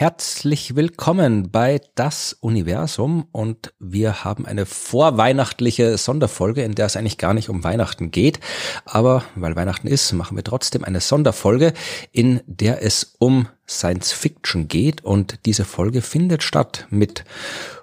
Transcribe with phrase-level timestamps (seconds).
[0.00, 7.18] Herzlich willkommen bei Das Universum und wir haben eine vorweihnachtliche Sonderfolge, in der es eigentlich
[7.18, 8.40] gar nicht um Weihnachten geht,
[8.84, 11.74] aber weil Weihnachten ist, machen wir trotzdem eine Sonderfolge,
[12.12, 17.24] in der es um Science Fiction geht und diese Folge findet statt mit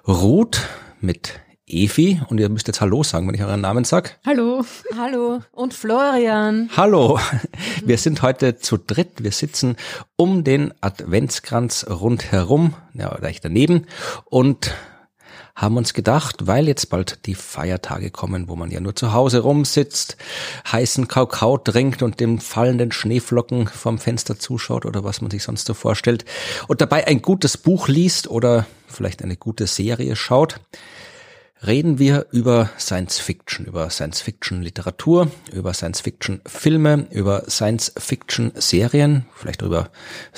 [0.06, 0.60] Ruth,
[1.00, 4.18] mit Evi und ihr müsst jetzt Hallo sagen, wenn ich euren Namen sag.
[4.24, 4.64] Hallo.
[4.96, 5.40] Hallo.
[5.52, 6.70] Und Florian.
[6.76, 7.18] Hallo.
[7.84, 9.22] Wir sind heute zu dritt.
[9.22, 9.76] Wir sitzen
[10.16, 13.86] um den Adventskranz rundherum, ja, gleich daneben
[14.24, 14.74] und
[15.58, 19.40] haben uns gedacht, weil jetzt bald die Feiertage kommen, wo man ja nur zu Hause
[19.40, 20.16] rumsitzt,
[20.70, 25.66] heißen Kakao trinkt und dem fallenden Schneeflocken vom Fenster zuschaut oder was man sich sonst
[25.66, 26.24] so vorstellt
[26.68, 30.60] und dabei ein gutes Buch liest oder vielleicht eine gute Serie schaut,
[31.66, 37.92] reden wir über Science Fiction, über Science Fiction Literatur, über Science Fiction Filme, über Science
[37.98, 39.90] Fiction Serien, vielleicht über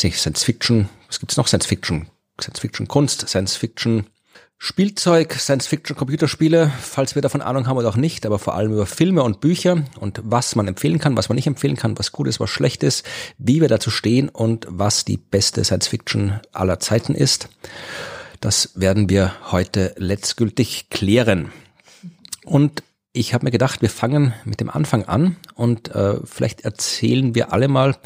[0.02, 1.46] nicht, Science Fiction, was gibt's noch?
[1.46, 2.08] Science Fiction,
[2.40, 4.06] Science Fiction Kunst, Science Fiction
[4.62, 8.74] Spielzeug, Science Fiction Computerspiele, falls wir davon Ahnung haben oder auch nicht, aber vor allem
[8.74, 12.12] über Filme und Bücher und was man empfehlen kann, was man nicht empfehlen kann, was
[12.12, 13.06] gut ist, was schlecht ist,
[13.38, 17.48] wie wir dazu stehen und was die beste Science Fiction aller Zeiten ist.
[18.40, 21.50] Das werden wir heute letztgültig klären.
[22.44, 22.82] Und
[23.14, 27.54] ich habe mir gedacht, wir fangen mit dem Anfang an und äh, vielleicht erzählen wir
[27.54, 27.96] alle mal,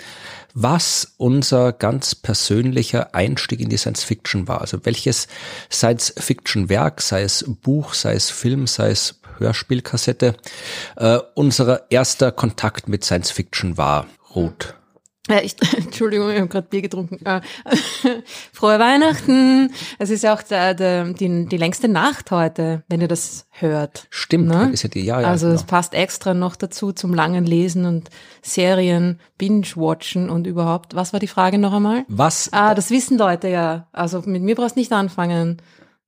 [0.55, 4.61] was unser ganz persönlicher Einstieg in die Science Fiction war.
[4.61, 5.27] Also welches
[5.71, 10.37] Science Fiction Werk, sei es Buch, sei es Film, sei es Hörspielkassette,
[10.97, 14.07] äh, unser erster Kontakt mit Science Fiction war.
[14.35, 14.75] Ruth.
[15.29, 17.25] Ja, ich, Entschuldigung, ich habe gerade Bier getrunken.
[17.25, 17.41] Äh,
[18.53, 19.73] frohe Weihnachten.
[19.99, 24.07] Es ist ja auch der, der, die, die längste Nacht heute, wenn ihr das hört.
[24.11, 24.71] Stimmt, ne?
[24.73, 25.29] ist ja die, ja, ja.
[25.29, 25.59] Also genau.
[25.59, 28.11] es passt extra noch dazu zum langen Lesen und
[28.43, 30.95] Serien, Binge-Watchen und überhaupt.
[30.95, 32.05] Was war die Frage noch einmal?
[32.09, 32.53] Was?
[32.53, 33.89] Ah, das wissen Leute ja.
[33.93, 35.63] Also mit mir brauchst du nicht anfangen.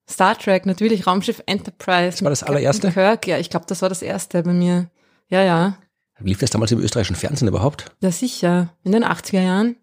[0.08, 2.10] Star Trek, natürlich, Raumschiff Enterprise.
[2.12, 2.92] Das war das allererste?
[2.92, 4.88] Kirk, ja, ich glaube, das war das erste bei mir.
[5.28, 5.78] Ja, ja.
[6.20, 7.92] Lief das damals im österreichischen Fernsehen überhaupt?
[8.00, 8.74] Ja, sicher.
[8.84, 9.76] In den 80er Jahren.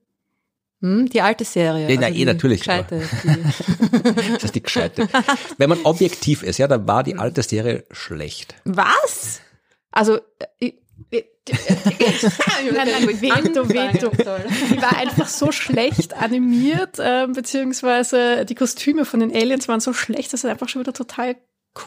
[0.81, 1.87] Hm, die alte Serie.
[1.87, 2.59] Nee, also eh, natürlich.
[2.59, 3.01] Gescheite,
[4.33, 5.07] das ist die gescheite.
[5.57, 8.55] Wenn man objektiv ist, ja, dann war die alte Serie schlecht.
[8.65, 9.39] Was?
[9.91, 10.19] Also,
[10.59, 10.75] ich,
[11.09, 11.25] ich,
[12.71, 14.09] nein, nein, Veto, Veto.
[14.09, 19.93] Die war einfach so schlecht animiert, äh, beziehungsweise die Kostüme von den Aliens waren so
[19.93, 21.37] schlecht, dass es einfach schon wieder total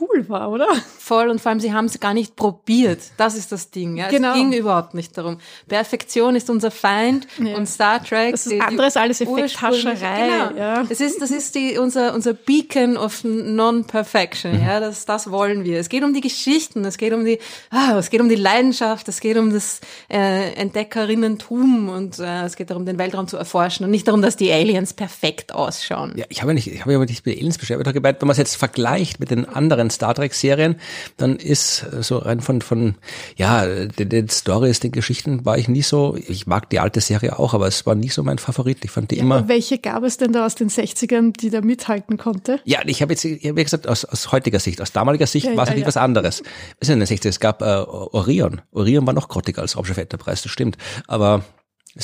[0.00, 0.66] cool war, oder?
[0.98, 3.00] Voll und vor allem, sie haben es gar nicht probiert.
[3.16, 3.96] Das ist das Ding.
[3.96, 4.08] Ja?
[4.08, 4.30] Genau.
[4.30, 5.38] Es ging überhaupt nicht darum.
[5.68, 7.56] Perfektion ist unser Feind ja.
[7.56, 8.32] und Star Trek.
[8.32, 10.28] Das ist die, anderes alles Effekthascherei.
[10.28, 10.58] Genau.
[10.58, 10.82] Ja.
[10.82, 14.60] Das ist, das ist die, unser, unser Beacon of Non-Perfection.
[14.60, 15.78] Ja, das, das wollen wir.
[15.78, 17.38] Es geht um die Geschichten, es geht um die,
[17.70, 19.80] ah, es geht um die Leidenschaft, es geht um das
[20.10, 24.36] äh, Entdeckerinnentum und äh, es geht darum, den Weltraum zu erforschen und nicht darum, dass
[24.36, 26.14] die Aliens perfekt ausschauen.
[26.16, 28.32] Ja, ich habe ja nicht, ich habe ja nicht mit Aliens beschäftigt, gemeint, wenn man
[28.32, 30.76] es jetzt vergleicht mit den anderen anderen Star Trek Serien,
[31.16, 32.96] dann ist so rein von, von,
[33.36, 37.38] ja, den, den Stories, den Geschichten war ich nie so, ich mag die alte Serie
[37.38, 38.84] auch, aber es war nie so mein Favorit.
[38.84, 39.48] Ich fand die ja, immer.
[39.48, 42.60] Welche gab es denn da aus den 60ern, die da mithalten konnte?
[42.64, 45.64] Ja, ich habe jetzt, hab gesagt, aus, aus heutiger Sicht, aus damaliger Sicht ja, war
[45.64, 46.42] es ja, natürlich was anderes.
[46.80, 48.62] Was ist in den 60 Es gab äh, Orion.
[48.72, 50.76] Orion war noch grottiger als Raumschiff Enterprise, das stimmt.
[51.06, 51.44] Aber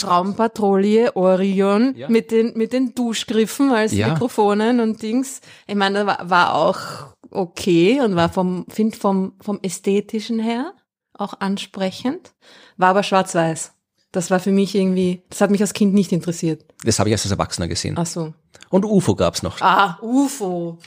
[0.03, 2.09] Raumpatrouille, Orion ja.
[2.09, 4.09] mit den mit den Duschgriffen als ja.
[4.09, 5.41] Mikrofonen und Dings.
[5.67, 10.75] Ich meine, war, war auch okay und war vom, find vom, vom ästhetischen her
[11.15, 12.35] auch ansprechend,
[12.77, 13.73] war aber schwarz-weiß.
[14.13, 16.65] Das war für mich irgendwie, das hat mich als Kind nicht interessiert.
[16.85, 17.95] Das habe ich erst als Erwachsener gesehen.
[17.99, 18.35] Ach so.
[18.69, 19.61] Und UFO gab's noch.
[19.61, 20.79] Ah, UFO.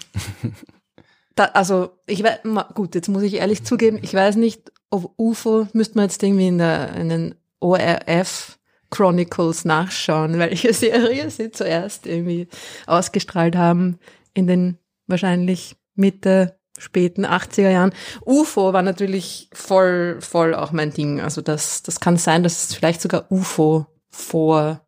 [1.36, 2.40] da, also, ich weiß,
[2.76, 6.48] gut, jetzt muss ich ehrlich zugeben, ich weiß nicht, ob UFO, müsste man jetzt irgendwie
[6.48, 8.60] in, der, in den ORF
[8.92, 12.48] Chronicles nachschauen, welche Serie sie zuerst irgendwie
[12.86, 14.00] ausgestrahlt haben
[14.34, 14.78] in den
[15.08, 17.94] wahrscheinlich Mitte, späten 80er Jahren.
[18.26, 21.22] UFO war natürlich voll, voll auch mein Ding.
[21.22, 24.85] Also das, das kann sein, dass es vielleicht sogar UFO vor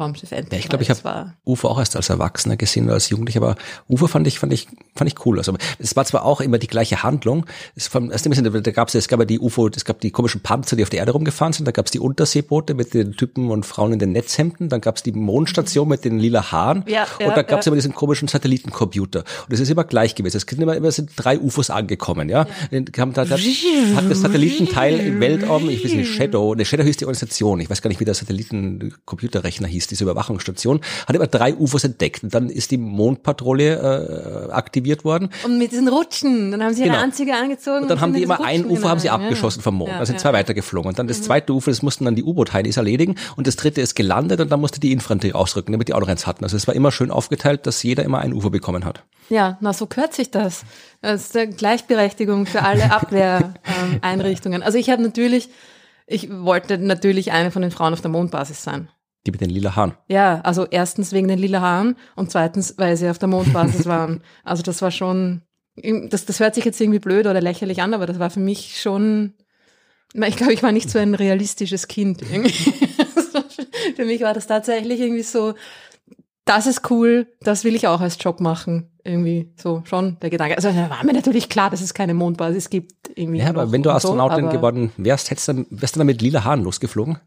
[0.00, 3.08] Raumschiff Enterprise ja, ich glaube, ich habe UFO auch erst als Erwachsener gesehen oder als
[3.08, 3.56] Jugendlicher, aber
[3.88, 5.38] UFO fand ich, fand ich, fand ich cool.
[5.38, 7.46] Also es war zwar auch immer die gleiche Handlung.
[7.76, 10.40] Es, vom, erst bisschen, da gab es, gab ja die UFO, es gab die komischen
[10.40, 11.66] Panzer, die auf der Erde rumgefahren sind.
[11.66, 14.68] Da gab es die Unterseeboote mit den Typen und Frauen in den Netzhemden.
[14.68, 16.84] Dann gab es die Mondstation mit den lila Haaren.
[16.86, 17.70] Ja, ja, und da gab es ja.
[17.70, 19.20] immer diesen komischen Satellitencomputer.
[19.20, 20.36] Und es ist immer gleich gewesen.
[20.36, 22.46] Es sind immer, immer sind drei UFOs angekommen, ja.
[22.70, 22.80] ja.
[22.80, 27.04] Da, da, hat das Satellitenteil im Weltraum, ich weiß nicht, Shadow, ne, Shadow hieß die
[27.04, 27.60] Organisation.
[27.60, 32.22] Ich weiß gar nicht, wie der Satellitencomputerrechner hieß diese Überwachungsstation, hat immer drei UFOs entdeckt.
[32.22, 35.30] Und dann ist die Mondpatrouille äh, aktiviert worden.
[35.44, 37.02] Und mit diesen Rutschen, dann haben sie ihre genau.
[37.02, 37.82] Anzüge angezogen.
[37.82, 39.64] Und dann haben die immer ein UFO haben sie abgeschossen ja.
[39.64, 39.90] vom Mond.
[39.90, 40.22] Ja, da sind ja.
[40.22, 40.88] zwei weitergeflogen.
[40.88, 41.24] Und dann das mhm.
[41.24, 43.16] zweite UFO, das mussten dann die U-Boot-Heinis erledigen.
[43.36, 46.08] Und das dritte ist gelandet und dann musste die Infanterie ausrücken, damit die auch noch
[46.08, 46.44] eins hatten.
[46.44, 49.04] Also es war immer schön aufgeteilt, dass jeder immer ein UFO bekommen hat.
[49.28, 50.64] Ja, na so gehört sich das.
[51.02, 54.62] Das ist eine Gleichberechtigung für alle Abwehreinrichtungen.
[54.62, 55.48] Also ich habe natürlich,
[56.06, 58.88] ich wollte natürlich eine von den Frauen auf der Mondbasis sein.
[59.26, 59.94] Die mit den lila Haaren.
[60.08, 64.22] Ja, also erstens wegen den lila Haaren und zweitens, weil sie auf der Mondbasis waren.
[64.44, 65.42] Also das war schon,
[65.74, 68.80] das, das hört sich jetzt irgendwie blöd oder lächerlich an, aber das war für mich
[68.80, 69.34] schon,
[70.14, 72.22] ich glaube, ich war nicht so ein realistisches Kind.
[73.96, 75.54] für mich war das tatsächlich irgendwie so,
[76.46, 78.90] das ist cool, das will ich auch als Job machen.
[79.04, 80.56] Irgendwie so schon der Gedanke.
[80.56, 83.10] Also da war mir natürlich klar, dass es keine Mondbasis gibt.
[83.14, 86.20] Irgendwie ja, aber wenn du Astronautin so, geworden wärst, hättest du, wärst du dann mit
[86.20, 87.18] lila Haaren losgeflogen?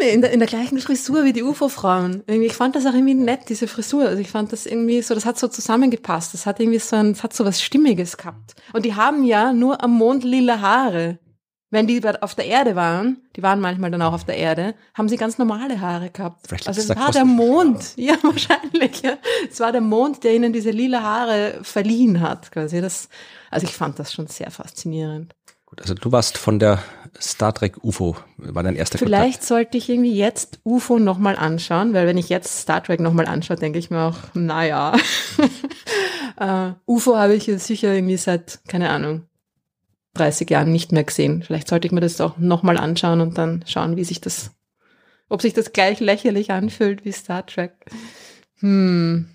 [0.00, 2.24] Nee, in der, in der gleichen Frisur wie die UFO-Frauen.
[2.26, 4.08] Ich fand das auch irgendwie nett, diese Frisur.
[4.08, 6.34] Also ich fand das irgendwie so, das hat so zusammengepasst.
[6.34, 8.54] Das hat irgendwie so ein, das hat so was Stimmiges gehabt.
[8.72, 11.18] Und die haben ja nur am Mond lila Haare
[11.70, 15.08] wenn die auf der Erde waren, die waren manchmal dann auch auf der Erde, haben
[15.08, 16.46] sie ganz normale Haare gehabt.
[16.48, 19.02] Vielleicht also es war der Mond, ja wahrscheinlich.
[19.02, 19.18] Ja.
[19.50, 22.80] Es war der Mond, der ihnen diese lila Haare verliehen hat, quasi.
[22.80, 23.08] Das,
[23.50, 25.34] also ich fand das schon sehr faszinierend.
[25.68, 26.82] Gut, also du warst von der
[27.20, 29.44] Star Trek UFO, war dein erster Vielleicht Kontakt.
[29.44, 33.58] sollte ich irgendwie jetzt UFO nochmal anschauen, weil wenn ich jetzt Star Trek nochmal anschaue,
[33.58, 34.96] denke ich mir auch, naja.
[36.40, 39.26] uh, UFO habe ich sicher irgendwie seit, keine Ahnung,
[40.14, 41.42] 30 Jahren nicht mehr gesehen.
[41.42, 44.52] Vielleicht sollte ich mir das auch nochmal anschauen und dann schauen, wie sich das,
[45.28, 47.72] ob sich das gleich lächerlich anfühlt wie Star Trek.
[48.60, 49.28] Hm.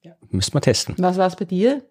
[0.00, 0.94] Ja, müsste man testen.
[0.96, 1.82] Was war es bei dir?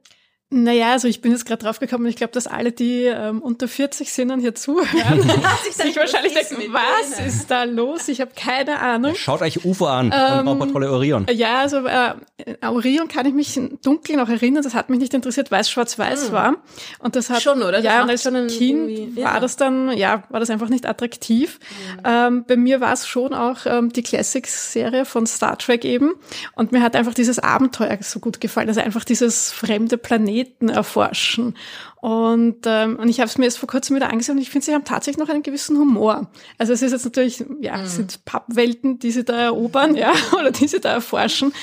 [0.51, 3.67] Naja, also ich bin jetzt gerade drauf gekommen, ich glaube, dass alle, die ähm, unter
[3.67, 5.21] 40 sind und hier zuhören,
[5.71, 8.07] sich wahrscheinlich denken, was ist da los?
[8.09, 9.15] Ich habe keine Ahnung.
[9.15, 11.25] Schaut euch UFO an ähm, und Baupatrolle Orion.
[11.31, 12.13] Ja, also äh,
[12.61, 16.27] Orion kann ich mich dunkel noch erinnern, das hat mich nicht interessiert, weil es schwarz-weiß
[16.27, 16.31] hm.
[16.31, 16.55] war.
[16.99, 17.81] Und das hat schon, oder?
[17.81, 21.59] Das ja, und als schon Kind war das dann, ja, war das einfach nicht attraktiv.
[21.59, 22.01] Mhm.
[22.05, 26.13] Ähm, bei mir war es schon auch ähm, die Classics-Serie von Star Trek eben.
[26.55, 30.69] Und mir hat einfach dieses Abenteuer so gut gefallen, also einfach dieses fremde Planet Planeten
[30.69, 31.55] erforschen.
[32.01, 34.65] Und, ähm, und ich habe es mir jetzt vor kurzem wieder angesehen und ich finde,
[34.65, 36.29] sie haben tatsächlich noch einen gewissen Humor.
[36.57, 40.51] Also es ist jetzt natürlich, ja, es sind Pappwelten, die sie da erobern, ja, oder
[40.51, 41.53] die sie da erforschen.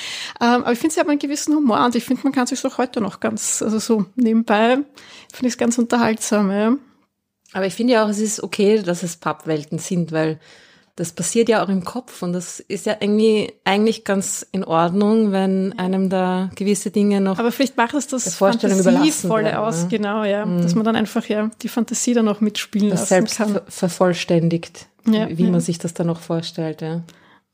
[0.41, 2.65] Ähm, aber ich finde, sie haben einen gewissen Humor und ich finde, man kann sich
[2.65, 4.79] auch heute noch ganz, also so nebenbei,
[5.31, 6.75] finde ich es ganz unterhaltsam, ja.
[7.53, 10.39] Aber ich finde ja auch, es ist okay, dass es Pappwelten sind, weil
[10.95, 15.31] das passiert ja auch im Kopf und das ist ja irgendwie eigentlich ganz in Ordnung,
[15.31, 17.39] wenn einem da gewisse Dinge noch.
[17.39, 19.89] Aber vielleicht macht es das Fantasievolle aus, ne?
[19.89, 20.61] genau, ja, mhm.
[20.61, 23.61] dass man dann einfach ja die Fantasie dann auch mitspielen das lassen selbst kann.
[23.67, 25.49] vervollständigt, ja, wie ja.
[25.49, 27.01] man sich das dann noch vorstellt, ja.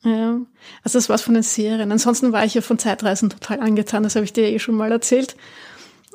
[0.03, 0.39] Ja,
[0.83, 1.91] also das war's von den Serien.
[1.91, 4.91] Ansonsten war ich ja von Zeitreisen total angetan, das habe ich dir eh schon mal
[4.91, 5.35] erzählt.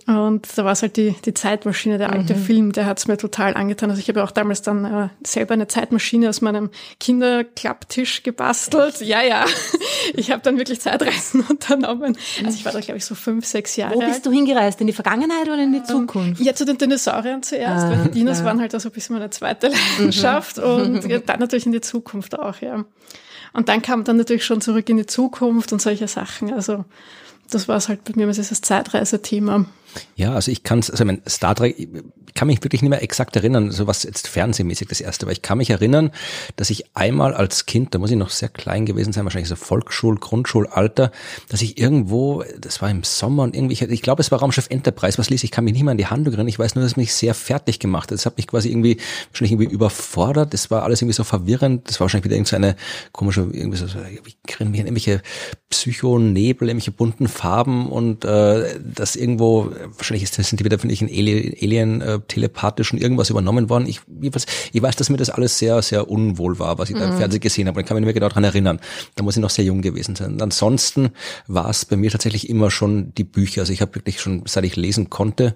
[0.06, 2.38] Und da war es halt die, die Zeitmaschine, der alte mhm.
[2.38, 3.88] Film, der hat es mir total angetan.
[3.88, 6.68] Also ich habe ja auch damals dann äh, selber eine Zeitmaschine aus meinem
[7.00, 9.00] Kinderklapptisch gebastelt.
[9.00, 9.44] Ja, ja.
[10.16, 12.16] Ich habe dann wirklich Zeitreisen unternommen.
[12.44, 13.94] Also ich war da, glaube ich, so fünf, sechs Jahre.
[13.94, 14.26] Wo bist alt.
[14.26, 14.78] du hingereist?
[14.82, 16.42] In die Vergangenheit oder in die Zukunft?
[16.42, 18.44] Ja, zu den Dinosauriern zuerst, ah, weil die Dinos ja.
[18.44, 20.62] waren halt also ein bisschen meine zweite Leidenschaft mhm.
[20.64, 22.84] und dann natürlich in die Zukunft auch, ja.
[23.54, 26.52] Und dann kam dann natürlich schon zurück in die Zukunft und solche Sachen.
[26.52, 26.84] Also
[27.50, 29.64] das war es halt bei mir, was ist das Zeitreisethema.
[30.16, 33.36] Ja, also ich kann also mein Star Trek, ich kann mich wirklich nicht mehr exakt
[33.36, 36.10] erinnern, so was jetzt fernsehmäßig das erste, aber ich kann mich erinnern,
[36.56, 39.56] dass ich einmal als Kind, da muss ich noch sehr klein gewesen sein, wahrscheinlich so
[39.56, 41.12] Volksschul, Grundschulalter,
[41.48, 45.18] dass ich irgendwo, das war im Sommer und irgendwie, ich glaube, es war Raumschiff Enterprise,
[45.18, 46.92] was ließ, ich kann mich nicht mehr an die Handlung erinnern, ich weiß nur, dass
[46.92, 48.18] es mich sehr fertig gemacht hat.
[48.18, 48.98] Das hat mich quasi irgendwie,
[49.30, 52.76] wahrscheinlich irgendwie überfordert, das war alles irgendwie so verwirrend, das war wahrscheinlich wieder irgendeine
[53.12, 55.22] komische, irgendwie so, ich erinnere mich an irgendwelche
[55.70, 61.54] Psychonebel, irgendwelche bunten Farben und äh, das irgendwo wahrscheinlich sind die wieder von irgendwelchen Alien,
[61.60, 63.86] Alien äh, telepathischen irgendwas übernommen worden.
[63.86, 66.96] Ich, ich, weiß, ich weiß, dass mir das alles sehr, sehr unwohl war, was ich
[66.96, 67.00] mhm.
[67.00, 67.18] da im mhm.
[67.18, 67.78] Fernsehen gesehen habe.
[67.78, 68.80] Und ich kann mich nicht mehr genau dran erinnern.
[69.14, 70.32] Da muss ich noch sehr jung gewesen sein.
[70.32, 71.10] Und ansonsten
[71.46, 73.62] war es bei mir tatsächlich immer schon die Bücher.
[73.62, 75.54] Also ich habe wirklich schon, seit ich lesen konnte,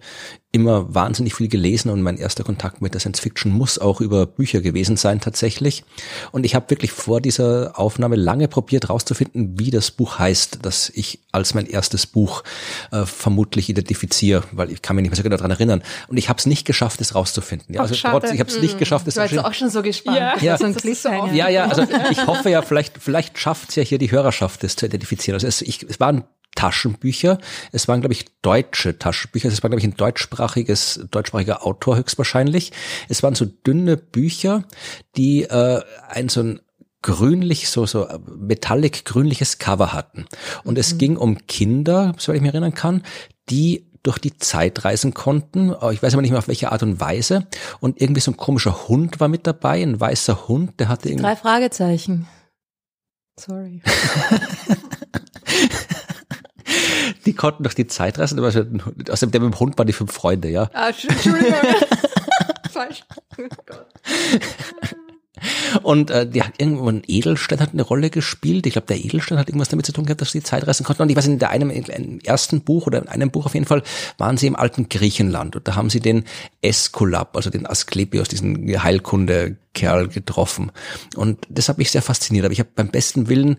[0.58, 4.26] immer wahnsinnig viel gelesen und mein erster Kontakt mit der Science Fiction muss auch über
[4.26, 5.84] Bücher gewesen sein tatsächlich.
[6.32, 10.90] Und ich habe wirklich vor dieser Aufnahme lange probiert rauszufinden, wie das Buch heißt, das
[10.94, 12.42] ich als mein erstes Buch
[12.90, 15.82] äh, vermutlich identifiziere, weil ich kann mich nicht mehr so genau daran erinnern.
[16.08, 17.74] Und ich habe es nicht geschafft, es rauszufinden.
[17.74, 18.62] Ja, also trotz, ich habe es hm.
[18.62, 20.18] nicht geschafft, es Du warst auch schon so gespannt.
[20.18, 20.66] Ja, ja, so
[21.32, 24.76] ja, ja, also ich hoffe ja, vielleicht, vielleicht schafft es ja hier die Hörerschaft, das
[24.76, 25.34] zu identifizieren.
[25.34, 26.24] Also es, ich, es waren
[26.58, 27.38] Taschenbücher.
[27.70, 29.48] Es waren, glaube ich, deutsche Taschenbücher.
[29.48, 32.72] Es war, glaube ich, ein deutschsprachiges, deutschsprachiger Autor höchstwahrscheinlich.
[33.08, 34.64] Es waren so dünne Bücher,
[35.16, 36.60] die äh, ein so ein
[37.00, 40.26] grünlich, so, so metallic grünliches Cover hatten.
[40.64, 40.80] Und mhm.
[40.80, 43.04] es ging um Kinder, soweit ich mich erinnern kann,
[43.50, 45.76] die durch die Zeit reisen konnten.
[45.92, 47.46] Ich weiß aber nicht mehr auf welche Art und Weise.
[47.78, 51.22] Und irgendwie so ein komischer Hund war mit dabei, ein weißer Hund, der hatte irgendwie.
[51.22, 52.26] Drei Fragezeichen.
[53.38, 53.80] Sorry.
[57.26, 58.38] die konnten durch die Zeit reisen.
[58.40, 60.70] Außerdem der mit dem Hund waren die fünf Freunde, ja.
[60.72, 61.54] Ah, Entschuldigung.
[62.70, 63.04] Falsch.
[63.38, 63.74] Oh.
[65.82, 68.66] Und äh, die hat irgendwo ein Edelstein hat eine Rolle gespielt.
[68.66, 71.02] Ich glaube, der Edelstein hat irgendwas damit zu tun gehabt, dass sie Zeit reisen konnten.
[71.02, 73.66] Und ich weiß, in der einem im ersten Buch oder in einem Buch auf jeden
[73.66, 73.82] Fall
[74.16, 76.24] waren sie im alten Griechenland und da haben sie den
[76.62, 80.72] Eskulap, also den Asklepios, diesen Heilkunde-Kerl getroffen.
[81.16, 82.44] Und das hat mich sehr fasziniert.
[82.44, 83.58] Aber ich habe beim besten Willen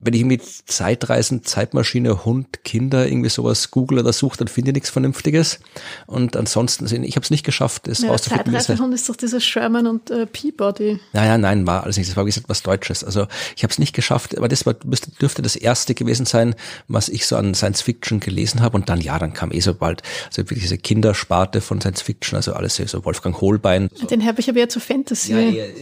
[0.00, 4.74] wenn ich irgendwie Zeitreisen, Zeitmaschine, Hund, Kinder, irgendwie sowas google oder suche, dann finde ich
[4.74, 5.60] nichts Vernünftiges.
[6.06, 8.54] Und ansonsten, also ich habe es nicht geschafft, es ja, rauszufinden.
[8.54, 11.00] Zeitreisehund ist doch dieses Sherman und äh, Peabody.
[11.12, 12.08] Naja, nein, war alles nicht.
[12.08, 13.04] Das war wie gesagt was Deutsches.
[13.04, 13.26] Also
[13.56, 16.54] ich habe es nicht geschafft, aber das war, dürfte das erste gewesen sein,
[16.88, 18.78] was ich so an Science Fiction gelesen habe.
[18.78, 22.36] Und dann, ja, dann kam eh so bald, also wirklich diese Kindersparte von Science Fiction,
[22.36, 23.90] also alles so Wolfgang Holbein.
[23.94, 24.06] So.
[24.06, 25.34] Den habe ich aber eher zu Fantasy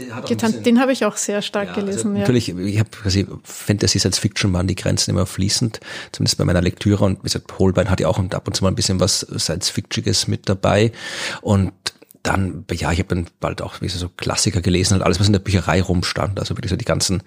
[0.08, 0.64] ja, getan.
[0.64, 1.98] Den habe ich auch sehr stark ja, also gelesen.
[1.98, 2.20] Also ja.
[2.20, 5.80] Natürlich, ich habe quasi Fantasy Science Fiction waren die Grenzen immer fließend,
[6.12, 7.04] zumindest bei meiner Lektüre.
[7.04, 10.28] Und wie gesagt, Holbein hat ja auch ab und zu mal ein bisschen was Science-Fictiges
[10.28, 10.92] mit dabei.
[11.42, 11.72] Und
[12.22, 15.32] dann, ja, ich habe dann bald auch wie so Klassiker gelesen, halt alles, was in
[15.32, 17.22] der Bücherei rumstand, also wirklich so die ganzen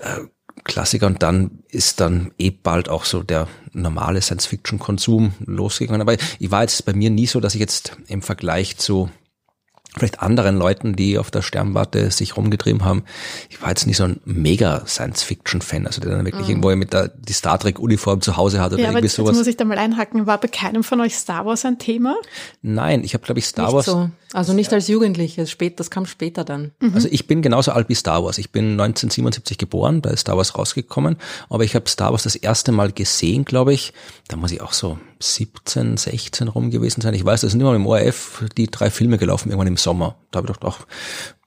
[0.00, 0.20] äh,
[0.64, 6.00] Klassiker und dann ist dann eh bald auch so der normale Science-Fiction-Konsum losgegangen.
[6.00, 9.10] Aber ich war jetzt bei mir nie so, dass ich jetzt im Vergleich zu
[9.96, 13.04] vielleicht anderen Leuten, die auf der Sternwarte sich rumgetrieben haben.
[13.50, 16.50] Ich war jetzt nicht so ein mega Science-Fiction-Fan, also der dann wirklich mm.
[16.50, 19.30] irgendwo mit der die Star Trek-Uniform zu Hause hat oder ja, irgendwie sowas.
[19.30, 20.26] Jetzt muss ich da mal einhacken.
[20.26, 22.16] War bei keinem von euch Star Wars ein Thema?
[22.62, 23.86] Nein, ich habe glaube ich Star nicht Wars.
[23.86, 24.10] So.
[24.32, 26.72] Also nicht als Jugendliche, spät, das kam später dann.
[26.80, 26.94] Mhm.
[26.94, 28.38] Also ich bin genauso alt wie Star Wars.
[28.38, 31.16] Ich bin 1977 geboren, da ist Star Wars rausgekommen,
[31.48, 33.92] aber ich habe Star Wars das erste Mal gesehen, glaube ich.
[34.28, 37.14] Da muss ich auch so 17, 16 rum gewesen sein.
[37.14, 40.16] Ich weiß, da sind immer im ORF die drei Filme gelaufen, irgendwann im Sommer.
[40.30, 40.86] Da habe ich gedacht, ach,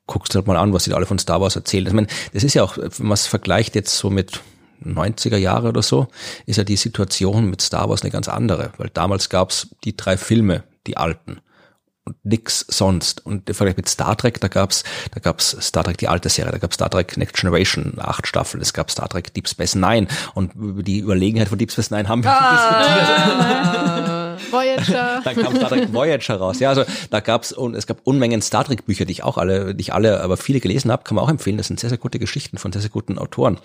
[0.08, 1.88] guckst halt mal an, was die alle von Star Wars erzählen.
[1.88, 4.42] Ich meine, das ist ja auch, wenn man es vergleicht jetzt so mit
[4.84, 6.08] 90er Jahre oder so,
[6.46, 10.18] ist ja die Situation mit Star Wars eine ganz andere, weil damals gab's die drei
[10.18, 11.40] Filme, die alten
[12.06, 13.26] und nix sonst.
[13.26, 16.52] Und im Vergleich mit Star Trek, da gab's, da gab's Star Trek die alte Serie,
[16.52, 20.08] da gab's Star Trek Next Generation, acht Staffeln, es gab Star Trek Deep Space Nine
[20.34, 23.82] und über die Überlegenheit von Deep Space Nine haben wir ah.
[23.92, 24.12] diskutiert.
[24.52, 25.22] Voyager.
[25.24, 26.60] Dann kam Star Trek Voyager raus.
[26.60, 29.74] Ja, also da gab's und es gab Unmengen Star Trek Bücher, die ich auch alle,
[29.74, 31.58] nicht alle, aber viele gelesen habe, kann man auch empfehlen.
[31.58, 33.58] Das sind sehr, sehr gute Geschichten von sehr, sehr guten Autoren.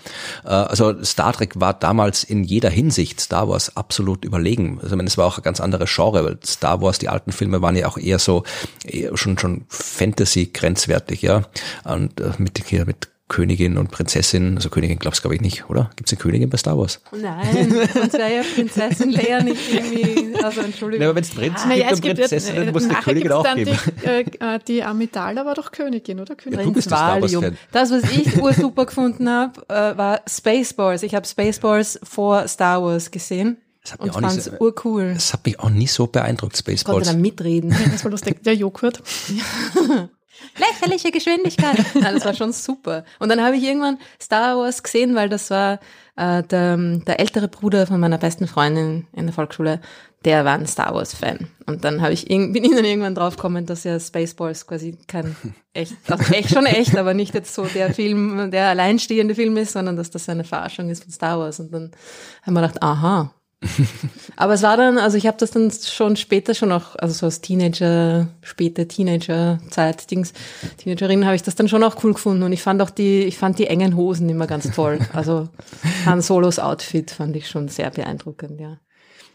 [0.45, 4.79] Äh, also Star Trek war damals in jeder Hinsicht Star Wars absolut überlegen.
[4.83, 7.33] Also ich meine, es war auch ein ganz anderes Genre, weil Star Wars, die alten
[7.33, 8.45] Filme waren ja auch eher so
[8.85, 11.43] eher schon schon Fantasy grenzwertig, ja.
[11.85, 15.71] Und äh, mit hier mit Königin und Prinzessin, also Königin glaubst du glaube ich nicht,
[15.71, 15.89] oder?
[15.95, 17.01] Gibt es eine Königin bei Star Wars?
[17.13, 21.03] Nein, sonst wäre ja Prinzessin Leia nicht irgendwie, also Entschuldigung.
[21.03, 21.93] Ja, aber wenn es Prinzen ja.
[21.93, 23.79] gibt und Prinzessin, dann muss eine Königin auch geben.
[24.05, 26.35] Die, äh, die Amidala war doch Königin, oder?
[26.35, 26.59] Königin.
[26.59, 27.55] Ja, du bist Star Wars -Fan.
[27.71, 31.05] Das, was ich ursuper gefunden habe, äh, war Spaceballs.
[31.05, 33.59] Ich habe Spaceballs vor Star Wars gesehen.
[33.83, 35.15] Das hat mich auch nicht so, urcool.
[35.15, 37.07] Das hat mich auch nie so beeindruckt, Spaceballs.
[37.07, 37.75] Konnte da mitreden.
[37.93, 38.43] Das war lustig.
[38.43, 39.03] Der Joghurt.
[40.59, 41.79] lächerliche Geschwindigkeit.
[41.95, 43.05] Nein, das war schon super.
[43.19, 45.81] Und dann habe ich irgendwann Star Wars gesehen, weil das war
[46.17, 49.81] äh, der, der ältere Bruder von meiner besten Freundin in der Volksschule,
[50.25, 51.49] der war ein Star Wars Fan.
[51.67, 55.35] Und dann habe ich bin ich dann irgendwann draufgekommen, dass ja Spaceballs quasi kein
[55.73, 59.73] echt, also echt schon echt, aber nicht jetzt so der Film, der alleinstehende Film ist,
[59.73, 61.61] sondern dass das eine Verarschung ist von Star Wars.
[61.61, 61.91] Und dann
[62.43, 63.33] haben wir gedacht, aha,
[64.37, 67.27] aber es war dann, also ich habe das dann schon später schon auch, also so
[67.27, 70.33] als Teenager, späte Teenager-Zeit, Dings,
[70.79, 73.37] Teenagerin habe ich das dann schon auch cool gefunden und ich fand auch die, ich
[73.37, 74.99] fand die engen Hosen immer ganz toll.
[75.13, 75.49] Also
[76.07, 78.79] Han Solos Outfit fand ich schon sehr beeindruckend, ja.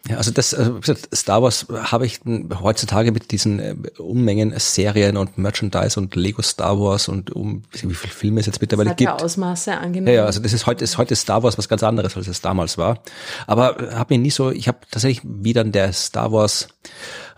[0.07, 0.79] Ja, also das, also
[1.13, 2.19] Star Wars habe ich
[2.61, 7.93] heutzutage mit diesen äh, Unmengen Serien und Merchandise und Lego Star Wars und um wie
[7.95, 9.09] viele Filme es jetzt mittlerweile das hat gibt.
[9.09, 10.07] Ja Ausmaße angenommen.
[10.07, 12.41] Ja, ja, also das ist heute ist heute Star Wars was ganz anderes, als es
[12.41, 12.99] damals war.
[13.47, 16.67] Aber habe mir nie so, ich habe tatsächlich wie dann der Star Wars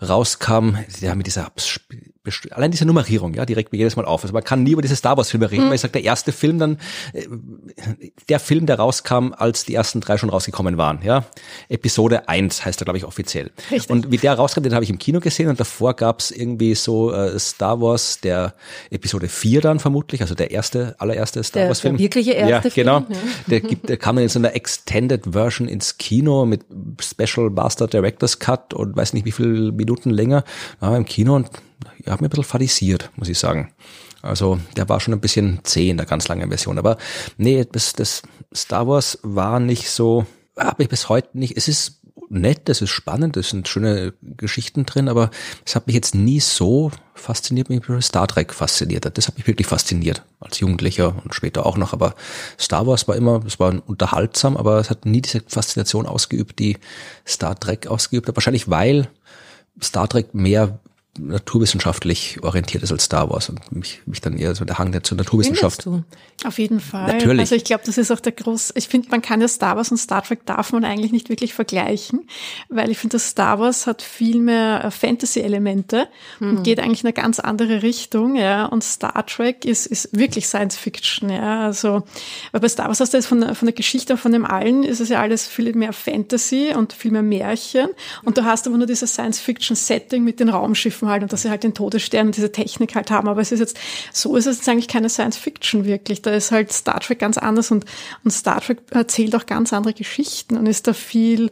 [0.06, 1.50] rauskam, ja mit dieser
[2.50, 4.22] allein diese Nummerierung, ja, die regt mir jedes Mal auf.
[4.22, 5.68] Also man kann nie über diese Star Wars Filme reden, mhm.
[5.68, 6.78] weil ich sage, der erste Film dann,
[7.12, 7.26] äh,
[8.28, 11.24] der Film, der rauskam, als die ersten drei schon rausgekommen waren, ja.
[11.68, 13.50] Episode eins heißt er, glaube ich, offiziell.
[13.70, 13.90] Richtig.
[13.90, 17.12] Und wie der rauskam, den habe ich im Kino gesehen und davor gab's irgendwie so
[17.12, 18.54] äh, Star Wars, der
[18.90, 21.96] Episode vier dann vermutlich, also der erste, allererste Star der, Wars Film.
[21.96, 23.00] Der wirkliche erste ja, genau.
[23.00, 23.12] Film.
[23.12, 23.18] Ja.
[23.48, 26.64] Der, gibt, der kam dann in so einer Extended Version ins Kino mit
[27.00, 30.44] Special Master Director's Cut und weiß nicht wie viele Minuten länger.
[30.80, 31.48] Da waren wir im Kino und
[32.04, 33.72] ja, hat mir ein bisschen fadisiert, muss ich sagen.
[34.22, 36.78] Also der war schon ein bisschen zäh in der ganz langen Version.
[36.78, 36.98] Aber
[37.36, 38.22] nee, das, das
[38.54, 41.56] Star Wars war nicht so, habe ich bis heute nicht.
[41.56, 41.98] Es ist
[42.30, 45.30] nett, das ist spannend, es sind schöne Geschichten drin, aber
[45.64, 49.18] es hat mich jetzt nie so fasziniert, wie Star Trek fasziniert hat.
[49.18, 51.92] Das hat mich wirklich fasziniert, als Jugendlicher und später auch noch.
[51.92, 52.14] Aber
[52.58, 56.76] Star Wars war immer, es war unterhaltsam, aber es hat nie diese Faszination ausgeübt, die
[57.26, 58.36] Star Trek ausgeübt hat.
[58.36, 59.08] Wahrscheinlich weil
[59.82, 60.80] Star Trek mehr
[61.18, 65.02] naturwissenschaftlich orientiert ist als Star Wars und mich, mich dann eher so der Hang der
[65.02, 65.86] zur Naturwissenschaft.
[65.86, 66.04] Du?
[66.44, 67.12] Auf jeden Fall.
[67.12, 67.40] Natürlich.
[67.40, 69.90] Also ich glaube, das ist auch der groß, ich finde, man kann ja Star Wars
[69.90, 72.28] und Star Trek darf man eigentlich nicht wirklich vergleichen,
[72.68, 76.08] weil ich finde, dass Star Wars hat viel mehr äh, Fantasy-Elemente
[76.38, 76.50] hm.
[76.50, 80.46] und geht eigentlich in eine ganz andere Richtung, ja, und Star Trek ist, ist wirklich
[80.46, 82.04] Science Fiction, ja, also,
[82.52, 84.84] weil bei Star Wars hast du jetzt von, von der Geschichte und von dem allen
[84.84, 87.88] ist es ja alles viel mehr Fantasy und viel mehr Märchen
[88.24, 91.42] und du hast aber nur dieses Science Fiction Setting mit den Raumschiffen halt und dass
[91.42, 93.28] sie halt den Todesstern und diese Technik halt haben.
[93.28, 93.78] Aber es ist jetzt,
[94.12, 96.22] so ist es jetzt eigentlich keine Science Fiction wirklich.
[96.22, 97.84] Da ist halt Star Trek ganz anders und,
[98.24, 101.50] und Star Trek erzählt auch ganz andere Geschichten und ist da viel,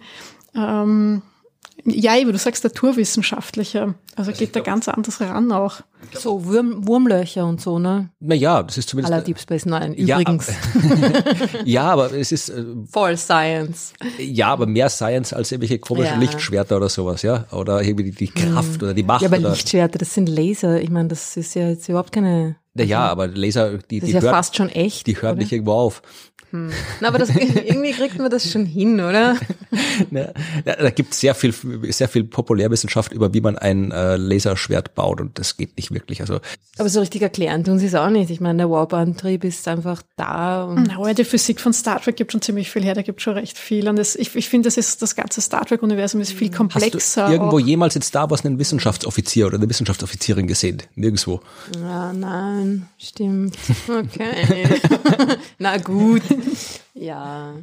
[0.55, 1.23] ähm,
[1.85, 3.95] ja, eben, du sagst naturwissenschaftlicher.
[4.17, 5.83] Also geht da ganz anders ran auch.
[6.15, 8.11] So Wurm, Wurmlöcher und so, ne?
[8.21, 9.13] Naja, das ist zumindest.
[9.13, 10.49] Aller Deep Space Nine, übrigens.
[10.49, 12.49] Ja, ja aber es ist.
[12.49, 13.93] Äh, Voll Science.
[14.19, 16.19] Ja, aber mehr Science als irgendwelche komischen ja.
[16.21, 17.47] Lichtschwerter oder sowas, ja?
[17.53, 18.85] Oder irgendwie die, die Kraft mhm.
[18.85, 19.23] oder die Macht.
[19.23, 20.81] Ja, aber oder Lichtschwerter, das sind Laser.
[20.81, 22.57] Ich meine, das ist ja jetzt überhaupt keine.
[22.85, 25.07] Ja, also, aber Laser, die, das die ist ja hört, fast schon echt.
[25.07, 26.03] Die hören nicht irgendwo auf.
[26.51, 26.71] Hm.
[27.01, 29.37] Na, aber das, irgendwie kriegt man das schon hin, oder?
[30.11, 30.33] Ja,
[30.65, 31.55] da gibt es sehr viel,
[31.91, 36.21] sehr viel Populärwissenschaft über, wie man ein äh, Laserschwert baut und das geht nicht wirklich.
[36.21, 36.41] Also
[36.79, 38.31] aber so richtig erklären tun sie es auch nicht.
[38.31, 40.65] Ich meine, der Warp-Antrieb ist einfach da.
[40.65, 43.33] Und no, die Physik von Star Trek gibt schon ziemlich viel her, da gibt schon
[43.33, 43.89] recht viel.
[43.89, 47.23] Und das, ich, ich finde, das ist das ganze Star Trek-Universum ist viel komplexer.
[47.23, 47.61] Hast du irgendwo auch.
[47.61, 50.83] jemals in Star Wars einen Wissenschaftsoffizier oder eine Wissenschaftsoffizierin gesehen?
[50.97, 51.41] Nirgendwo.
[51.81, 52.66] Ja, nein,
[52.99, 53.57] stimmt.
[53.89, 54.81] Okay.
[55.59, 56.23] Na gut.
[56.95, 57.55] Ja.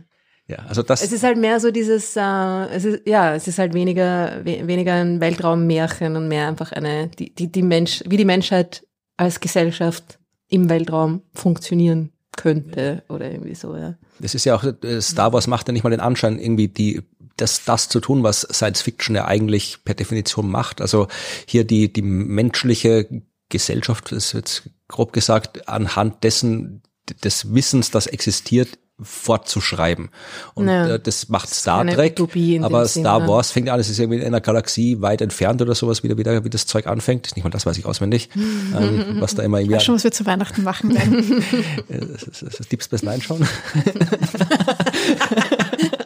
[0.48, 1.01] Ja, also das.
[1.01, 4.67] Es ist halt mehr so dieses, äh, es ist, ja, es ist halt weniger, we
[4.67, 9.39] weniger ein Weltraummärchen und mehr einfach eine, die, die, die Mensch, wie die Menschheit als
[9.39, 13.95] Gesellschaft im Weltraum funktionieren könnte oder irgendwie so, ja.
[14.19, 17.01] Das ist ja auch, äh, Star Wars macht ja nicht mal den Anschein, irgendwie die,
[17.38, 20.82] das, das zu tun, was Science Fiction ja eigentlich per Definition macht.
[20.82, 21.08] Also
[21.47, 23.08] hier die, die menschliche
[23.54, 26.82] Gesellschaft, das ist jetzt grob gesagt, anhand dessen,
[27.24, 30.10] des Wissens, das existiert, fortzuschreiben.
[30.54, 30.96] Und ja.
[30.96, 32.20] äh, das macht Star Trek,
[32.62, 35.76] aber Star Sinn, Wars fängt an, es ist irgendwie in einer Galaxie weit entfernt oder
[35.76, 37.36] sowas, wieder, wieder, wie das Zeug anfängt.
[37.36, 39.74] Nicht mal das weiß ich auswendig, ähm, was da immer irgendwie...
[39.74, 41.44] Ich weiß schon, was wir zu Weihnachten machen werden.
[41.89, 43.48] das, das, das Deep Space Nine schauen.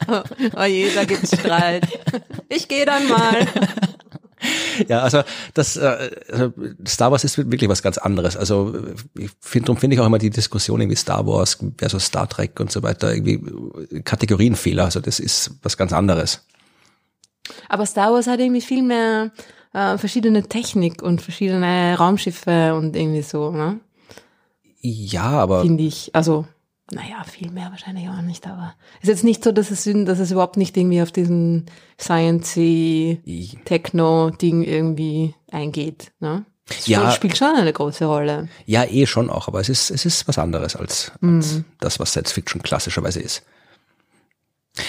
[0.07, 0.21] oh,
[0.57, 1.87] oh je, da gibt's Streit.
[2.49, 3.47] Ich gehe dann mal.
[4.87, 6.53] Ja, also das äh, also
[6.87, 8.37] Star Wars ist wirklich was ganz anderes.
[8.37, 8.75] Also
[9.17, 12.59] ich finde, darum finde ich auch immer die Diskussion irgendwie Star Wars versus Star Trek
[12.59, 14.85] und so weiter irgendwie Kategorienfehler.
[14.85, 16.45] Also das ist was ganz anderes.
[17.69, 19.31] Aber Star Wars hat irgendwie viel mehr
[19.73, 23.79] äh, verschiedene Technik und verschiedene Raumschiffe und irgendwie so, ne?
[24.79, 26.13] Ja, aber finde ich.
[26.13, 26.45] Also
[26.91, 30.31] naja, viel mehr wahrscheinlich auch nicht, aber ist jetzt nicht so, dass es, dass es
[30.31, 31.65] überhaupt nicht irgendwie auf diesen
[31.99, 33.21] Sciencey
[33.65, 36.45] Techno-Ding irgendwie eingeht, ne?
[36.67, 38.49] Das ja, spielt schon eine große Rolle.
[38.65, 41.65] Ja, eh schon auch, aber es ist, es ist was anderes als, als mhm.
[41.79, 43.43] das, was Science Fiction klassischerweise ist.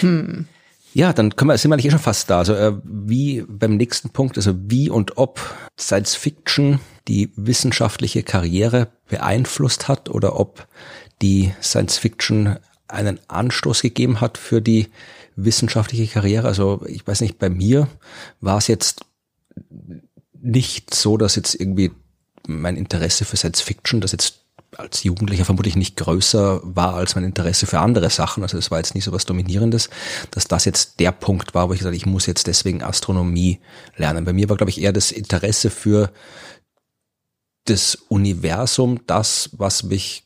[0.01, 0.45] Hm.
[0.93, 2.39] Ja, dann können wir, sind wir eigentlich eh schon fast da.
[2.39, 5.39] Also äh, wie beim nächsten Punkt, also wie und ob
[5.79, 10.67] Science Fiction die wissenschaftliche Karriere beeinflusst hat oder ob
[11.21, 14.87] die Science Fiction einen Anstoß gegeben hat für die
[15.35, 16.47] wissenschaftliche Karriere.
[16.47, 17.87] Also ich weiß nicht, bei mir
[18.41, 19.01] war es jetzt
[20.41, 21.91] nicht so, dass jetzt irgendwie
[22.47, 24.39] mein Interesse für Science Fiction, das jetzt
[24.77, 28.43] als Jugendlicher vermutlich nicht größer war als mein Interesse für andere Sachen.
[28.43, 29.89] Also es war jetzt nicht so was Dominierendes,
[30.31, 33.59] dass das jetzt der Punkt war, wo ich gesagt ich muss jetzt deswegen Astronomie
[33.97, 34.25] lernen.
[34.25, 36.11] Bei mir war, glaube ich, eher das Interesse für
[37.65, 40.23] das Universum, das, was mich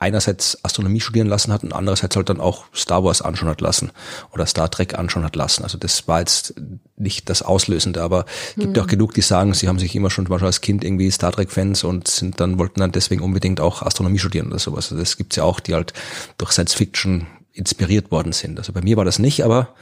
[0.00, 3.92] einerseits Astronomie studieren lassen hat und andererseits halt dann auch Star Wars anschauen hat lassen
[4.32, 5.62] oder Star Trek anschauen hat lassen.
[5.62, 6.54] Also das war jetzt
[6.96, 8.82] nicht das Auslösende, aber es gibt mhm.
[8.82, 11.84] auch genug, die sagen, sie haben sich immer schon, zum als Kind irgendwie Star Trek-Fans
[11.84, 14.90] und sind dann, wollten dann deswegen unbedingt auch Astronomie studieren oder sowas.
[14.90, 15.92] Also das gibt's ja auch, die halt
[16.38, 18.58] durch Science Fiction inspiriert worden sind.
[18.58, 19.74] Also bei mir war das nicht, aber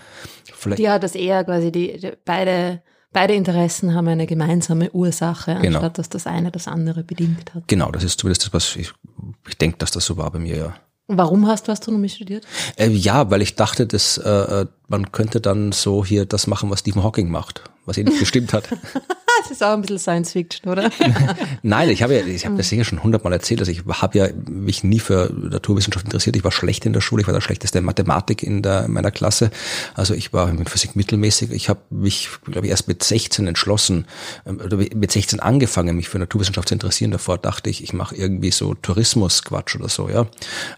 [0.52, 0.81] vielleicht.
[0.81, 2.83] Ja, das eher quasi die, die beide
[3.18, 5.78] Beide Interessen haben eine gemeinsame Ursache, genau.
[5.78, 7.66] anstatt dass das eine das andere bedingt hat.
[7.66, 8.92] Genau, das ist zumindest das, was ich,
[9.48, 10.74] ich denke, dass das so war bei mir, ja.
[11.09, 12.46] Warum hast du Astronomie studiert?
[12.76, 16.70] Äh, ja, weil ich dachte, dass äh, äh man könnte dann so hier das machen,
[16.70, 18.68] was Stephen Hawking macht, was ihn nicht bestimmt hat.
[19.44, 20.90] es ist auch ein bisschen Science Fiction, oder?
[21.62, 23.61] Nein, ich habe ja, ich habe das sicher schon hundertmal erzählt.
[23.61, 26.37] Also ich habe ja mich nie für Naturwissenschaft interessiert.
[26.37, 27.22] Ich war schlecht in der Schule.
[27.22, 29.51] Ich war der schlechteste in Mathematik in, der, in meiner Klasse.
[29.94, 31.51] Also ich war mit Physik mittelmäßig.
[31.53, 34.07] Ich habe mich, glaube ich, erst mit 16 entschlossen,
[34.46, 37.11] ähm, oder mit 16 angefangen, mich für Naturwissenschaft zu interessieren.
[37.11, 40.27] Davor dachte ich, ich mache irgendwie so Tourismusquatsch oder so, ja.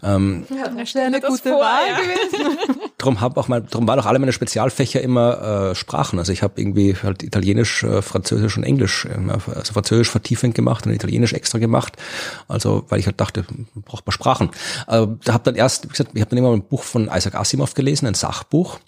[0.03, 1.99] Ähm, ja das wäre eine gute vor, Wahl ja.
[1.99, 2.81] gewesen.
[2.99, 6.19] drum hab auch mal, drum waren auch alle meine Spezialfächer immer äh, Sprachen.
[6.19, 10.87] Also ich habe irgendwie halt Italienisch, äh, Französisch und Englisch, äh, also Französisch vertiefend gemacht
[10.87, 11.97] und Italienisch extra gemacht.
[12.49, 14.51] Also weil ich halt dachte, braucht man Sprachen.
[14.89, 17.35] Äh, da habe dann erst, wie gesagt, ich habe dann immer ein Buch von Isaac
[17.35, 18.79] Asimov gelesen, ein Sachbuch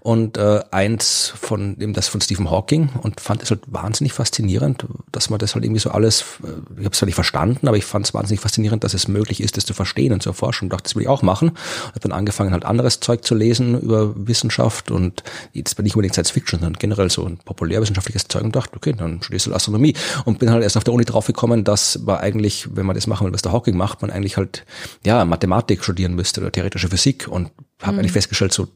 [0.00, 4.86] und äh, eins von dem das von Stephen Hawking und fand es halt wahnsinnig faszinierend,
[5.12, 6.48] dass man das halt irgendwie so alles, äh,
[6.78, 9.40] ich habe es zwar nicht verstanden, aber ich fand es wahnsinnig faszinierend, dass es möglich
[9.40, 10.66] ist, das zu verstehen und zu erforschen.
[10.66, 11.50] Und dachte, das will ich auch machen.
[11.50, 15.94] Und habe dann angefangen, halt anderes Zeug zu lesen über Wissenschaft und jetzt bin ich
[15.94, 19.54] unbedingt Science Fiction, sondern generell so ein populärwissenschaftliches Zeug und dachte, okay, dann studierst du
[19.54, 19.94] Astronomie.
[20.24, 23.26] Und bin halt erst auf der Uni draufgekommen, dass man eigentlich, wenn man das machen
[23.26, 24.64] will, was der Hawking macht, man eigentlich halt
[25.04, 27.50] ja Mathematik studieren müsste oder theoretische Physik und
[27.82, 27.98] habe mhm.
[28.00, 28.68] eigentlich festgestellt, so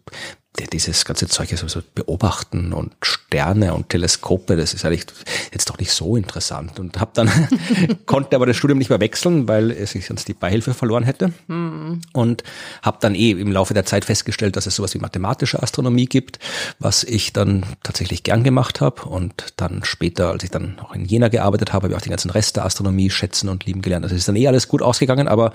[0.73, 5.07] dieses ganze Zeug, also beobachten und Sterne und Teleskope, das ist eigentlich
[5.53, 6.79] jetzt doch nicht so interessant.
[6.79, 7.31] Und habe dann,
[8.07, 11.33] konnte aber das Studium nicht mehr wechseln, weil ich sonst die Beihilfe verloren hätte.
[11.47, 12.03] Mhm.
[12.13, 12.43] Und
[12.83, 16.39] habe dann eh im Laufe der Zeit festgestellt, dass es sowas wie mathematische Astronomie gibt,
[16.79, 19.03] was ich dann tatsächlich gern gemacht habe.
[19.03, 22.11] Und dann später, als ich dann auch in Jena gearbeitet habe, habe ich auch den
[22.11, 24.05] ganzen Rest der Astronomie schätzen und lieben gelernt.
[24.05, 25.53] Also es ist dann eh alles gut ausgegangen, aber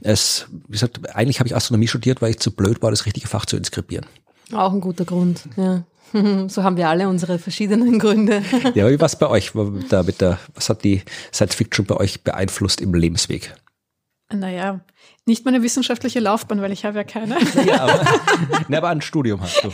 [0.00, 3.28] es, wie gesagt, eigentlich habe ich Astronomie studiert, weil ich zu blöd war, das richtige
[3.28, 4.06] Fach zu inskribieren.
[4.52, 5.84] Auch ein guter Grund, ja.
[6.48, 8.42] So haben wir alle unsere verschiedenen Gründe.
[8.74, 9.52] Ja, wie war es bei euch?
[9.88, 11.02] Da mit der, was hat die
[11.34, 13.54] Science Fiction bei euch beeinflusst im Lebensweg?
[14.32, 14.80] Naja,
[15.24, 17.36] nicht meine wissenschaftliche Laufbahn, weil ich habe ja keine.
[17.64, 18.04] Ja, aber,
[18.68, 19.72] ne, aber ein Studium hast du.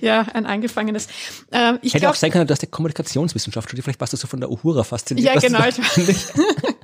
[0.00, 1.08] ja, ein angefangenes.
[1.52, 3.84] Ähm, ich Hätte glaub, auch sein können, dass der Kommunikationswissenschaft studiert.
[3.84, 5.26] Vielleicht warst du so von der Uhura fasziniert.
[5.26, 5.58] Ja, genau.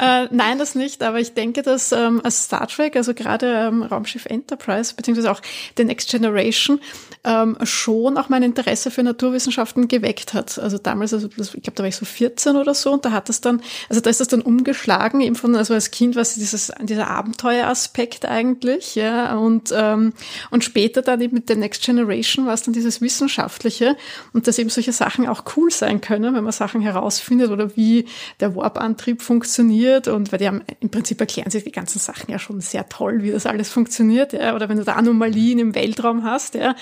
[0.00, 3.82] äh, nein, das nicht, aber ich denke, dass ähm, als Star Trek, also gerade ähm,
[3.82, 5.40] Raumschiff Enterprise, beziehungsweise auch
[5.76, 6.80] The Next Generation,
[7.24, 10.58] ähm, schon auch mein Interesse für Naturwissenschaften geweckt hat.
[10.58, 13.28] Also damals, also ich glaube, da war ich so 14 oder so und da hat
[13.28, 16.34] es dann, also da ist das dann umgeschlagen, eben von, also als Kind war es
[16.34, 20.14] dieses, dieser Abenteueraspekt eigentlich, ja, und, ähm,
[20.50, 23.96] und später dann eben mit The Next Generation war es dann dieses Wissenschaftliche
[24.32, 28.06] und dass eben solche Sachen auch cool sein können, wenn man Sachen herausfindet oder wie
[28.40, 32.38] der Warp-Antrieb funktioniert und weil die haben, im Prinzip erklären sich die ganzen Sachen ja
[32.38, 36.24] schon sehr toll, wie das alles funktioniert, ja, oder wenn du da Anomalien im Weltraum
[36.24, 36.74] hast, ja,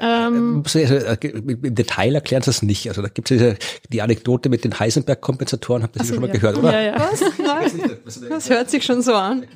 [0.00, 2.88] ähm, also, äh, Im Detail erklären sie es nicht.
[2.88, 3.56] Also da gibt es
[3.88, 6.32] die Anekdote mit den Heisenberg-Kompensatoren, habt ihr also, schon mal ja.
[6.34, 6.72] gehört, oder?
[6.72, 7.10] Ja, ja.
[7.10, 7.20] Was?
[7.38, 7.96] Nein.
[8.28, 9.46] Das hört sich schon so an.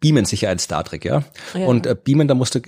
[0.00, 1.24] Beamen sicher ein Star Trek, ja.
[1.54, 1.66] ja.
[1.66, 2.60] Und äh, Beamen, da musst du,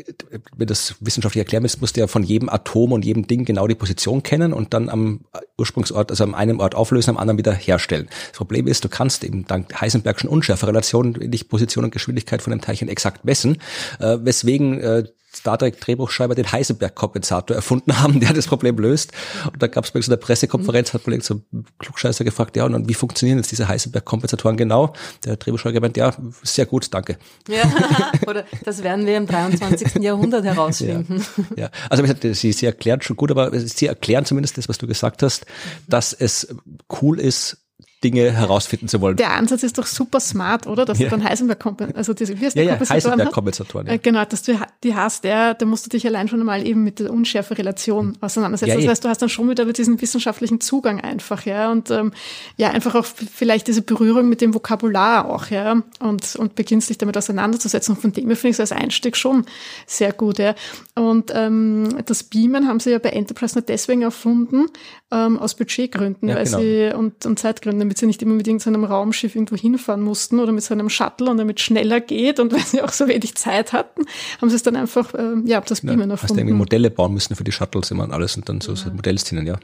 [0.57, 3.67] wenn das wissenschaftlich erklären willst, musst du ja von jedem Atom und jedem Ding genau
[3.67, 5.25] die Position kennen und dann am
[5.57, 8.09] Ursprungsort, also am einen Ort auflösen, am anderen wieder herstellen.
[8.29, 12.61] Das Problem ist, du kannst eben dank Heisenbergschen Unschärferelation nicht Position und Geschwindigkeit von dem
[12.61, 13.57] Teilchen exakt messen,
[13.99, 19.13] äh, weswegen äh, Star Trek Drehbuchschreiber den Heisenberg-Kompensator erfunden haben, der das Problem löst.
[19.51, 21.41] Und da gab es bei so einer Pressekonferenz, hat man so
[21.79, 24.93] Klugscheißer gefragt, ja, und wie funktionieren jetzt diese Heisenberg-Kompensatoren genau?
[25.25, 27.17] Der Drehbuchschreiber gemeint, ja, sehr gut, danke.
[27.49, 27.63] Ja,
[28.27, 30.03] oder das werden wir im 23.
[30.03, 31.25] Jahrhundert herausfinden.
[31.57, 31.71] Ja, ja.
[31.89, 35.47] also sie, sie erklären schon gut, aber sie erklären zumindest das, was du gesagt hast,
[35.89, 36.55] dass es
[37.01, 37.62] cool ist,
[38.03, 39.17] Dinge herausfinden zu wollen.
[39.17, 40.85] Der Ansatz ist doch super smart, oder?
[40.85, 41.07] Dass ja.
[41.09, 41.63] du dann Heisenberg
[41.95, 43.87] also diese wie heißt ja, ja, Heisenberg-Kompensatoren.
[43.87, 43.93] Ja.
[43.95, 46.83] Äh, genau, dass du die hast, der, da musst du dich allein schon mal eben
[46.83, 48.17] mit der Unschärfe-Relation mhm.
[48.21, 48.77] auseinandersetzen.
[48.77, 48.89] Das eh.
[48.89, 52.13] heißt, du hast dann schon wieder diesen wissenschaftlichen Zugang einfach, ja, und ähm,
[52.57, 56.99] ja, einfach auch vielleicht diese Berührung mit dem Vokabular auch, ja, und, und beginnst dich
[56.99, 57.95] damit auseinanderzusetzen.
[57.95, 59.45] Und von dem her finde ich es als Einstieg schon
[59.87, 60.55] sehr gut, ja.
[60.95, 64.67] Und ähm, das Beamen haben sie ja bei Enterprise nur deswegen erfunden,
[65.13, 66.59] ähm, aus Budgetgründen, ja, weil genau.
[66.59, 70.53] sie und, und Zeitgründen damit sie nicht immer mit irgendeinem Raumschiff irgendwo hinfahren mussten oder
[70.53, 73.73] mit so einem Shuttle und damit schneller geht und weil sie auch so wenig Zeit
[73.73, 74.07] hatten,
[74.41, 76.23] haben sie es dann einfach, äh, ja, das Beamen ja, erfunden.
[76.23, 78.75] Hast du irgendwie Modelle bauen müssen für die Shuttles immer und alles und dann so,
[78.75, 79.59] so Modellszenen, ja.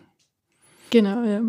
[0.90, 1.40] Genau, ja.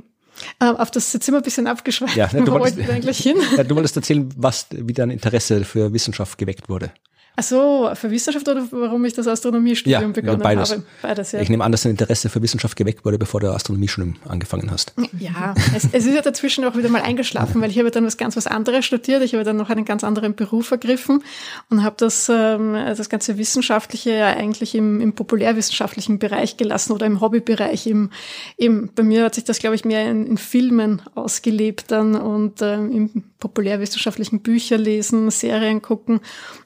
[0.62, 2.15] Ähm, auf das sind wir ein bisschen abgeschweift.
[2.15, 2.77] Ja, du, wolltest,
[3.57, 6.91] ja, du wolltest erzählen, was, wie dein Interesse für Wissenschaft geweckt wurde.
[7.39, 10.71] Ach so, für Wissenschaft oder warum ich das Astronomiestudium ja, begonnen beides.
[10.71, 10.84] habe?
[11.02, 11.32] Beides.
[11.32, 11.39] Ja.
[11.39, 14.93] Ich nehme an, dass dein Interesse für Wissenschaft geweckt wurde, bevor du Astronomiestudium angefangen hast.
[15.17, 18.17] Ja, es, es, ist ja dazwischen auch wieder mal eingeschlafen, weil ich habe dann was
[18.17, 19.23] ganz was anderes studiert.
[19.23, 21.23] Ich habe dann noch einen ganz anderen Beruf ergriffen
[21.69, 27.06] und habe das, ähm, das ganze Wissenschaftliche ja eigentlich im, im populärwissenschaftlichen Bereich gelassen oder
[27.06, 27.88] im Hobbybereich.
[27.88, 28.10] Im,
[28.58, 32.62] im, bei mir hat sich das, glaube ich, mehr in, in Filmen ausgelebt dann und
[32.62, 36.19] ähm, im populärwissenschaftlichen Bücher lesen, Serien gucken.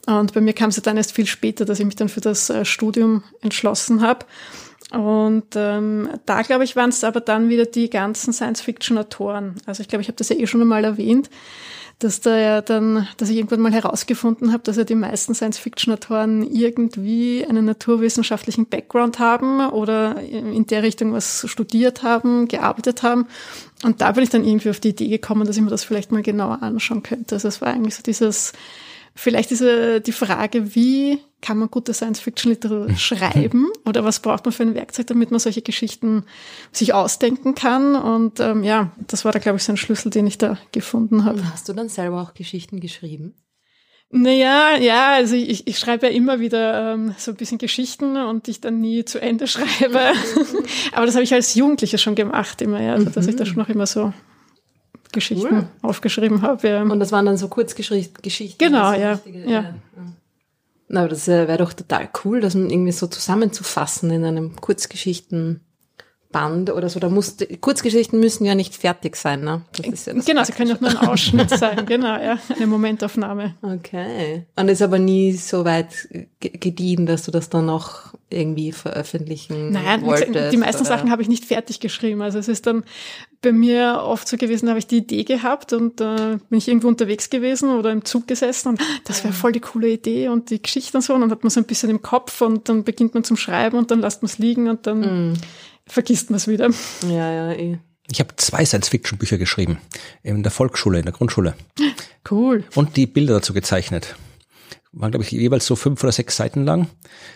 [0.05, 2.49] Und bei mir kam es dann erst viel später, dass ich mich dann für das
[2.49, 4.25] äh, Studium entschlossen habe.
[4.91, 9.55] Und ähm, da, glaube ich, waren es aber dann wieder die ganzen Science-Fiction-Autoren.
[9.65, 11.29] Also ich glaube, ich habe das ja eh schon einmal erwähnt,
[11.99, 16.43] dass da ja dann, dass ich irgendwann mal herausgefunden habe, dass ja die meisten Science-Fiction-Autoren
[16.43, 23.27] irgendwie einen naturwissenschaftlichen Background haben oder in der Richtung was studiert haben, gearbeitet haben.
[23.83, 26.11] Und da bin ich dann irgendwie auf die Idee gekommen, dass ich mir das vielleicht
[26.11, 27.35] mal genauer anschauen könnte.
[27.35, 28.53] Also es war eigentlich so dieses,
[29.15, 34.63] vielleicht diese, die Frage, wie kann man gute Science-Fiction-Literatur schreiben oder was braucht man für
[34.63, 36.23] ein Werkzeug, damit man solche Geschichten
[36.71, 37.95] sich ausdenken kann.
[37.95, 41.25] Und ähm, ja, das war da, glaube ich, so ein Schlüssel, den ich da gefunden
[41.25, 41.43] habe.
[41.51, 43.35] Hast du dann selber auch Geschichten geschrieben?
[44.15, 48.47] Naja, ja, also ich, ich schreibe ja immer wieder ähm, so ein bisschen Geschichten und
[48.47, 49.99] ich dann nie zu Ende schreibe.
[50.91, 53.57] Aber das habe ich als Jugendliche schon gemacht, immer, ja, also, dass ich da schon
[53.57, 54.13] noch immer so
[55.13, 55.67] Geschichten cool.
[55.81, 56.67] aufgeschrieben habe.
[56.67, 56.81] Ja.
[56.81, 58.57] Und das waren dann so Kurzgeschichten?
[58.57, 59.19] Genau, ja.
[59.25, 59.45] ja.
[59.45, 59.73] ja.
[60.93, 65.61] Na, aber das äh, wäre doch total cool, das irgendwie so zusammenzufassen in einem Kurzgeschichtenband
[66.71, 66.99] oder so.
[66.99, 69.63] Da muss, Kurzgeschichten müssen ja nicht fertig sein, ne?
[69.75, 72.37] Ja genau, sie können auch nur ein Ausschnitt sein, genau, ja.
[72.55, 73.55] Eine Momentaufnahme.
[73.61, 74.45] Okay.
[74.55, 80.05] Und ist aber nie so weit gediehen, dass du das dann noch irgendwie veröffentlichen Nein,
[80.05, 80.51] wolltest?
[80.51, 80.89] die meisten oder?
[80.89, 82.21] Sachen habe ich nicht fertig geschrieben.
[82.21, 82.83] Also es ist dann
[83.43, 86.87] bei mir oft so gewesen, habe ich die Idee gehabt und äh, bin ich irgendwo
[86.87, 90.61] unterwegs gewesen oder im Zug gesessen und das wäre voll die coole Idee und die
[90.61, 93.13] Geschichte und so und dann hat man so ein bisschen im Kopf und dann beginnt
[93.13, 95.37] man zum Schreiben und dann lässt man es liegen und dann mm.
[95.85, 96.69] vergisst man es wieder.
[97.07, 97.77] Ja, ja, eh.
[98.11, 99.77] Ich habe zwei Science-Fiction-Bücher geschrieben
[100.23, 101.53] in der Volksschule, in der Grundschule.
[102.29, 102.63] Cool.
[102.75, 104.15] Und die Bilder dazu gezeichnet
[104.93, 106.87] waren, glaube ich, jeweils so fünf oder sechs Seiten lang.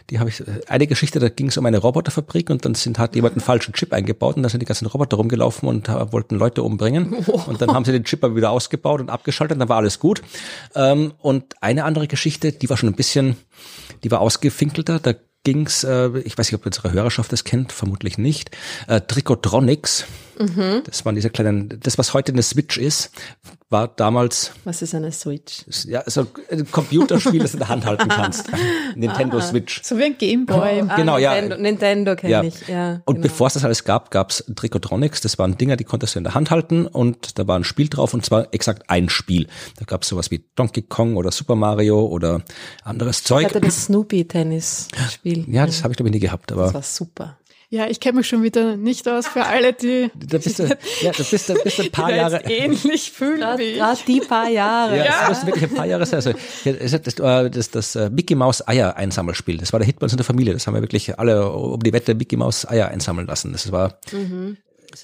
[0.09, 2.99] Die habe ich, äh, eine Geschichte, da ging es um eine Roboterfabrik und dann sind,
[2.99, 6.35] hat jemand einen falschen Chip eingebaut und da sind die ganzen Roboter rumgelaufen und wollten
[6.35, 7.13] Leute umbringen.
[7.47, 9.99] Und dann haben sie den Chip aber wieder ausgebaut und abgeschaltet, und dann war alles
[9.99, 10.21] gut.
[10.75, 13.37] Ähm, und eine andere Geschichte, die war schon ein bisschen,
[14.03, 18.17] die war ausgefinkelter, da ging's, äh, ich weiß nicht, ob unsere Hörerschaft das kennt, vermutlich
[18.17, 18.51] nicht,
[18.87, 20.05] äh, Tricotronics.
[20.39, 20.83] Mhm.
[20.85, 23.11] Das waren diese kleinen, das was heute eine Switch ist,
[23.69, 24.51] war damals.
[24.63, 25.65] Was ist eine Switch?
[25.85, 28.49] Ja, so ein Computerspiel, das du in der Hand halten kannst.
[28.95, 29.81] Nintendo ah, Switch.
[29.83, 30.83] So wie ein Gameboy.
[30.87, 31.33] Ah, genau, ja.
[31.33, 32.43] Nintendo, Nintendo kenne ja.
[32.43, 33.01] ich, ja.
[33.05, 33.27] Und genau.
[33.27, 35.21] bevor es das alles gab, gab's Tricotronics.
[35.21, 37.89] Das waren Dinger, die konntest du in der Hand halten und da war ein Spiel
[37.89, 39.47] drauf und zwar exakt ein Spiel.
[39.77, 42.43] Da gab's sowas wie Donkey Kong oder Super Mario oder
[42.83, 43.41] anderes Zeug.
[43.41, 45.45] Ich hatte das Snoopy-Tennis-Spiel.
[45.49, 46.65] Ja, das habe ich glaube ich nie gehabt, aber.
[46.65, 47.37] Das war super.
[47.69, 50.09] Ja, ich kenne mich schon wieder nicht aus für alle, die.
[50.15, 50.63] Da bist du,
[51.01, 52.41] ja, da bist du, bist du ein paar Jahre.
[52.45, 54.97] ähnlich fühlen grad, wie Gerade die paar Jahre.
[54.97, 55.27] Ja, ja.
[55.27, 56.15] das ist wirklich ein paar Jahre sein.
[56.15, 56.31] Also,
[56.63, 59.57] das, das, das, das äh, Mickey Maus Eier Einsammelspiel.
[59.57, 60.53] Das war der Hit bei uns in der Familie.
[60.53, 63.51] Das haben wir wirklich alle um die Wette Mickey Maus Eier einsammeln lassen.
[63.51, 64.55] Das war, mhm.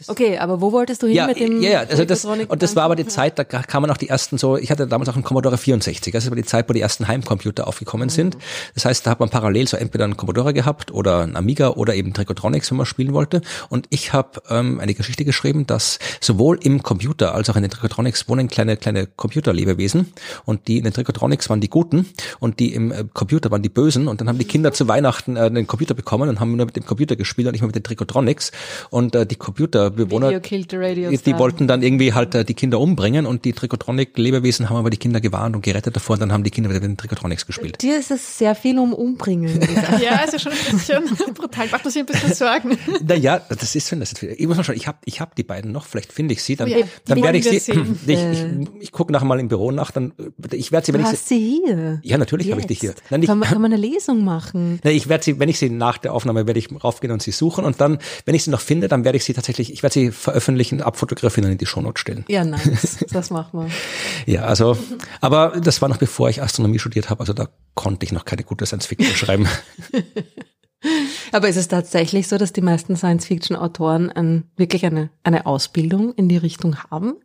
[0.08, 1.62] Okay, aber wo wolltest du hin ja, mit dem?
[1.62, 4.38] Ja, ja, also das, und das war aber die Zeit, da kamen auch die ersten
[4.38, 7.08] so, ich hatte damals auch einen Commodore 64, das war die Zeit, wo die ersten
[7.08, 8.38] Heimcomputer aufgekommen sind.
[8.76, 11.96] Das heißt, da hat man parallel so entweder einen Commodore gehabt oder einen Amiga oder
[11.96, 13.42] eben Tricotronics, wenn man spielen wollte.
[13.70, 17.72] Und ich habe ähm, eine Geschichte geschrieben, dass sowohl im Computer als auch in den
[17.72, 20.14] Tricotronics wohnen kleine, kleine Computerlebewesen
[20.46, 22.08] und die in den Tricotronics waren die Guten
[22.40, 25.36] und die im äh, Computer waren die Bösen und dann haben die Kinder zu Weihnachten
[25.36, 27.76] äh, einen Computer bekommen und haben nur mit dem Computer gespielt und nicht mehr mit
[27.76, 28.52] den Tricotronics
[28.90, 33.46] und äh, die Computer Bewohner, die wollten dann irgendwie halt äh, die Kinder umbringen und
[33.46, 36.70] die Trikotronic-Lebewesen haben aber die Kinder gewarnt und gerettet davor und dann haben die Kinder
[36.70, 37.82] wieder mit den Trikotronics gespielt.
[37.82, 39.60] Dir ist es sehr viel um Umbringen.
[40.02, 41.68] ja, ist ja schon ein bisschen brutal.
[41.70, 42.78] Macht das sich ein bisschen Sorgen.
[43.06, 45.72] Naja, das ist, das jetzt, ich muss mal schauen, ich habe ich hab die beiden
[45.72, 47.72] noch, vielleicht finde ich sie, dann, ja, dann werde ich sie,
[48.08, 48.46] ich, ich,
[48.80, 50.14] ich gucke nachher mal im Büro nach, dann,
[50.52, 52.00] ich werde sie, wenn du ich hast sie hier.
[52.04, 52.94] Ja, natürlich habe ich die hier.
[53.10, 54.80] Nein, ich, kann, man, kann man eine Lesung machen?
[54.84, 57.32] Nein, ich werde sie, wenn ich sie nach der Aufnahme, werde ich raufgehen und sie
[57.32, 59.94] suchen und dann, wenn ich sie noch finde, dann werde ich sie tatsächlich, ich werde
[59.94, 62.26] sie veröffentlichen, abfotografieren und in die Shownote stellen.
[62.28, 63.06] Ja, nice.
[63.12, 64.34] Das machen wir.
[64.34, 64.78] ja, also,
[65.22, 68.44] aber das war noch bevor ich Astronomie studiert habe, also da konnte ich noch keine
[68.44, 69.48] gute Science Fiction schreiben.
[71.32, 75.46] aber ist es tatsächlich so, dass die meisten Science Fiction Autoren ein, wirklich eine, eine
[75.46, 77.16] Ausbildung in die Richtung haben?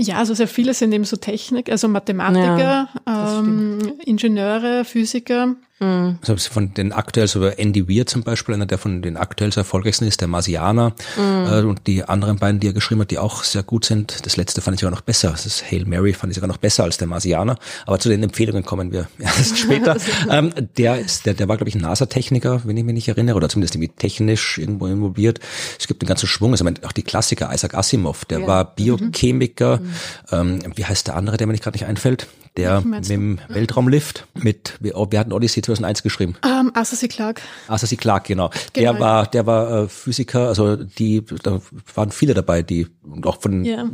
[0.00, 5.56] Ja, also sehr viele sind eben so Technik, also Mathematiker, ja, ähm, Ingenieure, Physiker.
[5.80, 6.18] Mhm.
[6.26, 9.60] Also von den aktuell, so Andy Weir zum Beispiel, einer der von den aktuell so
[9.60, 10.94] erfolgreichsten ist, der Marsianer.
[11.16, 11.46] Mhm.
[11.46, 14.26] Äh, und die anderen beiden, die er geschrieben hat, die auch sehr gut sind.
[14.26, 15.30] Das letzte fand ich sogar noch besser.
[15.30, 17.56] Das ist Hail Mary, fand ich sogar noch besser als der Marsianer.
[17.86, 19.96] Aber zu den Empfehlungen kommen wir erst später.
[20.30, 23.48] ähm, der ist, der, der war, glaube ich, NASA-Techniker, wenn ich mich nicht erinnere, oder
[23.48, 25.40] zumindest irgendwie technisch irgendwo involviert.
[25.78, 26.52] Es gibt einen ganzen Schwung.
[26.52, 28.46] Also auch die Klassiker, Isaac Asimov, der ja.
[28.46, 29.78] war Biochemiker.
[29.78, 29.92] Mhm.
[30.32, 32.26] Ähm, wie heißt der andere, der mir nicht gerade nicht einfällt?
[32.58, 36.34] der mit dem Weltraumlift mit, wir, wir hatten Odyssey 2001 geschrieben.
[36.44, 37.08] Um, Arthur C.
[37.08, 37.42] Clarke.
[37.68, 37.96] Arthur C.
[37.96, 38.50] Clarke, genau.
[38.72, 38.92] genau.
[38.92, 41.60] Der war, der war äh, Physiker, also die, da
[41.94, 42.86] waren viele dabei, die
[43.22, 43.64] auch von.
[43.64, 43.88] Ja.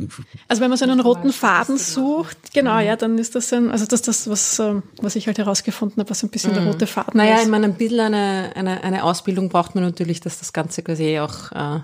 [0.47, 3.85] Also wenn man so einen roten Faden sucht, genau, ja, dann ist das ein, also
[3.85, 6.55] das ist das, was, ähm, was ich halt herausgefunden habe, was ein bisschen mhm.
[6.55, 7.35] der rote Faden naja, ist.
[7.35, 10.81] Naja, ich meine, ein bisschen eine, eine, eine Ausbildung braucht man natürlich, dass das Ganze
[10.81, 11.83] quasi auch äh, ja,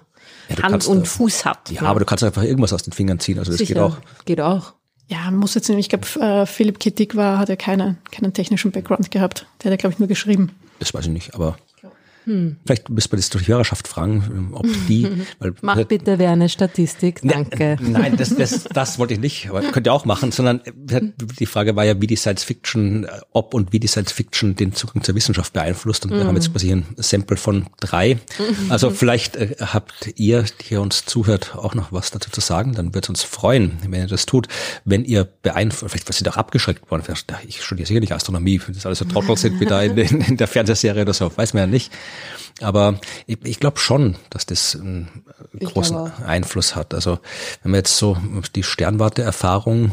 [0.64, 1.70] Hand und Fuß hat.
[1.70, 1.90] Ja, ne?
[1.90, 3.74] aber du kannst einfach irgendwas aus den Fingern ziehen, also das Sicher.
[3.74, 3.98] geht auch.
[4.26, 4.74] Geht auch.
[5.12, 8.72] Ja, muss jetzt nämlich, ich glaube, äh, Philipp Kittig war, hat ja keine, keinen technischen
[8.72, 9.46] Background gehabt.
[9.62, 10.52] Der hat ja, glaube ich, nur geschrieben.
[10.80, 11.58] Das weiß ich nicht, aber
[12.26, 12.58] hm.
[12.66, 15.08] Vielleicht müsste man das durch die Hörerschaft fragen, ob die.
[15.40, 17.78] Weil, Mach bitte wer eine Statistik, danke.
[17.82, 21.76] Nein, das, das, das wollte ich nicht, aber könnt ihr auch machen, sondern die Frage
[21.76, 25.16] war ja, wie die Science Fiction, ob und wie die Science Fiction den Zugang zur
[25.16, 26.06] Wissenschaft beeinflusst.
[26.06, 26.18] Und mhm.
[26.18, 28.20] wir haben jetzt quasi ein Sample von drei.
[28.70, 32.74] Also vielleicht äh, habt ihr, die hier uns zuhört, auch noch was dazu zu sagen.
[32.74, 34.48] Dann wird es uns freuen, wenn ihr das tut.
[34.86, 37.04] Wenn ihr beeinflusst, vielleicht was ihr auch abgeschreckt worden.
[37.48, 40.38] Ich studiere sicher nicht Astronomie, wenn das alles so Trottel sind wie da in, in
[40.38, 41.92] der Fernsehserie oder so, weiß man ja nicht.
[42.62, 45.24] Aber ich, ich glaube schon, dass das einen
[45.60, 46.94] großen Einfluss hat.
[46.94, 47.20] Also
[47.64, 48.18] wenn man jetzt so
[48.56, 49.92] die Sternwarte-Erfahrung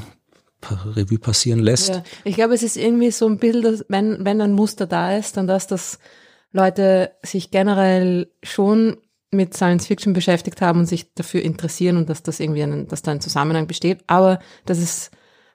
[0.97, 1.91] Revue passieren lässt.
[1.91, 5.17] Ja, ich glaube, es ist irgendwie so ein Bild, dass wenn, wenn ein Muster da
[5.17, 5.99] ist, dann dass das
[6.53, 8.97] Leute sich generell schon
[9.31, 13.03] mit Science Fiction beschäftigt haben und sich dafür interessieren und dass das irgendwie einen, dass
[13.03, 15.11] da ein Zusammenhang besteht, aber dass es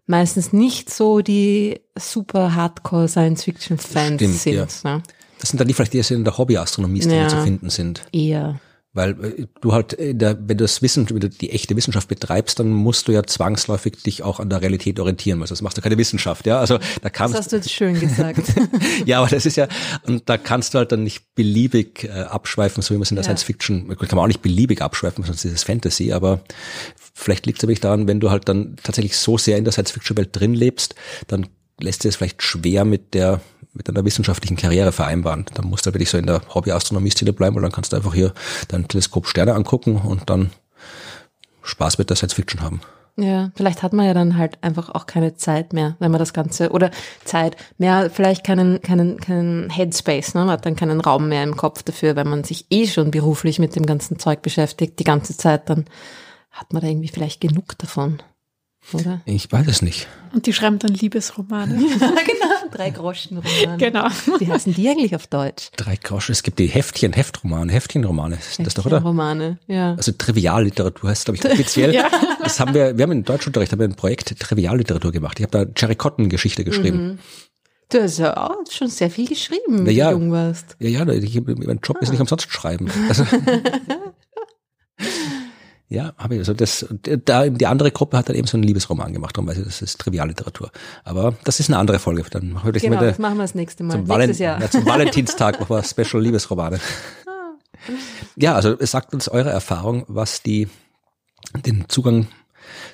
[0.05, 4.83] meistens nicht so die super Hardcore Science Fiction Fans Stimmt, sind.
[4.83, 4.97] Ja.
[4.97, 5.03] Ne?
[5.43, 8.01] Das sind dann die vielleicht, die in der Hobbyastronomie-Szene ja, zu finden sind.
[8.13, 8.61] Eher.
[8.93, 12.61] Weil äh, du halt, der, wenn du das Wissen, wenn du die echte Wissenschaft betreibst,
[12.61, 15.81] dann musst du ja zwangsläufig dich auch an der Realität orientieren, weil sonst machst du
[15.81, 16.59] keine Wissenschaft, ja.
[16.59, 17.33] Also da kannst.
[17.33, 18.53] Das hast du jetzt schön gesagt.
[19.05, 19.67] ja, aber das ist ja,
[20.07, 23.15] und da kannst du halt dann nicht beliebig äh, abschweifen, so wie man es in
[23.15, 23.25] der ja.
[23.25, 26.39] Science Fiction, kann man auch nicht beliebig abschweifen, sonst ist es Fantasy, aber
[27.13, 29.91] vielleicht liegt es wirklich daran, wenn du halt dann tatsächlich so sehr in der Science
[29.91, 30.95] Fiction Welt drin lebst,
[31.27, 31.47] dann
[31.81, 33.41] lässt sich es vielleicht schwer mit der
[33.73, 35.45] mit einer wissenschaftlichen Karriere vereinbaren.
[35.53, 38.33] Dann musst du wirklich so in der Hobby-Astronomie-Szene bleiben, weil dann kannst du einfach hier
[38.67, 40.51] dein Teleskop Sterne angucken und dann
[41.63, 42.81] Spaß mit der Science Fiction haben.
[43.15, 46.33] Ja, vielleicht hat man ja dann halt einfach auch keine Zeit mehr, wenn man das
[46.33, 46.89] Ganze, oder
[47.25, 50.41] Zeit, mehr, vielleicht keinen, keinen, keinen Headspace, ne?
[50.41, 53.59] man hat dann keinen Raum mehr im Kopf dafür, wenn man sich eh schon beruflich
[53.59, 55.85] mit dem ganzen Zeug beschäftigt, die ganze Zeit, dann
[56.49, 58.19] hat man da irgendwie vielleicht genug davon
[58.91, 59.21] oder?
[59.25, 60.07] Ich weiß es nicht.
[60.33, 61.75] Und die schreiben dann Liebesromane.
[61.99, 62.62] ja, genau.
[62.71, 63.77] Drei Groschen Romane.
[63.77, 64.07] Genau.
[64.39, 65.69] Wie heißen die eigentlich auf Deutsch?
[65.75, 66.31] Drei Groschen.
[66.31, 68.35] Es gibt die Heftchen, Heftromane, Heftchenromane.
[68.35, 69.01] Heftchen das doch, oder?
[69.01, 69.95] Romane, ja.
[69.95, 71.93] Also Trivialliteratur heißt, glaube ich, offiziell.
[71.95, 72.09] ja.
[72.41, 75.39] Das haben wir, wir haben in Deutschunterricht haben wir ein Projekt Trivialliteratur gemacht.
[75.39, 77.03] Ich habe da Jerry Cotton Geschichte geschrieben.
[77.03, 77.19] Mhm.
[77.89, 80.75] Du hast ja auch schon sehr viel geschrieben, wenn ja, du jung warst.
[80.79, 82.03] Ja, ja, ich, mein Job ah.
[82.03, 82.89] ist nicht umsonst schreiben.
[83.07, 83.23] Also,
[85.93, 86.39] Ja, habe ich.
[86.39, 86.87] Also das,
[87.23, 89.83] da die andere Gruppe hat dann eben so einen Liebesroman gemacht, darum weiß ich, das
[89.83, 90.71] ist Trivialliteratur.
[91.03, 92.23] Aber das ist eine andere Folge.
[92.31, 93.93] Dann machen wir das, genau, mit der, das machen wir das nächste Mal.
[93.93, 94.59] Zum, Nächstes Jahr.
[94.59, 96.79] Ja, zum Valentinstag machen wir Special Liebesromane.
[98.35, 100.67] ja, also es sagt uns eure Erfahrung, was die
[101.63, 102.27] den Zugang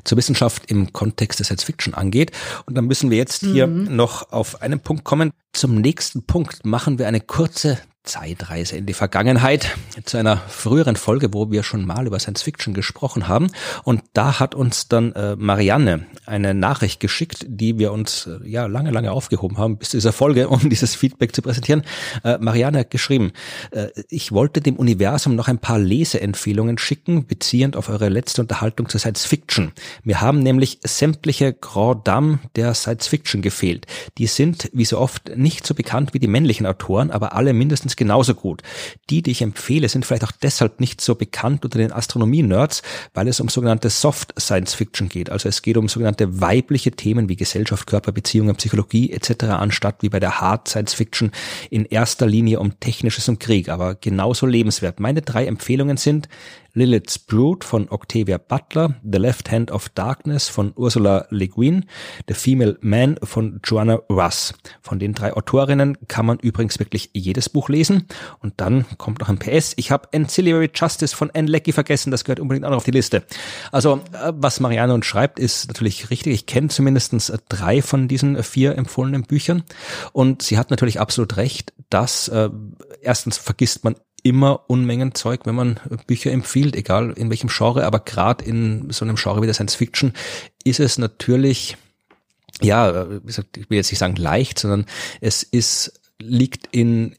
[0.03, 2.31] zur Wissenschaft im Kontext der Science Fiction angeht.
[2.65, 3.95] Und dann müssen wir jetzt hier mhm.
[3.95, 5.31] noch auf einen Punkt kommen.
[5.53, 11.33] Zum nächsten Punkt machen wir eine kurze Zeitreise in die Vergangenheit zu einer früheren Folge,
[11.33, 13.51] wo wir schon mal über Science Fiction gesprochen haben.
[13.83, 18.65] Und da hat uns dann äh, Marianne eine Nachricht geschickt, die wir uns äh, ja
[18.65, 21.83] lange, lange aufgehoben haben bis zu dieser Folge, um dieses Feedback zu präsentieren.
[22.23, 23.31] Äh, Marianne hat geschrieben,
[23.71, 28.89] äh, ich wollte dem Universum noch ein paar Leseempfehlungen schicken, beziehend auf eure letzte Unterhaltung
[28.89, 29.71] zur Science Fiction.
[30.03, 33.85] Mir haben nämlich sämtliche Grand Dames der Science Fiction gefehlt.
[34.17, 37.95] Die sind, wie so oft, nicht so bekannt wie die männlichen Autoren, aber alle mindestens
[37.95, 38.62] genauso gut.
[39.10, 43.28] Die, die ich empfehle, sind vielleicht auch deshalb nicht so bekannt unter den Astronomie-Nerds, weil
[43.28, 45.30] es um sogenannte Soft Science Fiction geht.
[45.30, 50.10] Also es geht um sogenannte weibliche Themen wie Gesellschaft, Körper, Beziehungen, Psychologie etc., anstatt wie
[50.10, 51.32] bei der Hard Science Fiction
[51.69, 54.99] in erster Linie um Technisches und Krieg, aber genauso lebenswert.
[54.99, 56.28] Meine drei Empfehlungen sind
[56.73, 61.86] Lilith's Brood von Octavia Butler, The Left Hand of Darkness von Ursula Le Guin,
[62.27, 64.53] The Female Man von Joanna Russ.
[64.82, 68.08] Von den drei Autorinnen kann man übrigens wirklich jedes Buch lesen.
[68.39, 69.73] Und dann kommt noch ein PS.
[69.77, 72.91] Ich habe Ancillary Justice von Anne Leckie vergessen, das gehört unbedingt auch noch auf die
[72.91, 73.23] Liste.
[73.71, 76.34] Also, äh, was Marianne uns schreibt, ist natürlich richtig.
[76.34, 79.63] Ich kenne zumindest drei von diesen vier empfohlenen Büchern.
[80.13, 82.49] Und sie hat natürlich absolut recht, dass äh,
[83.01, 87.99] erstens vergisst man immer Unmengen Zeug, wenn man Bücher empfiehlt, egal in welchem Genre, aber
[87.99, 90.13] gerade in so einem Genre wie der Science Fiction
[90.63, 91.77] ist es natürlich,
[92.62, 94.85] ja, ich will jetzt nicht sagen leicht, sondern
[95.21, 97.15] es ist, liegt in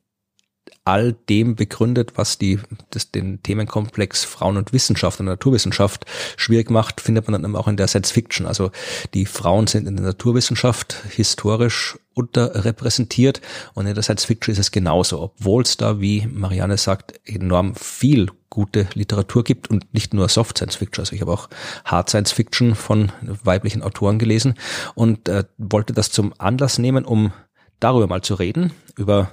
[0.85, 2.59] all dem begründet, was die,
[2.91, 6.07] das, den Themenkomplex Frauen und Wissenschaft und Naturwissenschaft
[6.37, 8.47] schwierig macht, findet man dann auch in der Science Fiction.
[8.47, 8.71] Also
[9.15, 13.41] die Frauen sind in der Naturwissenschaft historisch unterrepräsentiert
[13.75, 17.75] und in der Science Fiction ist es genauso, obwohl es da, wie Marianne sagt, enorm
[17.75, 21.03] viel gute Literatur gibt und nicht nur Soft Science Fiction.
[21.03, 21.49] Also ich habe auch
[21.85, 24.55] Hard Science Fiction von weiblichen Autoren gelesen
[24.95, 27.33] und äh, wollte das zum Anlass nehmen, um
[27.79, 29.31] darüber mal zu reden, über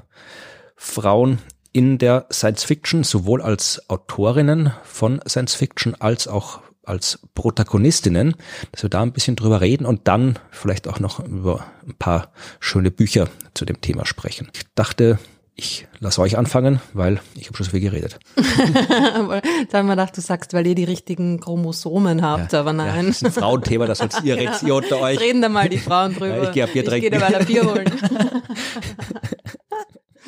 [0.75, 1.39] Frauen
[1.73, 8.35] in der Science Fiction, sowohl als Autorinnen von Science Fiction als auch als Protagonistinnen,
[8.71, 12.31] dass wir da ein bisschen drüber reden und dann vielleicht auch noch über ein paar
[12.59, 14.49] schöne Bücher zu dem Thema sprechen.
[14.53, 15.19] Ich dachte,
[15.59, 18.19] ich lasse euch anfangen, weil ich habe schon so viel geredet.
[18.35, 22.95] da haben wir gedacht, du sagst, weil ihr die richtigen Chromosomen habt, ja, aber nein.
[22.95, 25.19] Ja, das ist ein Frauenthema, das sollt ihr hier unter euch.
[25.19, 26.37] reden da mal die Frauen drüber.
[26.37, 26.95] Ja, ich gehe ab trinken.
[26.95, 27.91] Ich gehe mal ein Bier holen.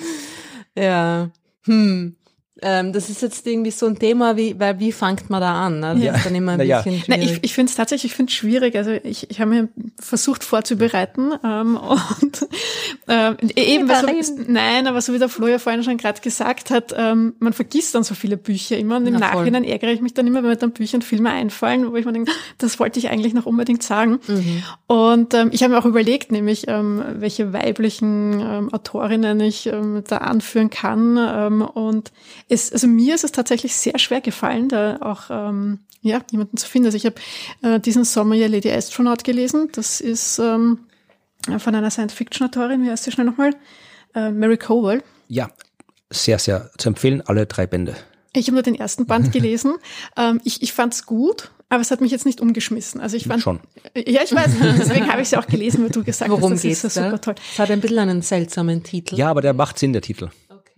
[0.75, 1.29] ja.
[1.65, 2.15] Hm.
[2.61, 5.79] Ähm, das ist jetzt irgendwie so ein Thema, wie, weil wie fängt man da an?
[5.79, 5.95] Ne?
[5.95, 6.15] Das ja.
[6.15, 6.81] ist dann immer ein ja.
[6.81, 7.07] bisschen schwierig.
[7.07, 8.75] Na, ich ich finde es tatsächlich, ich finde schwierig.
[8.75, 9.67] Also ich, ich habe mir
[9.99, 11.77] versucht vorzubereiten ähm,
[12.21, 12.47] und
[13.07, 16.71] ähm, eben, weil so, nein, aber so wie der Flo ja vorhin schon gerade gesagt
[16.71, 19.71] hat, ähm, man vergisst dann so viele Bücher immer und im Na, Nachhinein voll.
[19.71, 22.13] ärgere ich mich dann immer, wenn mir dann Bücher und Filme einfallen, wo ich mir
[22.13, 24.19] denke, das wollte ich eigentlich noch unbedingt sagen.
[24.27, 24.63] Mhm.
[24.87, 30.03] Und ähm, ich habe mir auch überlegt, nämlich ähm, welche weiblichen ähm, Autorinnen ich ähm,
[30.07, 32.11] da anführen kann ähm, und
[32.49, 36.67] es, also mir ist es tatsächlich sehr schwer gefallen, da auch ähm, ja, jemanden zu
[36.67, 36.87] finden.
[36.87, 37.15] Also ich habe
[37.61, 39.69] äh, diesen Sommer ja Lady Astronaut gelesen.
[39.71, 40.79] Das ist ähm,
[41.57, 43.55] von einer Science-Fiction-Autorin, wie heißt sie schnell nochmal?
[44.15, 45.03] Äh, Mary Cowell.
[45.27, 45.49] Ja,
[46.09, 47.95] sehr, sehr zu empfehlen, alle drei Bände.
[48.33, 49.75] Ich habe nur den ersten Band gelesen.
[50.17, 52.99] ähm, ich ich fand es gut, aber es hat mich jetzt nicht umgeschmissen.
[52.99, 53.59] Also ich fand schon.
[53.95, 54.51] Ja, ich weiß.
[54.79, 56.93] Deswegen habe ich es ja auch gelesen, weil du gesagt Worum hast, das geht's ist
[56.95, 57.35] so super toll.
[57.51, 59.15] Es hat ein bisschen einen seltsamen Titel.
[59.15, 60.29] Ja, aber der macht Sinn, der Titel.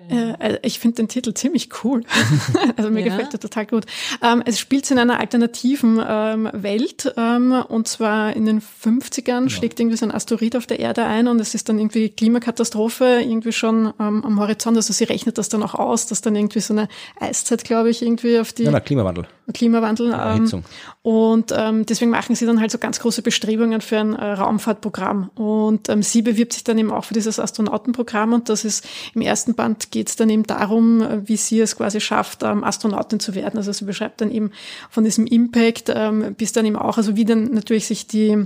[0.10, 2.04] Äh, also ich finde den Titel ziemlich cool.
[2.78, 3.08] also mir ja.
[3.08, 3.86] gefällt er total gut.
[4.22, 9.50] Ähm, es spielt in einer alternativen ähm, Welt ähm, und zwar in den 50ern ja.
[9.50, 13.22] schlägt irgendwie so ein Asteroid auf der Erde ein und es ist dann irgendwie Klimakatastrophe
[13.22, 14.78] irgendwie schon ähm, am Horizont.
[14.78, 16.88] Also sie rechnet das dann auch aus, dass dann irgendwie so eine
[17.20, 18.64] Eiszeit, glaube ich, irgendwie auf die...
[18.64, 19.28] Ja, na, Klimawandel.
[19.54, 20.16] Klimawandel.
[20.20, 20.64] Ähm,
[21.02, 25.30] und ähm, deswegen machen sie dann halt so ganz große Bestrebungen für ein äh, Raumfahrtprogramm.
[25.36, 29.22] Und ähm, sie bewirbt sich dann eben auch für dieses Astronautenprogramm und das ist im
[29.22, 33.20] ersten Band geht es dann eben darum, äh, wie sie es quasi schafft, ähm, Astronautin
[33.20, 33.58] zu werden.
[33.58, 34.52] Also sie beschreibt dann eben
[34.90, 38.46] von diesem Impact ähm, bis dann eben auch, also wie dann natürlich sich die,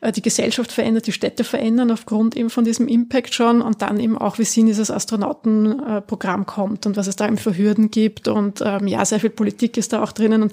[0.00, 3.98] äh, die Gesellschaft verändert, die Städte verändern aufgrund eben von diesem Impact schon und dann
[3.98, 7.90] eben auch, wie sie in dieses Astronautenprogramm kommt und was es da eben für Hürden
[7.90, 10.52] gibt und ähm, ja, sehr viel Politik ist da auch drinnen und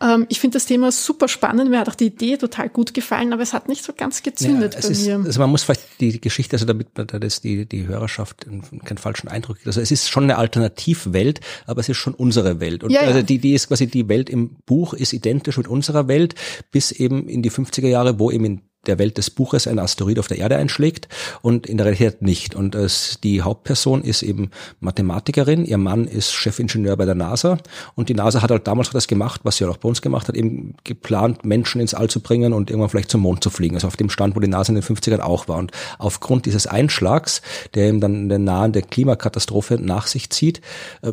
[0.00, 3.32] ähm, ich finde das Thema super spannend, mir hat auch die Idee total gut gefallen,
[3.32, 5.22] aber es hat nicht so ganz gezündet ja, bei ist, mir.
[5.24, 8.46] Also man muss vielleicht die, Geschichte, also damit das die, die Hörerschaft
[8.84, 12.84] keinen falschen Eindruck also es ist schon eine Alternativwelt, aber es ist schon unsere Welt.
[12.84, 13.08] Und ja, ja.
[13.08, 16.34] also die, die ist quasi die Welt im Buch ist identisch mit unserer Welt
[16.70, 20.18] bis eben in die 50er Jahre, wo eben in der Welt des Buches ein Asteroid
[20.18, 21.08] auf der Erde einschlägt
[21.42, 22.54] und in der Realität nicht.
[22.54, 27.58] Und es, die Hauptperson ist eben Mathematikerin, ihr Mann ist Chefingenieur bei der NASA
[27.94, 30.36] und die NASA hat halt damals das gemacht, was sie auch bei uns gemacht hat,
[30.36, 33.74] eben geplant, Menschen ins All zu bringen und irgendwann vielleicht zum Mond zu fliegen.
[33.74, 35.58] Also auf dem Stand, wo die NASA in den 50ern auch war.
[35.58, 37.42] Und aufgrund dieses Einschlags,
[37.74, 40.60] der eben dann der nahen der Klimakatastrophe nach sich zieht,
[41.02, 41.12] äh,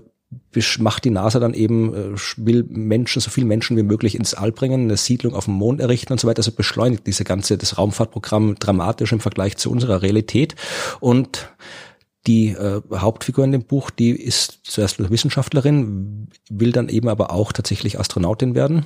[0.79, 4.51] macht die NASA dann eben, äh, will Menschen, so viele Menschen wie möglich ins All
[4.51, 6.39] bringen, eine Siedlung auf dem Mond errichten und so weiter.
[6.39, 10.55] Also beschleunigt diese ganze, das Raumfahrtprogramm dramatisch im Vergleich zu unserer Realität.
[10.99, 11.49] Und
[12.27, 17.51] die äh, Hauptfigur in dem Buch, die ist zuerst Wissenschaftlerin, will dann eben aber auch
[17.51, 18.85] tatsächlich Astronautin werden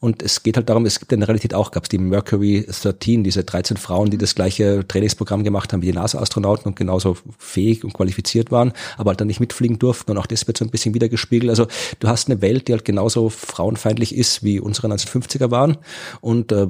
[0.00, 2.66] und es geht halt darum, es gibt in der Realität auch, gab es die Mercury
[2.66, 7.16] 13, diese 13 Frauen, die das gleiche Trainingsprogramm gemacht haben wie die NASA-Astronauten und genauso
[7.38, 10.64] fähig und qualifiziert waren, aber halt dann nicht mitfliegen durften und auch das wird so
[10.64, 11.50] ein bisschen wiedergespiegelt.
[11.50, 11.66] Also
[12.00, 15.76] du hast eine Welt, die halt genauso frauenfeindlich ist, wie unsere 1950er waren
[16.20, 16.66] und äh,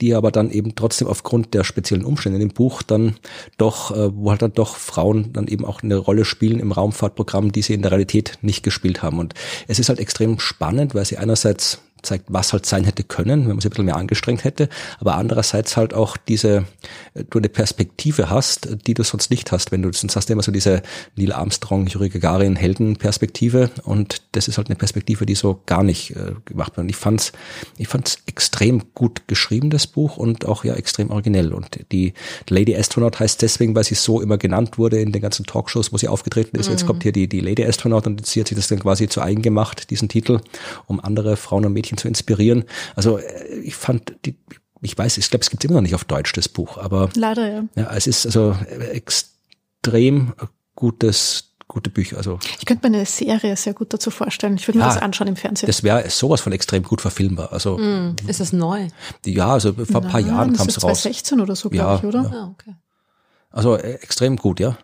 [0.00, 3.16] die aber dann eben trotzdem aufgrund der speziellen Umstände in dem Buch dann
[3.58, 7.52] doch, äh, wo halt dann doch Frauen dann eben auch eine Rolle spielen im Raumfahrtprogramm,
[7.52, 9.18] die sie in der Realität nicht gespielt haben.
[9.18, 9.34] Und
[9.68, 13.48] es ist halt extrem spannend, weil sie einerseits zeigt, was halt sein hätte können, wenn
[13.48, 16.64] man sich ein bisschen mehr angestrengt hätte, aber andererseits halt auch diese,
[17.14, 20.32] äh, du eine Perspektive hast, die du sonst nicht hast, wenn du, sonst hast du
[20.32, 20.82] immer so diese
[21.16, 23.70] Neil Armstrong, Yuri Gagarin Heldenperspektive.
[23.84, 26.84] Und das ist halt eine Perspektive, die so gar nicht äh, gemacht wird.
[26.84, 27.32] Und ich fand's,
[27.78, 31.52] ich fand's extrem gut geschrieben, das Buch und auch ja extrem originell.
[31.52, 32.14] Und die
[32.48, 35.98] Lady Astronaut heißt deswegen, weil sie so immer genannt wurde in den ganzen Talkshows, wo
[35.98, 36.72] sie aufgetreten ist, mhm.
[36.72, 39.20] jetzt kommt hier die, die Lady Astronaut und sie hat sich das dann quasi zu
[39.20, 40.40] eigen gemacht, diesen Titel,
[40.86, 42.64] um andere Frauen und Mädchen Mädchen zu inspirieren.
[42.96, 44.36] Also äh, ich fand die,
[44.82, 47.50] ich weiß, ich glaube, es gibt immer noch nicht auf Deutsch das Buch, aber leider
[47.52, 47.62] ja.
[47.76, 48.56] Ja, es ist also
[48.92, 50.32] extrem
[50.74, 52.16] gutes gute Bücher.
[52.16, 54.56] Also Ich könnte mir eine Serie sehr gut dazu vorstellen.
[54.56, 54.92] Ich würde mir Ja.
[54.94, 55.68] das anschauen im Fernsehen.
[55.68, 57.52] das wäre sowas von extrem gut verfilmbar.
[57.52, 57.78] Also
[58.26, 58.88] Ist das neu?
[59.24, 61.02] ja, also vor ein paar Jahren kam es raus.
[61.02, 62.32] 2016 oder so, Ja, glaube ich, oder?
[62.34, 62.74] Ah, okay.
[63.50, 64.76] Also äh, extrem gut, ja.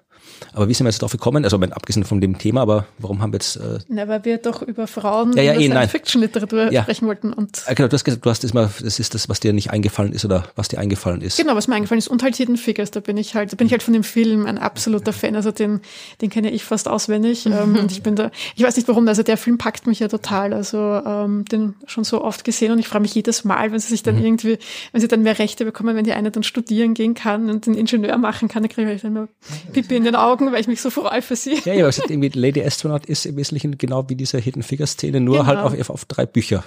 [0.52, 1.44] Aber wie sind wir jetzt darauf gekommen?
[1.44, 4.38] Also mein, abgesehen von dem Thema, aber warum haben wir jetzt äh, Na, weil wir
[4.38, 5.88] doch über Frauen Ja, ja, in eh, der nein.
[5.88, 6.82] Science-Fiction-Literatur Ja.
[6.82, 7.32] sprechen wollten.
[7.32, 9.52] Und Ah, genau, du hast gesagt, du hast das mal, das ist das, was dir
[9.52, 11.36] nicht eingefallen ist oder was dir eingefallen ist.
[11.38, 12.08] Genau, was mir eingefallen ist.
[12.08, 14.46] Und halt Hidden Figures, da bin ich halt, da bin ich halt von dem Film
[14.46, 15.36] ein absoluter Fan.
[15.36, 15.80] Also den,
[16.20, 17.46] den kenne ich fast auswendig.
[17.56, 20.08] Ähm, und ich bin da, ich weiß nicht warum, also der Film packt mich ja
[20.08, 20.52] total.
[20.52, 23.88] Also ähm, den schon so oft gesehen und ich freue mich jedes Mal, wenn sie
[23.88, 24.58] sich dann irgendwie,
[24.92, 27.74] wenn sie dann mehr Rechte bekommen, wenn die eine dann studieren gehen kann und den
[27.74, 29.28] Ingenieur machen kann, dann kriege ich dann immer
[29.72, 31.60] Pipi in den Augen, weil ich mich so freue für sie.
[31.64, 35.20] Ja, ja, aber irgendwie Lady Astronaut ist im Wesentlichen genau wie diese Hidden Figure Szene,
[35.20, 35.46] nur Genau.
[35.46, 36.64] halt auf, auf drei Bücher.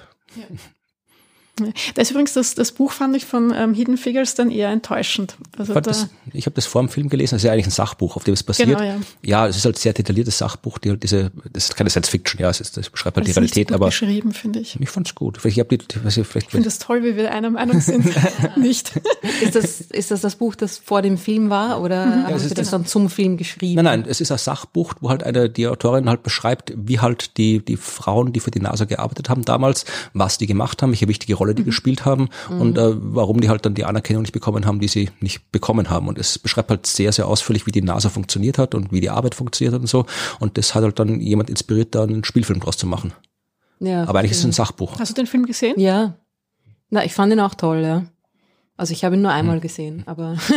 [1.96, 5.38] Da ist übrigens das, das Buch fand ich von ähm, Hidden Figures dann eher enttäuschend.
[5.58, 7.68] Also Fand da, das, ich habe das vor dem Film gelesen, das ist ja eigentlich
[7.68, 8.70] ein Sachbuch, auf dem es basiert.
[8.70, 8.98] Genau, ja.
[9.24, 12.42] ja, es ist halt sehr detailliertes Sachbuch, die halt diese, das ist keine Science Fiction,
[12.42, 14.34] ja, es ist, das beschreibt halt die das ist nicht so Realität, gut aber geschrieben,
[14.34, 14.80] finde ich.
[14.80, 15.38] ich fand's gut.
[15.38, 18.06] Vielleicht, ich hab die, ich, vielleicht, Ich finde das toll, wie wir einer Meinung sind.
[18.58, 19.00] nicht.
[19.42, 22.36] Ist das, ist das das Buch, das vor dem Film war oder haben Mhm.
[22.36, 23.76] es Sie ist das dann zum Film geschrieben?
[23.76, 27.38] Nein, nein, es ist ein Sachbuch, wo halt eine, die Autorin halt beschreibt, wie halt
[27.38, 31.08] die, die Frauen, die für die NASA gearbeitet haben damals, was die gemacht haben, welche
[31.08, 34.66] wichtige Rolle die gespielt haben und äh, warum die halt dann die Anerkennung nicht bekommen
[34.66, 36.08] haben, die sie nicht bekommen haben.
[36.08, 39.10] Und es beschreibt halt sehr, sehr ausführlich, wie die NASA funktioniert hat und wie die
[39.10, 40.06] Arbeit funktioniert hat und so.
[40.40, 43.14] Und das hat halt dann jemand inspiriert, da einen Spielfilm draus zu machen.
[43.80, 45.00] Ja, Aber eigentlich ist es ein Sachbuch.
[45.00, 45.80] Hast du den Film gesehen?
[45.80, 46.16] Ja.
[46.90, 48.04] Na, ich fand ihn auch toll, ja.
[48.76, 50.38] Also ich habe ihn nur einmal gesehen, aber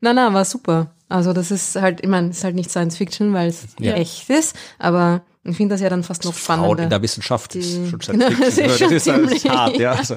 [0.00, 0.94] na, na, war super.
[1.08, 3.94] Also das ist halt, ich meine, es ist halt nicht Science Fiction, weil es Ja.
[3.94, 6.82] echt ist, aber ich finde das ja dann fast noch Frauen spannender.
[6.84, 8.68] in der Wissenschaft Die- ist schon Science das ist Fiction.
[8.68, 9.92] das ist, das ist ziemlich- hart, ja.
[9.98, 10.14] Also,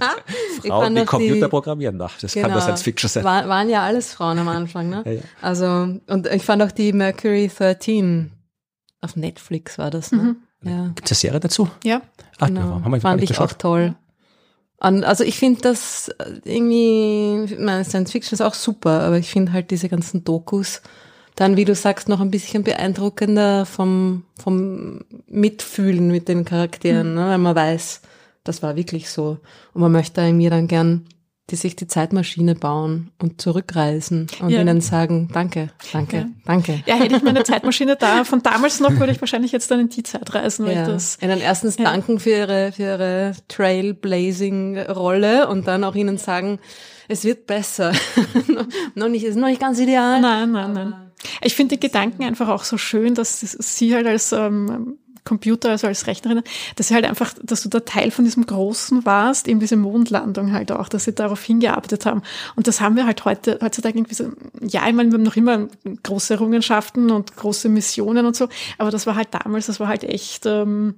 [0.63, 2.53] Ich Frauen, die auch Computer die- programmieren, ach, das kann Genau.
[2.55, 3.23] nur Science Fiction sein.
[3.23, 5.03] War, waren ja alles Frauen am Anfang, ne?
[5.05, 5.21] Ja, ja.
[5.41, 5.65] Also,
[6.07, 8.31] und ich fand auch die Mercury 13
[9.01, 10.35] auf Netflix war das, ne?
[10.63, 10.87] Ja.
[10.95, 11.69] Gibt es eine Serie dazu?
[11.83, 12.01] Ja.
[12.39, 12.61] Ah, Genau.
[12.61, 13.59] ja, haben wir Fand ich auch geschaut.
[13.59, 13.95] toll.
[14.79, 16.11] Und also ich finde das
[16.45, 20.81] irgendwie, ich meine, Science Fiction ist auch super, aber ich finde halt diese ganzen Dokus
[21.37, 27.27] dann, wie du sagst, noch ein bisschen beeindruckender vom, vom Mitfühlen mit den Charakteren, ne?
[27.29, 28.01] weil man weiß,
[28.43, 29.37] das war wirklich so.
[29.73, 31.05] Und man möchte irgendwie dann gern
[31.49, 34.59] die sich die Zeitmaschine bauen und zurückreisen und Ja.
[34.59, 36.25] ihnen sagen, danke, danke, Ja.
[36.45, 36.83] danke.
[36.85, 39.87] Ja, hätte ich meine Zeitmaschine da von damals noch, würde ich wahrscheinlich jetzt dann in
[39.87, 40.81] die Zeit reisen, weil Ja.
[40.81, 41.17] ich das.
[41.21, 41.85] Ihnen erstens Ja.
[41.85, 46.59] danken für ihre, für ihre Trailblazing-Rolle und dann auch ihnen sagen,
[47.07, 47.93] es wird besser.
[48.95, 50.19] noch nicht, ist noch nicht ganz ideal.
[50.19, 50.93] Nein, nein, nein.
[51.41, 55.71] Ich finde die Gedanken einfach auch so schön, dass das- sie halt als ähm, Computer,
[55.71, 56.41] also als Rechnerin,
[56.77, 60.53] dass sie halt einfach, dass du da Teil von diesem Großen warst, eben diese Mondlandung
[60.53, 62.21] halt auch, dass sie darauf hingearbeitet haben.
[62.55, 65.35] Und das haben wir halt heute, heutzutage irgendwie so, ja, ich meine, wir haben noch
[65.35, 65.67] immer
[66.03, 68.47] große Errungenschaften und große Missionen und so,
[68.77, 70.95] aber das war halt damals, das war halt echt, ähm,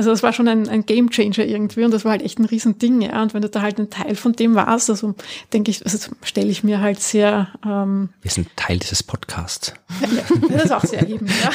[0.00, 2.46] also das war schon ein, ein Game Changer irgendwie und das war halt echt ein
[2.46, 3.20] Riesending, ja.
[3.20, 5.14] Und wenn du da halt ein Teil von dem warst, also
[5.52, 9.74] denke ich, also stelle ich mir halt sehr, ähm, Wir sind Teil dieses Podcasts.
[10.00, 11.50] ja, das ist auch sehr erhebend, ja.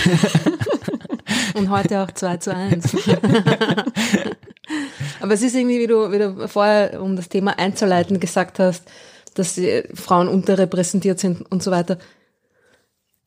[1.60, 2.96] Und heute auch 2 zu 1.
[5.22, 8.84] Aber es ist irgendwie, wie du, wie du vorher, um das Thema einzuleiten, gesagt hast,
[9.34, 11.98] dass die Frauen unterrepräsentiert sind und so weiter.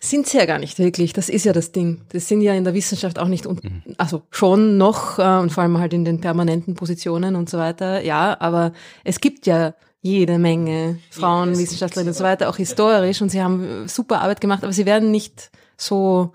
[0.01, 1.13] Sind sie ja gar nicht wirklich.
[1.13, 2.03] Das ist ja das Ding.
[2.11, 3.61] Das sind ja in der Wissenschaft auch nicht, un
[3.97, 8.03] also schon noch, äh, und vor allem halt in den permanenten Positionen und so weiter.
[8.05, 8.73] Ja, aber
[9.03, 13.89] es gibt ja jede Menge Frauen, Wissenschaftlerinnen und so weiter, auch historisch, und sie haben
[13.89, 16.33] super Arbeit gemacht, aber sie werden nicht so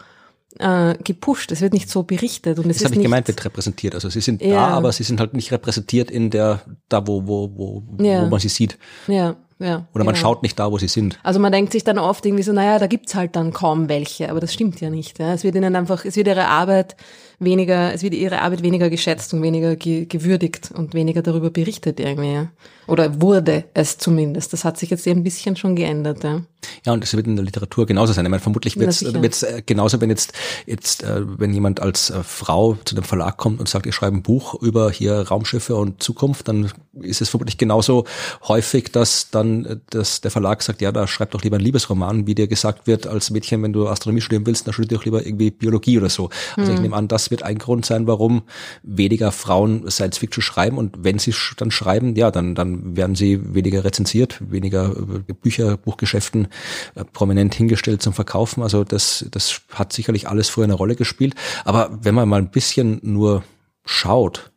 [0.59, 1.51] äh, gepusht.
[1.51, 3.95] Es wird nicht so berichtet und es Das habe ich nicht gemeint mit repräsentiert.
[3.95, 4.49] Also sie sind Ja.
[4.49, 8.24] da, aber sie sind halt nicht repräsentiert in der, da wo, wo, wo, Ja.
[8.24, 8.78] wo man sie sieht.
[9.07, 9.86] Ja, ja.
[9.93, 10.28] Oder man genau.
[10.28, 11.20] schaut nicht da, wo sie sind.
[11.24, 14.30] Also man denkt sich dann oft irgendwie so, naja, da gibt's halt dann kaum welche,
[14.30, 15.20] aber das stimmt ja nicht.
[15.20, 15.34] Ja.
[15.34, 16.95] Es wird ihnen einfach, es wird ihre Arbeit
[17.44, 22.00] weniger, es wird ihre Arbeit weniger geschätzt und weniger ge gewürdigt und weniger darüber berichtet
[22.00, 22.34] irgendwie.
[22.34, 22.50] Ja.
[22.88, 24.52] Oder wurde es zumindest.
[24.52, 26.24] Das hat sich jetzt ein bisschen schon geändert.
[26.24, 26.41] Ja.
[26.86, 28.26] Ja, und das wird in der Literatur genauso sein.
[28.26, 30.34] Ich meine, vermutlich wird es äh, genauso, wenn jetzt,
[30.66, 34.18] jetzt äh, wenn jemand als äh, Frau zu dem Verlag kommt und sagt, ich schreibe
[34.18, 36.72] ein Buch über hier Raumschiffe und Zukunft, dann
[37.02, 38.06] ist es vermutlich genauso
[38.48, 42.28] häufig, dass dann äh, dass der Verlag sagt, ja, da schreib doch lieber einen Liebesroman,
[42.28, 45.26] wie dir gesagt wird, als Mädchen, wenn du Astronomie studieren willst, dann studier doch lieber
[45.26, 46.30] irgendwie Biologie oder so.
[46.58, 46.76] Also Mhm.
[46.76, 48.44] ich nehme an, das wird ein Grund sein, warum
[48.84, 53.56] weniger Frauen Science Fiction schreiben und wenn sie dann schreiben, ja, dann, dann werden sie
[53.56, 56.48] weniger rezensiert, weniger äh, Bücher, Buchgeschäften
[56.94, 58.62] äh, prominent hingestellt zum Verkaufen.
[58.62, 61.34] Also das, das hat sicherlich alles früher eine Rolle gespielt.
[61.66, 63.44] Aber wenn man mal ein bisschen nur
[63.84, 64.52] schaut,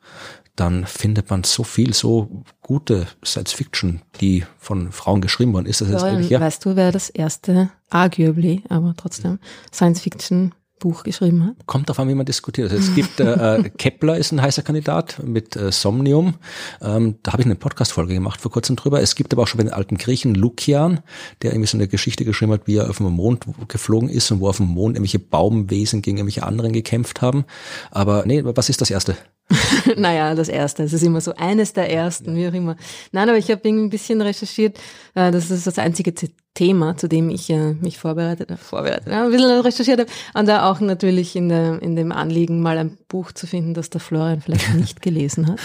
[0.55, 5.81] dann findet man so viel, so gute Science Fiction, die von Frauen geschrieben worden ist.
[5.81, 6.41] Das jetzt Florian, eigentlich, ja.
[6.41, 9.39] Weißt du, wer das erste, arguably, aber trotzdem,
[9.73, 11.67] Science Fiction Buch geschrieben hat?
[11.67, 12.71] Kommt darauf an, wie man diskutiert.
[12.71, 16.35] Also es gibt äh, äh, Kepler ist ein heißer Kandidat mit äh, Somnium.
[16.81, 19.01] Ähm, da habe ich eine Podcast-Folge gemacht vor kurzem drüber.
[19.01, 21.01] Es gibt aber auch schon bei den alten Griechen Lukian,
[21.43, 24.41] der irgendwie so eine Geschichte geschrieben hat, wie er auf dem Mond geflogen ist und
[24.41, 27.45] wo auf dem Mond irgendwelche Baumwesen gegen irgendwelche anderen gekämpft haben.
[27.91, 29.17] Aber nee, was ist das erste?
[29.97, 30.83] naja, das erste.
[30.83, 32.77] Es ist immer so eines der ersten, wie auch immer.
[33.13, 34.79] Nein, aber ich habe irgendwie ein bisschen recherchiert.
[35.15, 36.13] Äh, das ist das einzige
[36.55, 40.11] Thema, zu dem ich äh, mich vorbereitet habe, vorbereitet, ein bisschen recherchiert habe.
[40.35, 43.91] Und da auch natürlich in, der, in dem Anliegen, mal ein Buch zu finden, das
[43.91, 45.61] der Florian vielleicht nicht gelesen hat.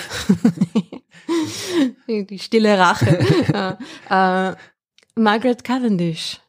[2.08, 3.78] Die stille Rache.
[4.10, 4.56] äh, äh,
[5.16, 6.40] Margaret Cavendish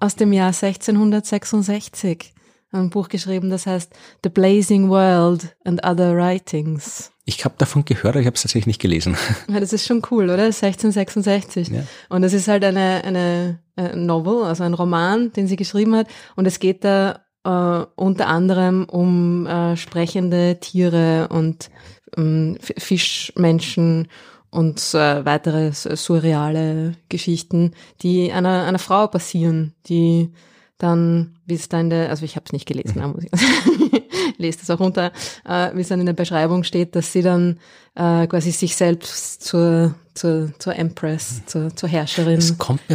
[0.00, 2.34] aus dem Jahr 1666
[2.70, 3.92] ein Buch geschrieben, das heißt
[4.22, 7.10] The Blazing World and Other Writings.
[7.24, 9.16] Ich habe davon gehört, aber ich habe es tatsächlich nicht gelesen.
[9.48, 10.44] Ja, das ist schon cool, oder?
[10.44, 11.68] 1666.
[11.68, 11.82] Ja.
[12.08, 16.08] Und das ist halt eine, eine, eine Novel, also ein Roman, den sie geschrieben hat.
[16.36, 21.70] Und es geht da äh, unter anderem um äh, sprechende Tiere und
[22.16, 24.08] ähm, Fischmenschen
[24.50, 30.32] und äh, weitere surreale Geschichten, die einer, einer Frau passieren, die
[30.78, 33.12] dann, wie es da in der, also ich habe es nicht gelesen, mhm.
[33.12, 33.30] muss ich
[34.38, 35.12] lese das auch runter,
[35.44, 37.58] äh, wie es dann in der Beschreibung steht, dass sie dann
[37.96, 42.38] äh, quasi sich selbst zur, zur, zur Empress, zur, zur Herrscherin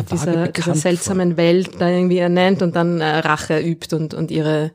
[0.10, 1.38] dieser, dieser seltsamen vor.
[1.38, 4.72] Welt da irgendwie ernennt und dann äh, Rache übt und, und ihre,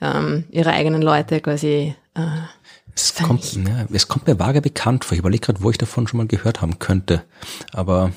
[0.00, 2.20] ähm, ihre eigenen Leute quasi äh,
[2.94, 5.14] Es kommt, ja, es kommt mir vage bekannt vor.
[5.14, 7.22] Ich überlege gerade, wo ich davon schon mal gehört haben könnte.
[7.72, 8.10] Aber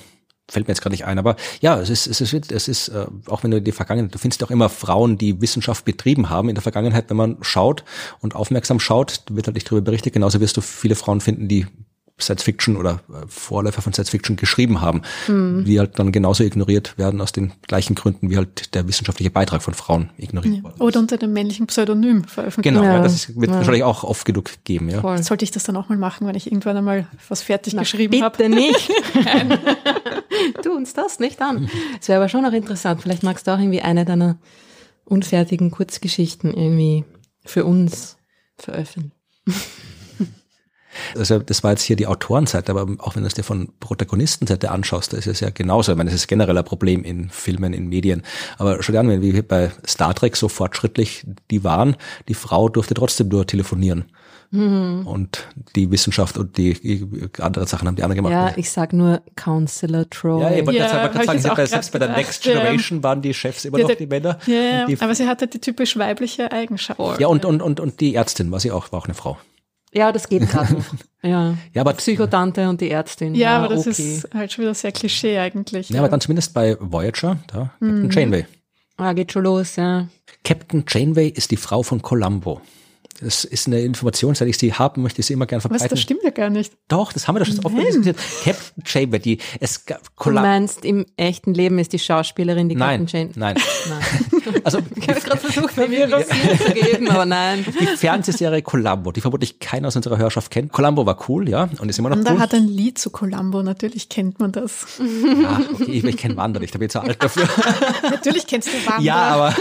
[0.53, 1.19] fällt mir jetzt gerade nicht ein.
[1.19, 4.19] Aber ja, es ist, es ist, es ist, äh, auch wenn du die Vergangenheit, du
[4.19, 7.83] findest auch immer Frauen, die Wissenschaft betrieben haben in der Vergangenheit, wenn man schaut
[8.21, 10.13] und aufmerksam schaut, wird halt nicht darüber berichtet.
[10.13, 11.67] Genauso wirst du viele Frauen finden, die
[12.21, 15.65] Science Fiction oder äh, Vorläufer von Science Fiction geschrieben haben, Mhm.
[15.65, 19.63] die halt dann genauso ignoriert werden aus den gleichen Gründen, wie halt der wissenschaftliche Beitrag
[19.63, 20.63] von Frauen ignoriert Ja.
[20.63, 20.81] worden ist.
[20.81, 22.75] Oder unter dem männlichen Pseudonym veröffentlicht.
[22.75, 22.97] Genau, ja.
[22.97, 23.01] Ja.
[23.03, 23.57] das wird Ja.
[23.57, 25.01] wahrscheinlich auch oft genug geben, ja.
[25.01, 25.21] voll.
[25.23, 28.21] Sollte ich das dann auch mal machen, wenn ich irgendwann einmal was fertig Na, geschrieben
[28.21, 28.37] habe?
[28.37, 28.91] Bitte nicht.
[30.63, 31.69] tu uns das nicht an.
[31.99, 33.01] Es wäre aber schon auch interessant.
[33.01, 34.37] Vielleicht magst du auch irgendwie eine deiner
[35.05, 37.05] unfertigen Kurzgeschichten irgendwie
[37.45, 38.17] für uns
[38.57, 39.11] veröffentlichen.
[41.17, 44.71] Also das war jetzt hier die Autorenseite, aber auch wenn du es dir von Protagonistenseite
[44.71, 45.91] anschaust, da ist es ja genauso.
[45.91, 48.23] Ich meine, das ist generell ein Problem in Filmen, in Medien.
[48.57, 51.95] Aber schau dir an, wenn wir bei Star Trek so fortschrittlich die waren,
[52.27, 54.05] die Frau durfte trotzdem nur telefonieren.
[54.53, 55.07] Mhm.
[55.07, 56.77] Und die Wissenschaft und die
[57.39, 58.31] andere Sachen haben die anderen gemacht.
[58.33, 60.41] Ja, ich sag nur Counselor Troy.
[60.41, 62.43] Ja, ich wollte Ja, gerade sagen, ich sagen selbst bei der Next.
[62.43, 64.37] Generation waren die Chefs immer Ja, noch die Männer.
[64.45, 66.99] Ja, die, aber sie hatte die typisch weibliche Eigenschaft.
[67.19, 69.39] ja, und, und, und, und die Ärztin war sie auch, war auch eine Frau.
[69.93, 70.85] Ja, das geht gerade noch.
[71.25, 71.55] Ja.
[71.73, 73.33] Ja, aber- Die Psychotante und die Ärztin.
[73.33, 73.91] Ja, aber das okay.
[73.91, 75.87] ist halt schon wieder sehr Klischee eigentlich.
[75.89, 78.45] Ja, aber dann zumindest bei Voyager, da, Captain Janeway.
[78.97, 80.07] Ah, geht schon los, ja.
[80.43, 82.59] Captain Janeway ist die Frau von Columbo.
[83.21, 85.89] Das ist eine Information, seit ich sie haben möchte, ich sie immer gerne Was, verbreiten.
[85.89, 86.73] das stimmt ja gar nicht.
[86.87, 88.17] Doch, das haben wir doch schon oft diskutiert.
[88.43, 93.01] Captain Janeway, die, es gab, Du meinst, im echten Leben ist die Schauspielerin die nein,
[93.01, 93.31] Captain Jane?
[93.35, 93.55] nein.
[93.89, 94.01] Nein.
[94.65, 97.65] Also, Ich habe gerade versucht, mir wieder zu geben, aber nein.
[97.79, 100.71] die Fernsehserie Columbo, die vermutlich keiner aus unserer Hörerschaft kennt.
[100.71, 102.39] Columbo war cool, ja, und ist immer noch Und da cool.
[102.39, 104.85] hat ein Lied zu Columbo, natürlich kennt man das.
[105.43, 107.47] Ja, okay, ich, ich kenne Wander nicht, da bin ich zu alt dafür.
[108.11, 109.01] natürlich kennst du Wanda.
[109.01, 109.55] Ja, aber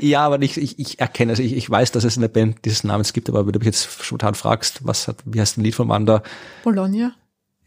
[0.00, 1.38] ja, aber nicht, ich, ich erkenne es.
[1.38, 4.04] Ich, ich weiß, dass es eine Band dieses Namens gibt, aber wenn du mich jetzt
[4.04, 6.22] spontan fragst, was hat, wie heißt ein Lied von Wanda?
[6.62, 7.12] Bologna.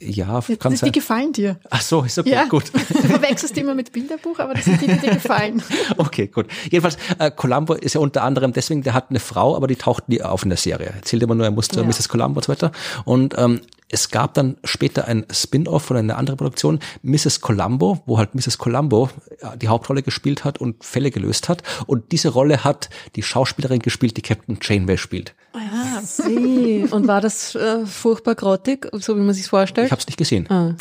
[0.03, 0.91] Ja, kann die, die sein.
[0.91, 1.59] gefallen dir.
[1.69, 2.71] Ach so, ist okay, Ja, gut.
[2.89, 5.61] Du verwechselst immer mit Bilderbuch, aber das sind die, die dir gefallen.
[5.97, 6.47] Okay, gut.
[6.69, 10.09] Jedenfalls, äh, Columbo ist ja unter anderem deswegen, der hat eine Frau, aber die taucht
[10.09, 10.87] nie auf in der Serie.
[10.87, 11.85] Erzählt immer nur, er musste Ja.
[11.85, 12.09] Mrs.
[12.09, 12.71] Columbo und so weiter.
[13.05, 17.41] Und ähm, es gab dann später ein Spin-off oder eine andere Produktion, Mrs.
[17.41, 18.57] Columbo, wo halt Mrs.
[18.57, 21.61] Columbo äh, die Hauptrolle gespielt hat und Fälle gelöst hat.
[21.87, 25.35] Und diese Rolle hat die Schauspielerin gespielt, die Captain Janeway spielt.
[25.53, 26.87] Ah, Sie.
[26.89, 29.87] Und war das äh, furchtbar grottig, so wie man sich vorstellt?
[29.87, 30.49] Ich habe es nicht gesehen.
[30.49, 30.75] ah.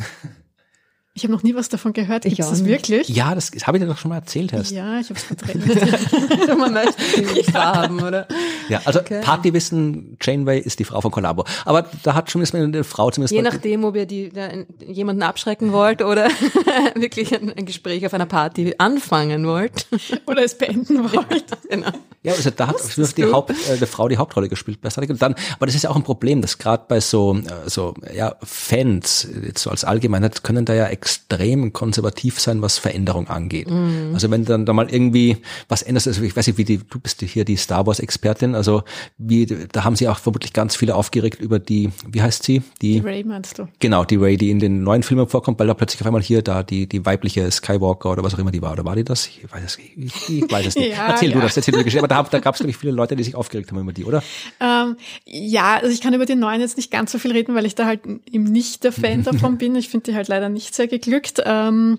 [1.20, 2.24] Ich habe noch nie was davon gehört.
[2.24, 2.70] Ich Gibt es das nicht.
[2.70, 3.08] wirklich?
[3.08, 4.62] Ja, das habe ich dir doch schon mal erzählt, Herr.
[4.62, 6.58] Ja, ich habe es verdrängt.
[6.58, 8.26] man möchte sie nicht wahrhaben, oder?
[8.68, 9.20] Ja, also Okay.
[9.22, 11.44] Partywissen, Janeway ist die Frau von Columbo.
[11.64, 14.48] Aber da hat schon eine Frau zumindest Je nachdem, ob ihr die, da,
[14.86, 16.28] jemanden abschrecken wollt oder
[16.94, 19.86] wirklich ein, ein Gespräch auf einer Party anfangen wollt.
[20.26, 21.44] Oder es beenden wollt.
[21.68, 21.90] genau.
[22.22, 22.76] Ja, also da hat
[23.16, 23.24] die?
[23.24, 24.78] Haupt, äh, eine Frau die Hauptrolle gespielt.
[24.84, 27.94] Und dann, aber das ist ja auch ein Problem, dass gerade bei so, äh, so
[28.14, 33.28] ja, Fans, jetzt so als Allgemeinheit, können da ja extrem extrem konservativ sein, was Veränderung
[33.28, 33.68] angeht.
[33.68, 34.10] Mhm.
[34.14, 35.38] Also wenn dann da mal irgendwie
[35.68, 38.54] was änderst, also ich weiß nicht, wie die, du bist hier die Star Wars Expertin,
[38.54, 38.82] also
[39.18, 42.62] wie, da haben sie auch vermutlich ganz viele aufgeregt über die, wie heißt sie?
[42.80, 43.68] Die, die Ray meinst du?
[43.80, 46.42] Genau, die Ray, die in den neuen Filmen vorkommt, weil da plötzlich auf einmal hier
[46.42, 49.26] da die, die weibliche Skywalker oder was auch immer die war, oder war die das?
[49.26, 50.90] Ich weiß es, ich, ich weiß es nicht.
[50.96, 51.34] ja, erzähl ja.
[51.34, 53.16] du das, erzähl du die Geschichte, aber da, da gab es, glaube ich, viele Leute,
[53.16, 54.22] die sich aufgeregt haben über die, oder?
[54.60, 54.96] Ähm,
[55.26, 57.74] ja, also ich kann über die neuen jetzt nicht ganz so viel reden, weil ich
[57.74, 59.74] da halt eben nicht der Fan davon bin.
[59.74, 61.42] Ich finde die halt leider nicht sehr geglückt.
[61.44, 61.98] Ähm,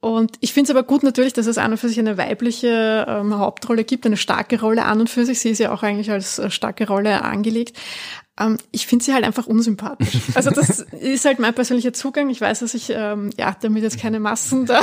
[0.00, 3.06] und ich finde es aber gut natürlich, dass es an und für sich eine weibliche
[3.08, 5.38] ähm, Hauptrolle gibt, eine starke Rolle an und für sich.
[5.38, 7.78] Sie ist ja auch eigentlich als äh, starke Rolle angelegt.
[8.40, 10.18] Ähm, ich finde sie halt einfach unsympathisch.
[10.34, 12.30] Also das ist halt mein persönlicher Zugang.
[12.30, 14.80] Ich weiß, dass ich ähm, ja damit jetzt keine Massen da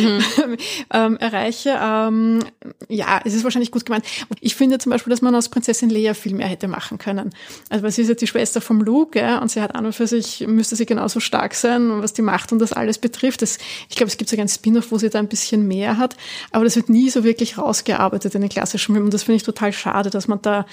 [0.94, 1.78] ähm, erreiche.
[1.82, 2.44] Ähm,
[2.88, 4.04] ja, es ist wahrscheinlich gut gemeint.
[4.40, 7.30] Ich finde zum Beispiel, dass man aus Prinzessin Leia viel mehr hätte machen können.
[7.68, 9.94] Also weil sie ist ja die Schwester vom Luke ja, und sie hat an und
[9.94, 13.42] für sich, müsste sie genauso stark sein, was die Macht und das alles betrifft.
[13.42, 16.16] Das, ich glaube, es gibt sogar einen Spin-off, wo sie da ein bisschen mehr hat,
[16.52, 19.06] aber das wird nie so wirklich rausgearbeitet in den klassischen Filmen.
[19.06, 20.66] Und das finde ich total schade, dass man da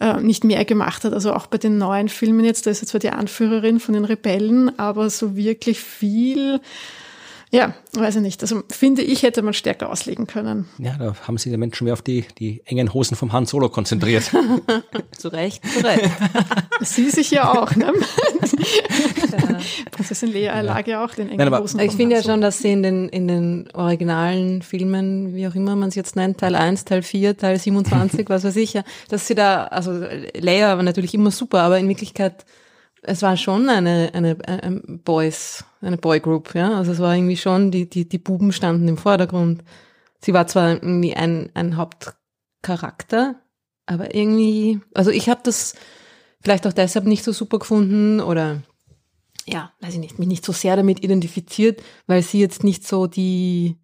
[0.00, 1.12] äh, nicht mehr gemacht hat.
[1.12, 4.04] Also auch bei den neuen Filmen jetzt, da ist jetzt zwar die Anführerin von den
[4.04, 6.60] Rebellen, aber so wirklich viel,
[7.54, 8.42] ja, weiß ich nicht.
[8.42, 10.68] Also finde ich, hätte man stärker auslegen können.
[10.78, 13.68] Ja, da haben sich die Menschen mehr auf die, die engen Hosen vom Han Solo
[13.68, 14.24] konzentriert.
[15.16, 16.10] zu Recht, zu Recht.
[16.80, 17.92] Sie sich ja auch, ne?
[17.92, 19.60] ja.
[19.92, 20.60] Prinzessin Lea ja.
[20.62, 23.08] lag ja auch den engen Nein, Hosen Ich finde ja schon, dass sie in den,
[23.08, 27.36] in den originalen Filmen, wie auch immer man es jetzt nennt, Teil 1, Teil 4,
[27.36, 29.92] Teil 27, was weiß ich, ja, dass sie da, also
[30.36, 32.44] Leia war natürlich immer super, aber in Wirklichkeit
[33.06, 36.76] es war schon eine, eine, eine Boys, eine Boygroup, ja.
[36.76, 39.62] Also es war irgendwie schon, die, die, die Buben standen im Vordergrund.
[40.20, 43.36] Sie war zwar irgendwie ein, ein Hauptcharakter,
[43.86, 45.74] aber irgendwie, also ich habe das
[46.40, 48.62] vielleicht auch deshalb nicht so super gefunden oder
[49.46, 53.06] ja, weiß ich nicht, mich nicht so sehr damit identifiziert, weil sie jetzt nicht so
[53.06, 53.76] die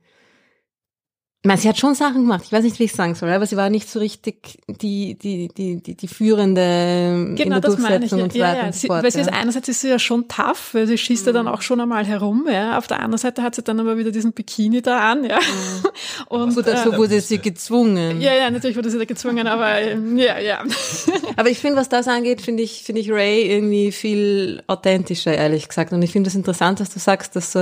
[1.47, 2.43] meine, sie hat schon Sachen gemacht.
[2.45, 5.49] Ich weiß nicht, wie ich sagen soll, aber sie war nicht so richtig die, die,
[5.49, 8.59] die, die, die führende genau, in der Durchsetzung ich, und so weiter.
[8.59, 8.73] Ja, ja.
[8.73, 11.29] Sie, weil sie ist einerseits ist sie ja schon tough, weil sie schießt mhm.
[11.29, 11.53] ja dann mhm.
[11.53, 12.77] auch schon einmal herum, ja.
[12.77, 15.39] Auf der anderen Seite hat sie dann aber wieder diesen Bikini da an, ja.
[15.39, 15.89] Mhm.
[16.29, 18.21] Und, so, dazu äh, wurde sie gezwungen.
[18.21, 20.63] Ja, ja, natürlich wurde sie da gezwungen, aber ja, ja.
[21.37, 25.69] aber ich finde, was das angeht, finde ich, finde ich Ray irgendwie viel authentischer, ehrlich
[25.69, 25.95] gesagt.
[25.95, 27.57] Und ich finde es das interessant, dass du sagst, dass,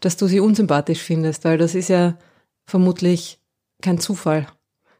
[0.00, 2.14] dass du sie unsympathisch findest, weil das ist ja,
[2.66, 3.38] vermutlich
[3.82, 4.46] kein Zufall.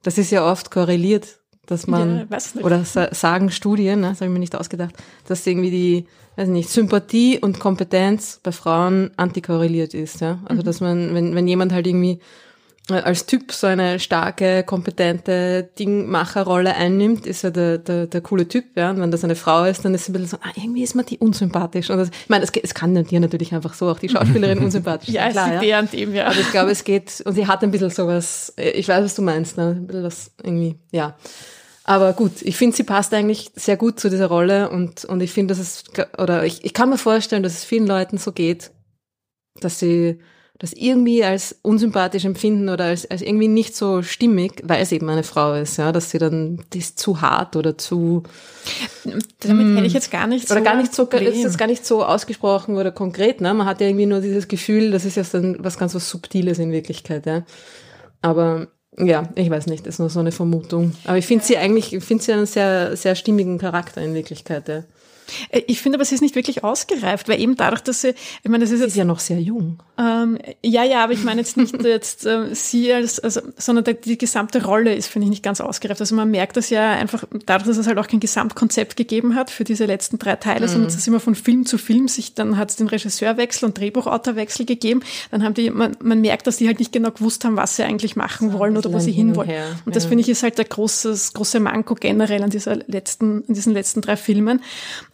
[0.03, 4.33] Das ist ja oft korreliert, dass man, ja, oder sagen Studien, ne, das habe ich
[4.33, 4.95] mir nicht ausgedacht,
[5.27, 6.07] dass irgendwie die,
[6.37, 10.21] weiß nicht, Sympathie und Kompetenz bei Frauen antikorreliert ist.
[10.21, 10.39] Ja?
[10.45, 10.65] Also mhm.
[10.65, 12.21] dass man, wenn, wenn jemand halt irgendwie
[12.89, 18.65] als Typ so eine starke, kompetente Dingmacherrolle einnimmt, ist er der, der, der coole Typ,
[18.77, 18.91] ja.
[18.91, 20.95] Und wenn das eine Frau ist, dann ist es ein bisschen so, ah, irgendwie ist
[20.95, 21.91] man die unsympathisch.
[21.91, 25.09] Und das, ich meine, es, es kann dir natürlich einfach so auch die Schauspielerin unsympathisch
[25.09, 25.83] ja, klar, ist ja.
[25.83, 26.27] dem, ja.
[26.27, 29.23] Aber ich glaube, es geht, und sie hat ein bisschen sowas, ich weiß, was du
[29.23, 29.77] meinst, ne?
[29.79, 31.17] Ein bisschen was irgendwie, ja.
[31.83, 35.33] Aber gut, ich finde, sie passt eigentlich sehr gut zu dieser Rolle und, und ich
[35.33, 35.85] finde, dass es,
[36.19, 38.73] oder ich, ich kann mir vorstellen, dass es vielen Leuten so geht,
[39.61, 40.19] dass sie
[40.59, 45.09] das irgendwie als unsympathisch empfinden oder als, als irgendwie nicht so stimmig, weil es eben
[45.09, 48.23] eine Frau ist, ja, dass sie dann, die ist zu hart oder zu.
[49.41, 50.55] Damit hätte ich jetzt gar nicht so.
[50.55, 53.53] Oder gar nicht so, ist das gar nicht so ausgesprochen oder konkret, ne?
[53.53, 56.59] Man hat ja irgendwie nur dieses Gefühl, das ist ja dann was ganz was Subtiles
[56.59, 57.45] in Wirklichkeit, ja.
[58.23, 60.93] Aber, ja, ich weiß nicht, das ist nur so eine Vermutung.
[61.05, 64.69] Aber ich finde sie eigentlich, ich finde sie einen sehr, sehr stimmigen Charakter in Wirklichkeit,
[64.69, 64.85] ja.
[65.51, 68.51] Äh, ich finde aber, sie ist nicht wirklich ausgereift, weil eben dadurch, dass sie, ich
[68.51, 68.93] meine, das ist jetzt.
[68.93, 69.79] Sie ist ja noch sehr jung.
[69.99, 73.95] Ähm, ja, ja, aber ich meine jetzt nicht jetzt äh, sie als, also, sondern die,
[73.95, 76.01] die gesamte Rolle ist, finde ich, nicht ganz ausgereift.
[76.01, 79.51] Also man merkt das ja einfach dadurch, dass es halt auch kein Gesamtkonzept gegeben hat
[79.51, 80.71] für diese letzten drei Teile, mhm.
[80.71, 83.79] sondern es ist immer von Film zu Film sich, dann hat es den Regisseurwechsel und
[83.79, 85.01] Drehbuchautorwechsel gegeben.
[85.31, 87.85] Dann haben die, man, man merkt, dass die halt nicht genau gewusst haben, was sie
[87.85, 89.51] eigentlich machen wollen oder wo sie hinwollen.
[89.51, 90.09] Hin und, und das ja.
[90.11, 94.03] finde ich ist halt der große, große Manko generell an dieser letzten, an diesen letzten
[94.03, 94.61] drei Filmen.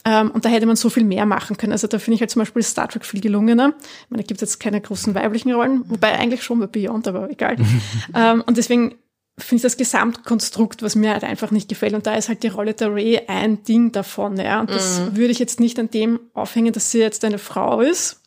[0.04, 1.72] Ähm, und da hätte man so viel mehr machen können.
[1.72, 3.74] Also da finde ich halt zum Beispiel Star Trek viel gelungener.
[3.78, 7.08] Ich meine, da gibt es jetzt keine großen weiblichen Rollen, wobei eigentlich schon bei Beyond,
[7.08, 7.56] aber egal.
[8.14, 8.96] ähm, und deswegen
[9.38, 11.94] finde ich das Gesamtkonstrukt, was mir halt einfach nicht gefällt.
[11.94, 14.36] Und da ist halt die Rolle der Ray ein Ding davon.
[14.36, 14.60] Ja.
[14.60, 15.16] Und das mhm.
[15.16, 18.21] würde ich jetzt nicht an dem aufhängen, dass sie jetzt eine Frau ist,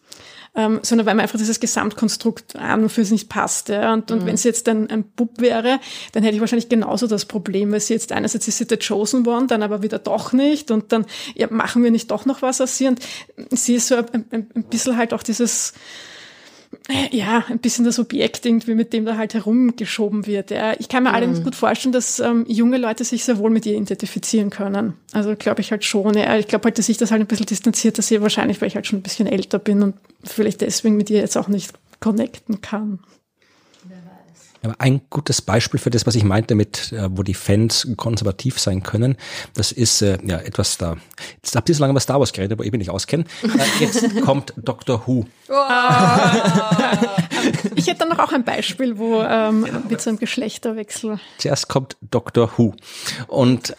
[0.55, 3.69] ähm, sondern weil mir einfach dieses Gesamtkonstrukt an und für sich nicht passt.
[3.69, 3.93] Ja.
[3.93, 4.25] Und, und mhm.
[4.27, 5.79] wenn sie jetzt ein, ein Bub wäre,
[6.13, 9.27] dann hätte ich wahrscheinlich genauso das Problem, weil sie jetzt einerseits ist sie der Chosen
[9.27, 12.61] One, dann aber wieder doch nicht und dann ja, machen wir nicht doch noch was
[12.61, 12.99] aus sie und
[13.51, 15.73] sie ist so ein, ein, ein bisschen halt auch dieses
[17.11, 20.51] ja, ein bisschen das Objekt irgendwie, mit dem da halt herumgeschoben wird.
[20.51, 20.73] Ja.
[20.79, 21.15] Ich kann mir mhm.
[21.15, 24.93] allerdings gut vorstellen, dass ähm, junge Leute sich sehr wohl mit ihr identifizieren können.
[25.11, 26.15] Also glaube ich halt schon.
[26.17, 26.37] Ja.
[26.37, 28.87] Ich glaube halt, dass ich das halt ein bisschen distanziert sehe, wahrscheinlich, weil ich halt
[28.87, 32.99] schon ein bisschen älter bin und vielleicht deswegen mit ihr jetzt auch nicht connecten kann.
[34.65, 38.59] Aber ein gutes Beispiel für das, was ich meinte mit, äh, wo die Fans konservativ
[38.59, 39.15] sein können,
[39.53, 40.97] das ist äh, ja etwas da.
[41.35, 43.25] Jetzt habt ihr so lange über Star Wars geredet, aber ich bin nicht auskenne.
[43.43, 43.47] Äh,
[43.79, 45.25] jetzt kommt Doctor Who.
[47.75, 51.19] ich hätte dann noch auch ein Beispiel, wo ähm, mit so einem Geschlechterwechsel.
[51.37, 52.73] Zuerst kommt Doctor Who.
[53.27, 53.75] Und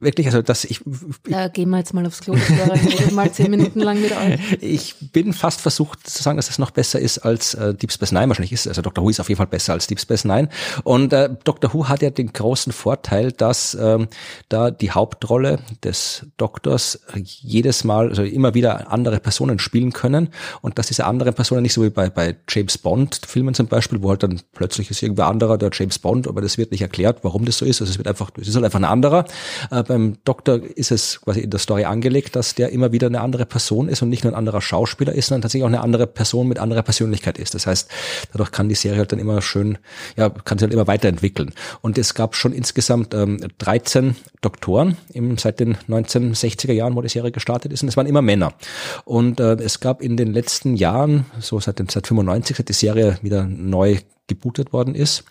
[0.00, 0.80] wirklich, also dass ich.
[1.28, 4.40] Da gehen wir jetzt mal aufs Klo, das mal zehn Minuten lang wieder alt.
[4.60, 8.12] Ich bin fast versucht zu sagen, dass es noch besser ist als äh, Deep Space
[8.12, 8.66] Nine wahrscheinlich ist.
[8.66, 9.04] Also Dr.
[9.04, 10.48] Who ist auf jeden Fall besser als Deep Space Nine.
[10.84, 11.72] Und äh, Dr.
[11.72, 14.08] Who hat ja den großen Vorteil, dass ähm,
[14.48, 20.28] da die Hauptrolle des Doktors jedes Mal, also immer wieder andere Personen spielen können
[20.62, 24.02] und dass diese anderen Personen nicht so wie bei, bei James Bond Filmen zum Beispiel,
[24.02, 27.18] wo halt dann plötzlich ist irgendwer anderer der James Bond, aber das wird nicht erklärt,
[27.22, 27.80] warum das so ist.
[27.80, 29.24] Also es wird einfach, es ist halt einfach ein anderer.
[29.70, 33.20] Äh, beim Doktor ist es quasi in der Story angelegt, dass der immer wieder eine
[33.20, 36.08] andere Person ist und nicht nur ein anderer Schauspieler ist, sondern tatsächlich auch eine andere
[36.08, 37.54] Person mit anderer Persönlichkeit ist.
[37.54, 37.88] Das heißt,
[38.32, 39.78] dadurch kann die Serie halt dann immer schön,
[40.16, 41.52] ja, kann sich halt immer weiterentwickeln.
[41.80, 47.08] Und es gab schon insgesamt ähm, 13 Doktoren im, seit den 1960er Jahren, wo die
[47.08, 48.52] Serie gestartet ist, und es waren immer Männer.
[49.04, 52.72] Und äh, es gab in den letzten Jahren, so seit, den, seit 95, seit die
[52.72, 55.24] Serie wieder neu gebootet worden ist,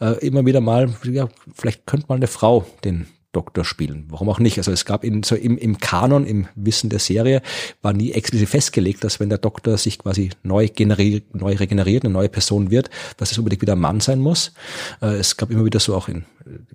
[0.00, 4.06] äh, immer wieder mal, ja, vielleicht könnte mal eine Frau den Doktor spielen.
[4.08, 4.56] Warum auch nicht?
[4.56, 7.42] Also es gab in, so im, im Kanon, im Wissen der Serie,
[7.82, 12.14] war nie explizit festgelegt, dass wenn der Doktor sich quasi neu generiert, neu regeneriert, eine
[12.14, 14.52] neue Person wird, dass es unbedingt wieder ein Mann sein muss.
[15.02, 16.24] Äh, es gab immer wieder so auch in,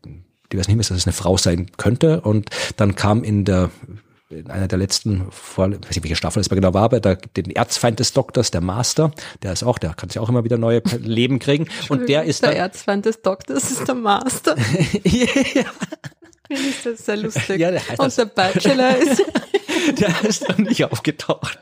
[0.06, 2.22] in diversen Hinweisen, dass es eine Frau sein könnte.
[2.22, 3.72] Und dann kam in der
[4.32, 7.00] in einer der letzten, vor, ich weiß nicht, welche Staffel es mal genau war, aber
[7.00, 9.12] da, den Erzfeind des Doktors, der Master,
[9.44, 11.68] der ist auch, der kann sich auch immer wieder neue Leben kriegen.
[11.90, 14.56] Und der ist der Erzfeind des Doktors ist der Master.
[15.04, 15.66] ja.
[16.52, 17.62] Finde ich das sehr lustig.
[17.62, 19.24] Ja, der heißt Und der Bachelor ist.
[20.00, 21.58] der ist noch nicht aufgetaucht.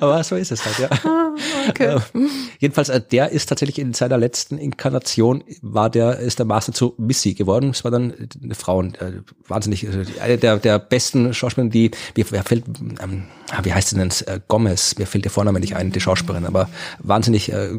[0.00, 0.88] Aber so ist es halt, ja.
[1.04, 1.34] Ah,
[1.68, 1.96] okay.
[1.96, 2.00] Äh,
[2.58, 6.94] jedenfalls, äh, der ist tatsächlich in seiner letzten Inkarnation, war der, ist der Master zu
[6.96, 7.70] Missy geworden.
[7.70, 12.44] Es war dann eine Frau, äh, wahnsinnig, also eine der, der besten Schauspieler, die, wer
[12.44, 12.64] fällt,
[13.02, 13.24] ähm,
[13.62, 16.68] wie heißt sie denn, äh, Gomez, mir fällt der Vorname nicht ein, die Schauspielerin, aber
[16.98, 17.70] wahnsinnig äh,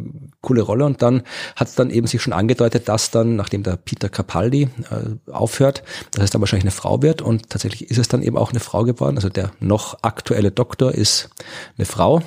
[0.41, 0.86] coole Rolle.
[0.86, 1.24] Und dann
[1.55, 5.84] hat es dann eben sich schon angedeutet, dass dann, nachdem der Peter Capaldi äh, aufhört,
[6.11, 7.22] dass es dann wahrscheinlich eine Frau wird.
[7.22, 9.18] Und tatsächlich ist es dann eben auch eine Frau geworden.
[9.18, 11.30] Also der noch aktuelle Doktor ist
[11.78, 12.22] eine Frau,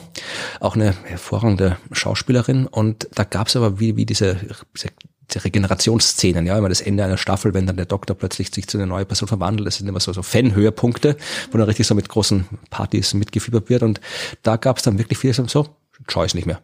[0.61, 2.67] auch eine hervorragende Schauspielerin.
[2.67, 4.37] Und da gab es aber wie, wie diese,
[4.77, 4.89] diese
[5.37, 8.87] Regenerationsszenen, ja, immer das Ende einer Staffel, wenn dann der Doktor plötzlich sich zu einer
[8.87, 11.17] neuen Person verwandelt, das sind immer so, so Fan-Höhepunkte,
[11.51, 14.01] wo dann richtig so mit großen Partys mitgefiebert wird und
[14.43, 15.67] da gab es dann wirklich viele so,
[16.09, 16.61] schau ich nicht mehr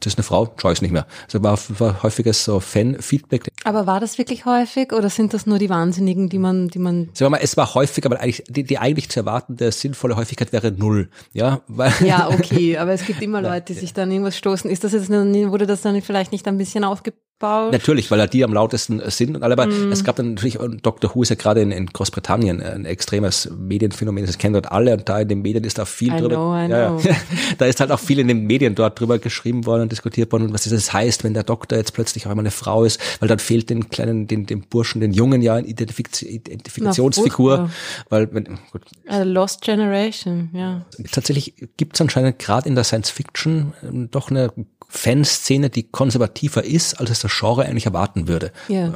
[0.00, 1.06] das ist eine Frau, ich nicht mehr.
[1.24, 3.48] Also war, war häufiges so Fan-Feedback.
[3.64, 7.10] Aber war das wirklich häufig oder sind das nur die Wahnsinnigen, die man, die man?
[7.12, 10.52] Sagen wir mal, es war häufig, aber eigentlich die, die eigentlich zu erwartende sinnvolle Häufigkeit
[10.52, 11.60] wäre null, ja.
[11.68, 14.70] Weil ja, okay, aber es gibt immer Leute, die sich dann irgendwas stoßen.
[14.70, 17.72] Ist das jetzt wurde das dann vielleicht nicht ein bisschen aufge baut.
[17.72, 19.90] Natürlich, weil da die am lautesten sind und alle, aber mm.
[19.90, 21.12] es gab dann natürlich, Dr.
[21.12, 25.08] Who ist ja gerade in, in Großbritannien ein extremes Medienphänomen, das kennen dort alle und
[25.08, 26.36] da in den Medien ist da viel I drüber.
[26.36, 27.16] Know, ja, ja.
[27.58, 30.44] da ist halt auch viel in den Medien dort drüber geschrieben worden und diskutiert worden
[30.44, 33.28] und was das heißt, wenn der Doktor jetzt plötzlich auch einmal eine Frau ist, weil
[33.28, 37.70] dann fehlt den kleinen, den, dem Burschen, den Jungen ja eine Identifiz Identifikationsfigur,
[38.10, 38.82] weil wenn, gut.
[39.08, 40.84] A lost Generation, ja.
[41.10, 44.52] Tatsächlich gibt es anscheinend gerade in der Science Fiction ähm, doch eine
[44.90, 48.52] Fanszene, die konservativer ist, als es das Genre eigentlich erwarten würde.
[48.68, 48.94] Ja.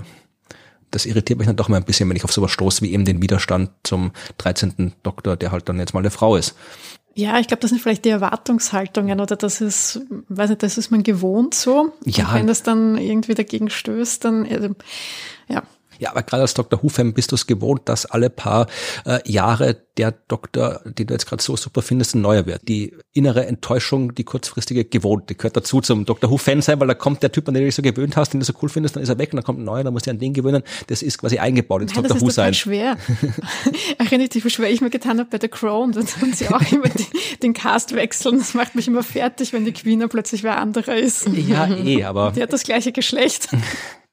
[0.91, 3.05] Das irritiert mich dann doch mal ein bisschen, wenn ich auf sowas stoße, wie eben
[3.05, 4.93] den Widerstand zum 13.
[5.03, 6.55] Doktor, der halt dann jetzt mal eine Frau ist.
[7.17, 10.91] Ja, ich glaube, das sind vielleicht die Erwartungshaltungen oder das ist, weiß nicht, das ist
[10.91, 11.93] man gewohnt so.
[12.05, 12.29] Ja.
[12.29, 14.71] Und wenn das dann irgendwie dagegen stößt, dann, also,
[15.49, 15.63] ja.
[15.99, 16.83] Ja, aber gerade als Dr.
[16.83, 18.67] Who-Fan bist du es gewohnt, dass alle paar
[19.05, 22.67] äh, Jahre der Doktor, den du jetzt gerade so super findest, ein neuer wird.
[22.69, 26.31] Die innere Enttäuschung, die kurzfristige gewohnt, die gehört dazu zum Dr.
[26.31, 28.41] Who-Fan sein, weil da kommt der Typ, an den du dich so gewöhnt hast, den
[28.41, 30.07] du so cool findest, dann ist er weg und dann kommt ein neuer, dann musst
[30.07, 30.63] du an den gewöhnen.
[30.89, 32.21] Das ist quasi eingebaut ins ja, Dr.
[32.21, 32.49] Who sein.
[32.49, 32.97] Das ist schwer.
[33.99, 35.93] Erinnert dich, wie schwer ich mir getan habe bei der Crown.
[35.93, 37.07] Da tun sie auch immer die,
[37.43, 38.39] den Cast wechseln.
[38.39, 41.29] Das macht mich immer fertig, wenn die Queen plötzlich wer anderer ist.
[41.29, 42.33] Ja, eh, aber.
[42.33, 43.49] Die hat das gleiche Geschlecht.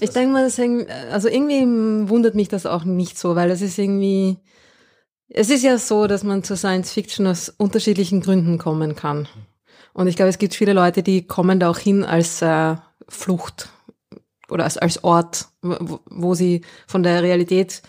[0.00, 0.44] Ich denke mal,
[1.10, 4.38] also irgendwie wundert mich das auch nicht so, weil es ist irgendwie,
[5.28, 9.28] es ist ja so, dass man zur Science Fiction aus unterschiedlichen Gründen kommen kann.
[9.92, 12.76] Und ich glaube, es gibt viele Leute, die kommen da auch hin als äh,
[13.08, 13.68] Flucht
[14.48, 17.82] oder als, als Ort, wo, wo sie von der Realität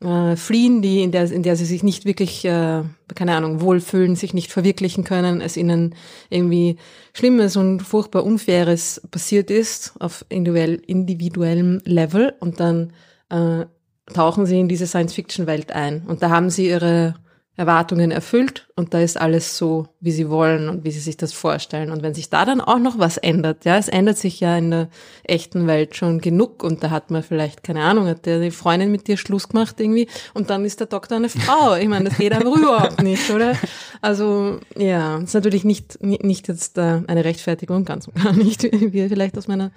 [0.00, 2.82] äh, fliehen, die in der in der sie sich nicht wirklich äh,
[3.14, 5.94] keine Ahnung wohlfühlen, sich nicht verwirklichen können, es ihnen
[6.30, 6.76] irgendwie
[7.12, 12.92] Schlimmes und furchtbar Unfaires passiert ist auf individuell, individuellem Level und dann
[13.28, 13.66] äh,
[14.12, 16.02] tauchen sie in diese Science-Fiction-Welt ein.
[16.06, 17.14] Und da haben sie ihre
[17.60, 21.34] Erwartungen erfüllt und da ist alles so, wie sie wollen und wie sie sich das
[21.34, 21.90] vorstellen.
[21.90, 24.70] Und wenn sich da dann auch noch was ändert, ja, es ändert sich ja in
[24.70, 24.88] der
[25.24, 28.90] echten Welt schon genug und da hat man vielleicht, keine Ahnung, hat der die Freundin
[28.90, 31.74] mit dir Schluss gemacht irgendwie und dann ist der Doktor eine Frau.
[31.74, 33.52] Ich meine, das geht aber überhaupt nicht, oder?
[34.00, 38.98] Also, ja, ist natürlich nicht, nicht jetzt äh, eine Rechtfertigung, ganz und gar nicht, wie
[38.98, 39.70] ihr vielleicht aus meiner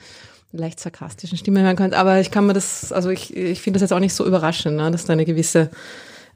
[0.53, 3.89] leicht sarkastischen Stimme hören könnt, aber ich kann mir das, also ich, ich finde das
[3.89, 5.69] jetzt auch nicht so überraschend, ne, dass da eine gewisse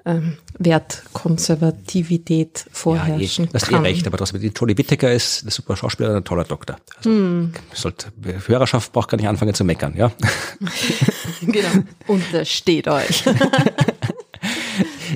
[0.07, 3.85] ähm, Wertkonservativität vorherrschen ja, eh, das kann.
[3.85, 6.77] eh recht, aber das mit Jodie Whittaker ist ein super Schauspieler, ein toller Doktor.
[6.97, 7.51] Also, hm.
[7.73, 8.07] sollte,
[8.47, 10.11] Hörerschaft braucht gar nicht anfangen zu meckern, ja.
[11.41, 11.83] genau.
[12.07, 13.23] Untersteht euch.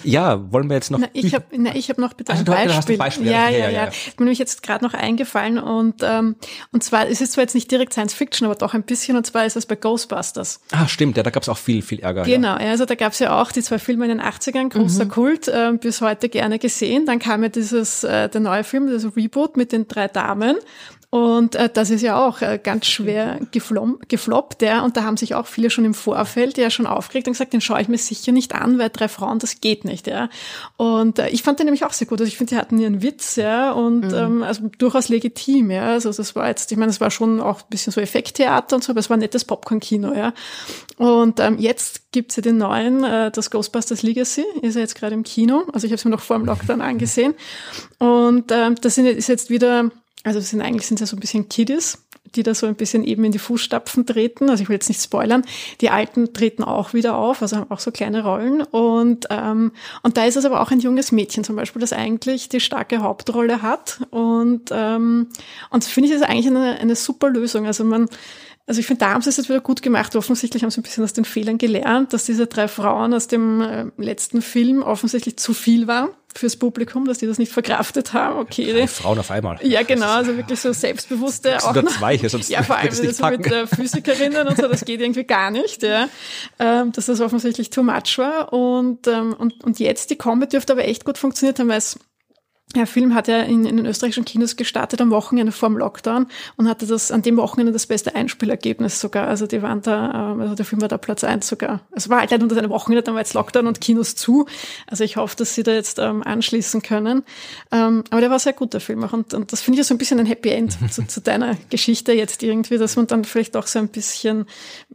[0.04, 1.00] Ja, wollen wir jetzt noch.
[1.00, 2.98] Na, ich habe hab noch bitte also, ein Beispiel.
[2.98, 3.28] Beispiel.
[3.28, 3.84] Ja, ja, ja, ja.
[3.86, 6.36] Ist mir nämlich jetzt gerade noch eingefallen und ähm,
[6.72, 9.26] und zwar es ist zwar jetzt nicht direkt Science Fiction, aber doch ein bisschen und
[9.26, 10.62] zwar ist es bei Ghostbusters.
[10.72, 12.24] Ah, stimmt, ja, da gab es auch viel, viel Ärger.
[12.24, 12.72] Genau, ja.
[12.72, 15.10] also da gab es ja auch die zwei Filme in den 80ern, großer mhm.
[15.10, 17.06] Kult, äh, bis heute gerne gesehen.
[17.06, 20.58] Dann kam ja dieses äh, der neue Film, das Reboot mit den drei Damen
[21.12, 24.82] und äh, das ist ja auch äh, ganz schwer geflop, gefloppt, ja.
[24.82, 27.60] Und da haben sich auch viele schon im Vorfeld ja schon aufgeregt und gesagt, den
[27.60, 30.30] schaue ich mir sicher nicht an, weil drei Frauen, das geht nicht, ja.
[30.78, 32.22] Und äh, ich fand den nämlich auch sehr gut.
[32.22, 34.14] Also ich finde, die hatten ihren Witz, ja, und mhm.
[34.14, 35.88] ähm, also durchaus legitim, ja.
[35.88, 38.84] Also das war jetzt, ich meine, es war schon auch ein bisschen so Effekttheater und
[38.86, 40.34] so, aber es war ein nettes Popcorn-Kino, ja.
[40.98, 45.14] Und ähm, jetzt gibt's ja den neuen, äh, das Ghostbusters Legacy, ist ja jetzt gerade
[45.14, 45.64] im Kino.
[45.74, 47.34] Also ich habe es mir noch vor dem Lockdown angesehen.
[48.00, 49.92] Und ähm, das ist jetzt wieder
[50.24, 51.98] also es sind eigentlich sind ja so ein bisschen Kiddies,
[52.36, 54.50] die da so ein bisschen eben in die Fußstapfen treten.
[54.50, 55.44] Also ich will jetzt nicht spoilern.
[55.82, 58.62] Die Alten treten auch wieder auf, also haben auch so kleine Rollen.
[58.62, 59.72] Und, ähm,
[60.04, 63.00] und da ist es aber auch ein junges Mädchen zum Beispiel, das eigentlich die starke
[63.00, 64.02] Hauptrolle hat.
[64.12, 65.28] Und, ähm,
[65.72, 67.66] und finde ich das eigentlich eine, eine super Lösung.
[67.66, 68.08] Also man,
[68.68, 70.16] also ich finde, da haben sie es jetzt wieder gut gemacht.
[70.16, 73.62] Offensichtlich haben sie ein bisschen aus den Fehlern gelernt, dass diese drei Frauen aus dem
[73.62, 78.40] äh, letzten Film offensichtlich zu viel waren fürs Publikum, dass die das nicht verkraftet haben.
[78.40, 78.72] Okay.
[78.72, 79.60] Drei Frauen auf einmal.
[79.62, 81.52] Ja, genau, also wirklich so selbstbewusste.
[81.52, 84.68] Das auch noch, zwei hier, sonst ja, vor allem so mit äh, Physikerinnen und so,
[84.68, 86.08] das geht irgendwie gar nicht, ja.
[86.60, 88.54] Ähm, dass das offensichtlich too much war.
[88.54, 91.98] Und, ähm, und, und jetzt die Comedy dürfte aber echt gut funktioniert haben, weil es
[92.76, 96.28] der Film hat ja in, in den österreichischen Kinos gestartet am Wochenende vor dem Lockdown
[96.58, 99.28] und hatte das an dem Wochenende das beste Einspielergebnis sogar.
[99.28, 101.82] Also die waren da, ähm, also der Film war da Platz eins sogar.
[101.92, 104.46] Es war halt unter seinem Wochenende, dann war jetzt Lockdown und Kinos zu.
[104.88, 107.24] Also ich hoffe, dass sie da jetzt ähm, anschließen können.
[107.72, 109.14] Ähm, aber der war sehr gut, der Film auch.
[109.14, 111.58] Und, und das finde ich ja so ein bisschen ein Happy End zu, zu deiner
[111.70, 114.46] Geschichte jetzt irgendwie, dass man dann vielleicht auch so ein bisschen,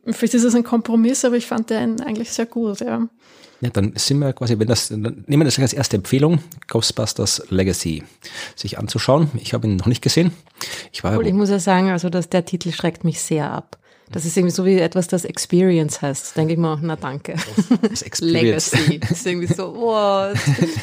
[0.07, 3.09] vielleicht ist es ein Kompromiss, aber ich fand den eigentlich sehr gut, ja.
[3.61, 7.43] Ja, dann sind wir quasi, wenn das, dann nehmen wir das als erste Empfehlung, Ghostbusters
[7.49, 8.03] Legacy
[8.55, 9.31] sich anzuschauen.
[9.41, 10.33] Ich habe ihn noch nicht gesehen.
[10.93, 11.17] Ich war.
[11.17, 13.79] Cool, ich muss ja sagen, also dass der Titel schreckt mich sehr ab.
[14.13, 16.37] Das ist irgendwie so wie etwas, das Experience heißt.
[16.37, 17.35] Denke ich mir, na danke.
[17.83, 18.73] Das Experience.
[18.73, 19.01] Legacy.
[19.01, 20.37] Das ist irgendwie so, what?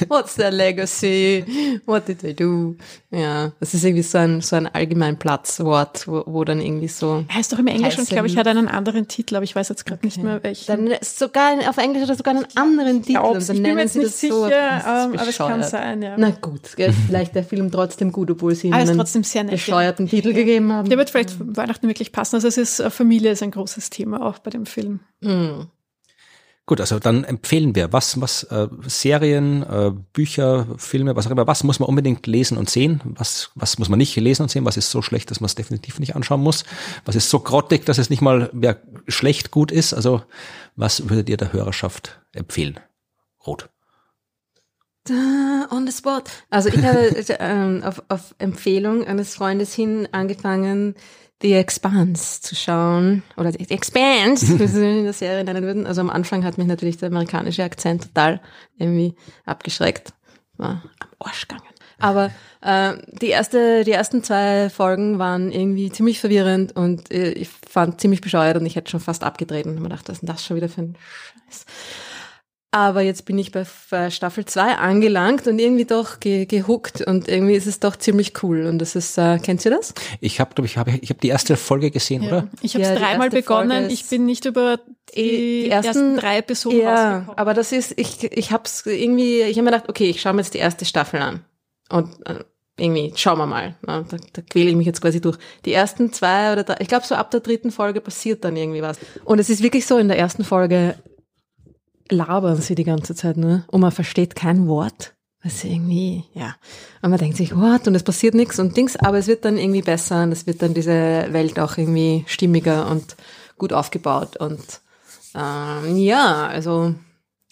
[0.10, 1.46] What's the legacy?
[1.86, 2.76] What did they do?
[3.12, 7.24] Ja, das ist irgendwie so ein, so ein Allgemeinplatzwort, wo, wo dann irgendwie so.
[7.30, 9.86] Er heißt doch im Englischen, glaube ich, hat einen anderen Titel, aber ich weiß jetzt
[9.86, 10.08] gerade okay.
[10.08, 10.68] nicht mehr welchen.
[10.68, 13.20] Dann sogar, auf Englisch hat er sogar einen anderen Titel.
[13.20, 16.16] Glaub's, dann ich bin mir jetzt nicht sicher, so, ähm, aber es kann sein, ja.
[16.18, 18.98] Na gut, vielleicht der Film trotzdem gut, obwohl sie ihm einen
[19.50, 20.90] bescheuerten Titel gegeben haben.
[20.90, 22.36] Der wird vielleicht Weihnachten wirklich passen.
[22.36, 25.02] Also es ist äh, für mich Familie ist ein großes Thema auch bei dem Film.
[25.22, 25.68] Mhm.
[26.66, 31.46] Gut, also dann empfehlen wir, was, was äh, Serien, äh, Bücher, Filme, was auch immer,
[31.46, 34.66] was muss man unbedingt lesen und sehen, was, was muss man nicht lesen und sehen,
[34.66, 36.64] was ist so schlecht, dass man es definitiv nicht anschauen muss,
[37.06, 40.24] was ist so grottig, dass es nicht mal mehr schlecht gut ist, also
[40.76, 42.80] was würdet ihr der Hörerschaft empfehlen?
[43.46, 43.70] Rot.
[45.04, 46.24] Da, on the spot.
[46.50, 47.10] Also ich habe
[47.40, 50.96] äh, auf, auf Empfehlung eines Freundes hin angefangen,
[51.44, 53.22] The Expanse zu schauen.
[53.38, 55.86] Oder The Expanse, wie sie in der Serie nennen würden.
[55.86, 58.42] Also am Anfang hat mich natürlich der amerikanische Akzent total
[58.78, 59.14] irgendwie
[59.46, 60.14] abgeschreckt.
[60.58, 61.68] War am Arsch gegangen.
[62.00, 62.32] Aber
[62.62, 68.02] äh, die, erste, die ersten zwei Folgen waren irgendwie ziemlich verwirrend und äh, ich fand
[68.02, 70.46] ziemlich bescheuert und ich hätte schon fast abgedreht und mir gedacht, was ist denn das
[70.46, 70.98] schon wieder für ein
[71.50, 71.66] Scheiß?
[72.74, 73.66] Aber jetzt bin ich bei
[74.10, 78.66] Staffel 2 angelangt und irgendwie doch ge gehuckt und irgendwie ist es doch ziemlich cool.
[78.66, 79.94] Und das ist, äh, kennt ihr das?
[80.22, 82.30] Ich habe, glaube ich, habe ich hab die erste Folge gesehen, ja.
[82.30, 82.48] oder?
[82.64, 83.92] Ich habe es ja, dreimal begonnen.
[83.92, 84.80] Ich bin nicht über
[85.16, 89.42] die, die ersten, ersten, drei Episoden Ja, aber das ist, ich, ich habe es irgendwie,
[89.42, 91.46] ich habe mir gedacht, okay, ich schaue mir jetzt die erste Staffel an.
[91.92, 92.40] Und äh,
[92.78, 93.76] irgendwie, schauen wir mal.
[93.86, 94.04] Ne?
[94.10, 95.38] Da, da quäle ich mich jetzt quasi durch.
[95.66, 98.82] Die ersten zwei oder drei, ich glaube so ab der dritten Folge passiert dann irgendwie
[98.82, 98.98] was.
[99.26, 100.96] Und es ist wirklich so, in der ersten Folge
[102.10, 105.14] labern sie die ganze Zeit nur und man versteht kein Wort.
[105.46, 106.56] Was irgendwie, ja.
[107.02, 107.86] Und man denkt sich, what?
[107.86, 110.62] Und es passiert nichts und Dings, aber es wird dann irgendwie besser und es wird
[110.62, 110.94] dann diese
[111.32, 113.18] Welt auch irgendwie stimmiger und
[113.58, 114.38] gut aufgebaut.
[114.38, 114.82] Und
[115.36, 116.96] ähm, ja, also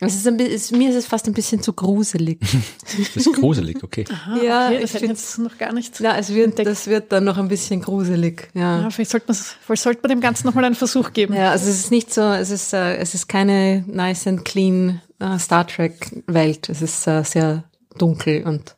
[0.07, 2.39] es ist ein bisschen, mir ist es fast ein bisschen zu gruselig.
[2.81, 4.05] das ist gruselig, okay.
[4.11, 5.99] Aha, ja, okay, das hätte jetzt noch gar nicht.
[5.99, 8.49] Ja, es wird, das wird dann noch ein bisschen gruselig.
[8.55, 11.35] Ja, ja vielleicht sollte man, vielleicht sollte man dem Ganzen noch mal einen Versuch geben.
[11.35, 15.01] Ja, also es ist nicht so, es ist, uh, es ist keine nice and clean
[15.21, 16.69] uh, Star Trek Welt.
[16.69, 17.63] Es ist uh, sehr
[17.97, 18.75] dunkel und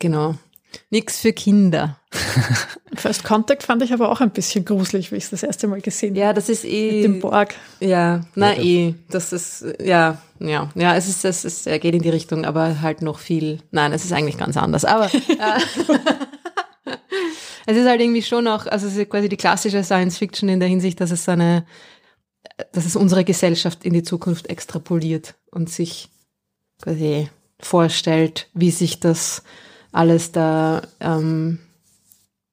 [0.00, 0.34] genau.
[0.90, 1.98] Nix für Kinder.
[2.94, 5.80] First Contact fand ich aber auch ein bisschen gruselig, wie ich es das erste Mal
[5.80, 6.20] gesehen habe.
[6.20, 6.92] Ja, das ist eh.
[6.92, 7.54] Mit dem Borg.
[7.80, 8.94] Ja, na ja, eh.
[9.08, 12.82] Das ist, ja, ja, ja, es ist, es ist, er geht in die Richtung, aber
[12.82, 13.60] halt noch viel.
[13.70, 14.84] Nein, es ist eigentlich ganz anders.
[14.84, 15.18] Aber äh,
[17.66, 20.60] es ist halt irgendwie schon auch, also es ist quasi die klassische Science Fiction in
[20.60, 21.64] der Hinsicht, dass es eine,
[22.72, 26.10] dass es unsere Gesellschaft in die Zukunft extrapoliert und sich
[26.82, 27.28] quasi
[27.60, 29.42] vorstellt, wie sich das
[29.92, 31.58] alles da, ähm,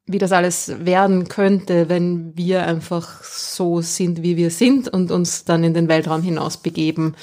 [0.06, 5.46] wie das alles werden könnte, wenn wir einfach so sind, wie wir sind und uns
[5.46, 7.16] dann in den Weltraum hinaus begeben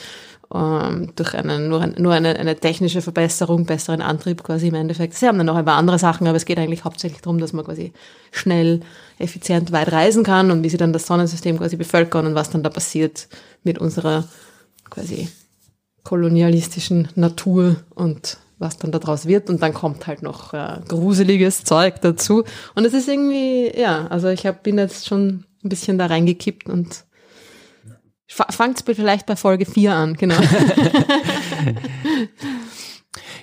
[0.55, 5.15] ähm, durch einen, nur, ein, nur eine, eine technische Verbesserung, besseren Antrieb quasi im Endeffekt.
[5.15, 7.53] Sie haben dann noch ein paar andere Sachen, aber es geht eigentlich hauptsächlich darum, dass
[7.53, 7.93] man quasi
[8.31, 8.81] schnell,
[9.19, 12.63] effizient weit reisen kann und wie sie dann das Sonnensystem quasi bevölkern und was dann
[12.63, 13.29] da passiert
[13.65, 14.25] mit unserer
[14.91, 15.29] quasi
[16.05, 22.01] kolonialistischen Natur und was dann daraus wird und dann kommt halt noch äh, gruseliges Zeug
[22.01, 22.45] dazu
[22.75, 26.69] und es ist irgendwie ja also ich hab, bin jetzt schon ein bisschen da reingekippt
[26.69, 27.05] und
[28.29, 30.37] fangt vielleicht bei Folge 4 an genau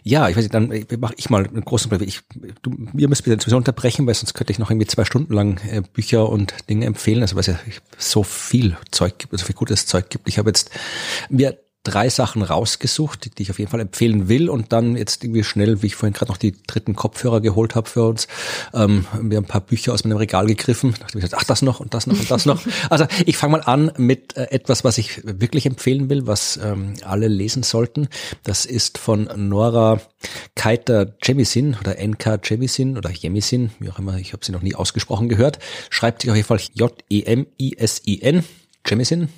[0.05, 0.67] Ja, ich weiß nicht, dann
[0.99, 2.09] mache ich mal einen großen Problem.
[2.09, 2.21] Ich,
[2.61, 5.61] du, ihr müsst bitte sowieso unterbrechen, weil sonst könnte ich noch irgendwie zwei Stunden lang
[5.65, 7.57] äh, Bücher und Dinge empfehlen, also weil es ja
[7.97, 10.27] so viel Zeug gibt, so viel gutes Zeug gibt.
[10.27, 10.71] Ich habe jetzt
[11.29, 15.43] mir drei Sachen rausgesucht, die ich auf jeden Fall empfehlen will und dann jetzt irgendwie
[15.43, 18.27] schnell, wie ich vorhin gerade noch die dritten Kopfhörer geholt habe für uns,
[18.73, 20.95] ähm, mir ein paar Bücher aus meinem Regal gegriffen.
[20.99, 22.61] Dachte ich, ach das noch und das noch und das noch.
[22.89, 26.93] Also ich fange mal an mit äh, etwas, was ich wirklich empfehlen will, was ähm,
[27.03, 28.07] alle lesen sollten.
[28.43, 29.99] Das ist von Nora
[30.55, 34.75] Keiter Jemisin oder NK Jemisin oder Jemisin, wie auch immer, ich habe sie noch nie
[34.75, 35.59] ausgesprochen gehört.
[35.89, 38.43] Schreibt sich auf jeden Fall J-E-M-I-S-I-N.
[38.85, 39.29] Jemisin,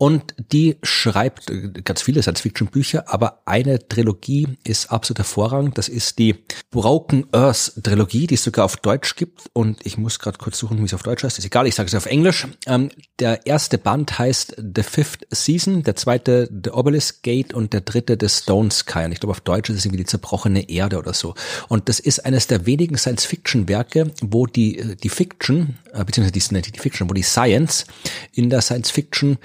[0.00, 5.76] und die schreibt äh, ganz viele Science-Fiction-Bücher, aber eine Trilogie ist absolut hervorragend.
[5.76, 6.36] Das ist die
[6.70, 9.42] Broken Earth Trilogie, die es sogar auf Deutsch gibt.
[9.52, 11.38] Und ich muss gerade kurz suchen, wie es auf Deutsch heißt.
[11.38, 12.48] Ist egal, ich sage es auf Englisch.
[12.66, 12.88] Ähm,
[13.18, 18.16] der erste Band heißt The Fifth Season, der zweite The Obelisk Gate und der dritte
[18.18, 19.04] The Stone Sky.
[19.04, 21.34] Und ich glaube, auf Deutsch ist es irgendwie die zerbrochene Erde oder so.
[21.68, 26.72] Und das ist eines der wenigen Science-Fiction-Werke, wo die, äh, die Fiction, äh, beziehungsweise die,
[26.72, 27.84] die Fiction, wo die Science
[28.32, 29.36] in der Science-Fiction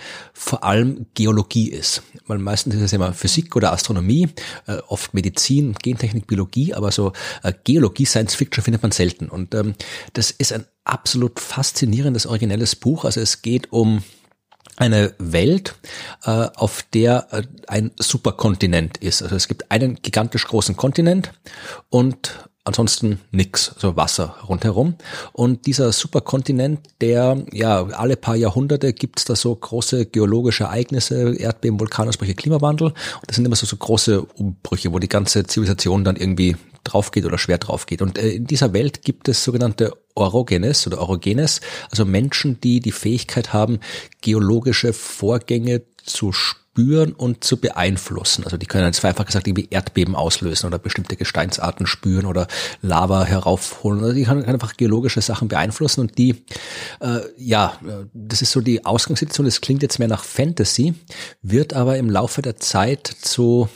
[0.46, 2.04] vor allem Geologie ist.
[2.28, 4.30] Weil meistens ist es immer Physik oder Astronomie,
[4.68, 9.28] äh, oft Medizin, Gentechnik, Biologie, aber so äh, Geologie, Science Fiction findet man selten.
[9.28, 9.74] Und ähm,
[10.14, 13.06] das ist ein absolut faszinierendes, originelles Buch.
[13.06, 14.04] Also es geht um
[14.76, 15.74] eine Welt,
[16.26, 19.24] äh, auf der äh, ein Superkontinent ist.
[19.24, 21.32] Also es gibt einen gigantisch großen Kontinent
[21.90, 24.96] und ansonsten nix, also Wasser rundherum.
[25.32, 31.80] Und dieser Superkontinent, der, ja, alle paar Jahrhunderte gibt's da so große geologische Ereignisse, Erdbeben,
[31.80, 32.88] Vulkanausbrüche, Klimawandel.
[32.88, 37.26] Und das sind immer so, so große Umbrüche, wo die ganze Zivilisation dann irgendwie draufgeht
[37.26, 38.02] oder schwer draufgeht.
[38.02, 41.62] Und äh, in dieser Welt gibt es sogenannte Orogenes oder Orogenes,
[41.92, 43.80] also Menschen, die die Fähigkeit haben,
[44.22, 48.44] geologische Vorgänge zu spüren und zu beeinflussen.
[48.44, 52.48] Also die können jetzt einfach gesagt irgendwie Erdbeben auslösen oder bestimmte Gesteinsarten spüren oder
[52.82, 54.02] Lava heraufholen.
[54.02, 56.44] Also die können einfach geologische Sachen beeinflussen und die,
[57.00, 57.80] äh, ja,
[58.14, 59.46] das ist so die Ausgangssituation.
[59.46, 60.94] Das klingt jetzt mehr nach Fantasy,
[61.42, 63.70] wird aber im Laufe der Zeit zu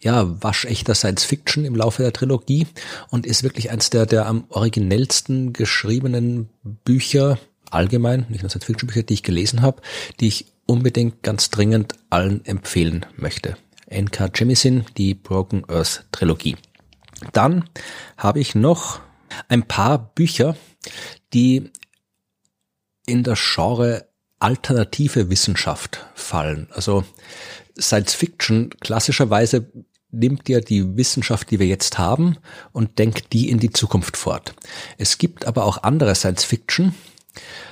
[0.00, 2.66] ja, waschechter Science Fiction im Laufe der Trilogie
[3.08, 6.50] und ist wirklich eins der, der am originellsten geschriebenen
[6.84, 7.38] Bücher
[7.70, 9.80] allgemein, nicht nur Science Fiction Bücher, die ich gelesen habe,
[10.20, 13.56] die ich unbedingt ganz dringend allen empfehlen möchte.
[13.86, 14.30] N.K.
[14.34, 16.56] Jemisin, die Broken Earth Trilogie.
[17.32, 17.68] Dann
[18.16, 19.00] habe ich noch
[19.48, 20.56] ein paar Bücher,
[21.32, 21.70] die
[23.06, 24.08] in das Genre
[24.38, 26.68] alternative Wissenschaft fallen.
[26.72, 27.04] Also
[27.78, 29.70] Science Fiction klassischerweise
[30.10, 32.36] nimmt ja die Wissenschaft, die wir jetzt haben,
[32.72, 34.54] und denkt die in die Zukunft fort.
[34.98, 36.94] Es gibt aber auch andere Science Fiction,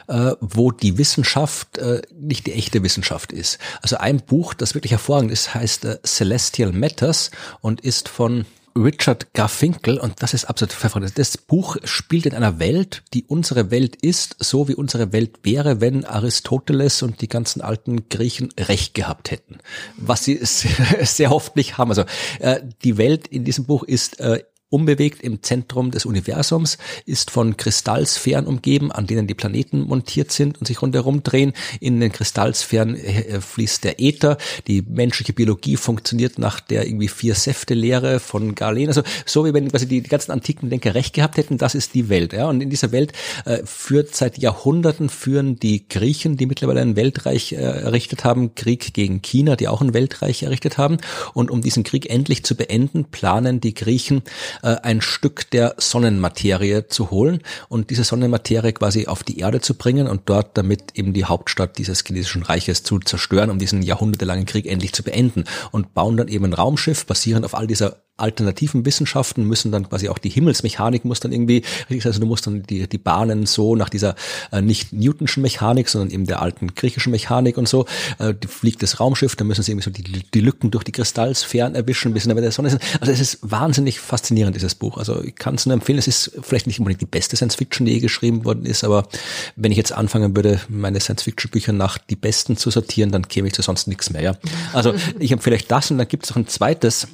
[0.08, 3.58] äh, wo die Wissenschaft äh, nicht die echte Wissenschaft ist.
[3.82, 7.30] Also ein Buch, das wirklich hervorragend ist, heißt äh, Celestial Matters
[7.60, 11.18] und ist von Richard Garfinkel und das ist absolut verfolgt.
[11.18, 15.80] Das Buch spielt in einer Welt, die unsere Welt ist, so wie unsere Welt wäre,
[15.80, 19.58] wenn Aristoteles und die ganzen alten Griechen recht gehabt hätten.
[19.96, 21.90] Was sie sehr, nicht haben.
[21.90, 22.04] Also
[22.38, 27.56] äh, die Welt in diesem Buch ist äh, unbewegt im Zentrum des Universums, ist von
[27.56, 31.52] Kristallsphären umgeben, an denen die Planeten montiert sind und sich rundherum drehen.
[31.80, 34.38] In den Kristallsphären äh, fließt der Äther.
[34.68, 38.88] Die menschliche Biologie funktioniert nach der irgendwie vier Säfte-Lehre von Galen.
[38.88, 41.94] Also so wie wenn quasi die, die ganzen antiken Denker recht gehabt hätten, das ist
[41.94, 42.32] die Welt.
[42.32, 42.48] Ja?
[42.48, 43.12] Und in dieser Welt
[43.44, 48.94] äh, führt seit Jahrhunderten führen die Griechen, die mittlerweile ein Weltreich äh, errichtet haben, Krieg
[48.94, 50.98] gegen China, die auch ein Weltreich errichtet haben.
[51.34, 54.22] Und um diesen Krieg endlich zu beenden, planen die Griechen
[54.62, 59.74] äh, ein Stück der Sonnenmaterie zu holen und diese Sonnenmaterie quasi auf die Erde zu
[59.74, 64.46] bringen und dort damit eben die Hauptstadt dieses chinesischen Reiches zu zerstören, um diesen jahrhundertelangen
[64.46, 68.84] Krieg endlich zu beenden und bauen dann eben ein Raumschiff basierend auf all dieser alternativen
[68.84, 71.62] Wissenschaften müssen dann quasi auch die Himmelsmechanik muss dann irgendwie,
[72.04, 74.14] also du musst dann die, die Bahnen so nach dieser
[74.52, 77.86] äh, nicht Newtonschen Mechanik, sondern eben der alten griechischen Mechanik und so,
[78.18, 81.74] äh, fliegt das Raumschiff, da müssen sie irgendwie so die, die Lücken durch die Kristallsphären
[81.74, 82.82] erwischen, bis sie bei der Sonne sind.
[83.00, 84.98] Also es ist wahnsinnig faszinierend, dieses Buch.
[84.98, 87.92] Also ich kann es nur empfehlen, es ist vielleicht nicht unbedingt die beste Science-Fiction, die
[87.92, 89.08] je geschrieben worden ist, aber
[89.56, 93.54] wenn ich jetzt anfangen würde, meine Science-Fiction-Bücher nach die besten zu sortieren, dann käme ich
[93.54, 94.22] zu sonst nichts mehr.
[94.22, 94.36] Ja?
[94.72, 97.08] Also ich habe vielleicht das und dann gibt es noch ein zweites,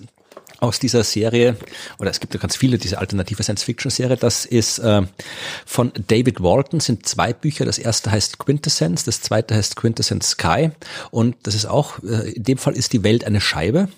[0.61, 1.57] aus dieser Serie,
[1.99, 5.03] oder es gibt ja ganz viele, diese alternative Science-Fiction-Serie, das ist äh,
[5.65, 7.65] von David Walton, sind zwei Bücher.
[7.65, 10.71] Das erste heißt Quintessence, das zweite heißt Quintessence Sky.
[11.11, 13.89] Und das ist auch, äh, in dem Fall ist die Welt eine Scheibe.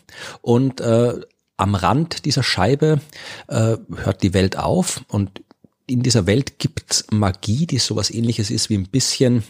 [0.43, 1.15] Und äh,
[1.57, 3.01] am Rand dieser Scheibe
[3.49, 5.03] äh, hört die Welt auf.
[5.09, 5.43] Und
[5.87, 9.43] in dieser Welt gibt's Magie, die sowas ähnliches ist wie ein bisschen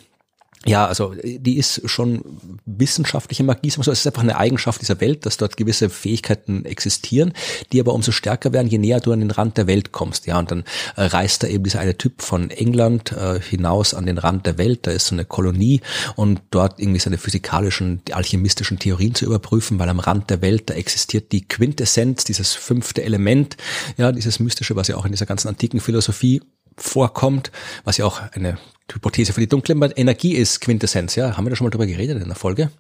[0.67, 2.23] ja, also die ist schon
[2.67, 3.69] wissenschaftliche Magie.
[3.69, 7.33] Es ist einfach eine Eigenschaft dieser Welt, dass dort gewisse Fähigkeiten existieren,
[7.73, 10.27] die aber umso stärker werden, je näher du an den Rand der Welt kommst.
[10.27, 10.65] Ja, und dann
[10.97, 14.59] äh, reist da eben dieser eine Typ von England äh, hinaus an den Rand der
[14.59, 14.87] Welt.
[14.87, 15.81] Da ist so eine Kolonie
[16.17, 20.75] und dort irgendwie seine physikalischen, alchemistischen Theorien zu überprüfen, weil am Rand der Welt da
[20.75, 23.57] existiert die Quintessenz, dieses fünfte Element,
[23.97, 26.43] ja, dieses mystische, was ja auch in dieser ganzen antiken Philosophie
[26.79, 27.51] vorkommt,
[27.85, 28.59] was ja auch eine
[28.91, 31.15] Hypothese für die dunkle Energie ist, Quintessenz.
[31.15, 32.71] Ja, haben wir da schon mal drüber geredet in der Folge?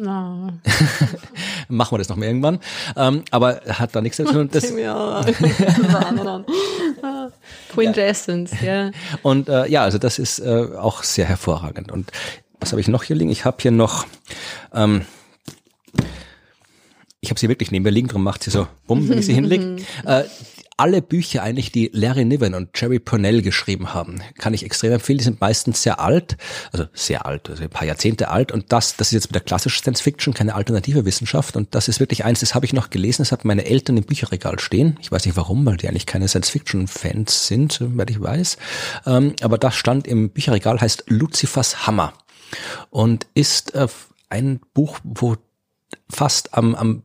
[0.00, 0.52] No.
[1.68, 2.58] Machen wir das noch mal irgendwann.
[2.96, 4.48] Ähm, aber hat da nichts zu tun.
[4.50, 4.64] Das
[7.72, 8.90] Quintessence, ja.
[9.22, 11.92] Und äh, ja, also das ist äh, auch sehr hervorragend.
[11.92, 12.10] Und
[12.60, 13.30] was habe ich noch hier liegen?
[13.30, 14.06] Ich habe hier noch
[14.72, 15.02] ähm,
[17.22, 19.34] ich habe sie wirklich neben mir liegen, darum macht sie so bumm, wenn ich sie
[19.34, 19.76] hinlege.
[20.04, 20.24] Äh,
[20.82, 25.18] alle Bücher eigentlich, die Larry Niven und Jerry Purnell geschrieben haben, kann ich extrem empfehlen.
[25.18, 26.36] Die sind meistens sehr alt,
[26.72, 28.50] also sehr alt, also ein paar Jahrzehnte alt.
[28.50, 31.54] Und das, das ist jetzt mit der klassischen Science Fiction keine alternative Wissenschaft.
[31.54, 34.02] Und das ist wirklich eins, das habe ich noch gelesen, das hat meine Eltern im
[34.02, 34.98] Bücherregal stehen.
[35.00, 38.56] Ich weiß nicht warum, weil die eigentlich keine Science Fiction Fans sind, soweit ich weiß.
[39.06, 42.12] Ähm, aber das stand im Bücherregal, heißt Lucifers Hammer.
[42.90, 43.86] Und ist äh,
[44.30, 45.36] ein Buch, wo
[46.10, 47.02] fast am, am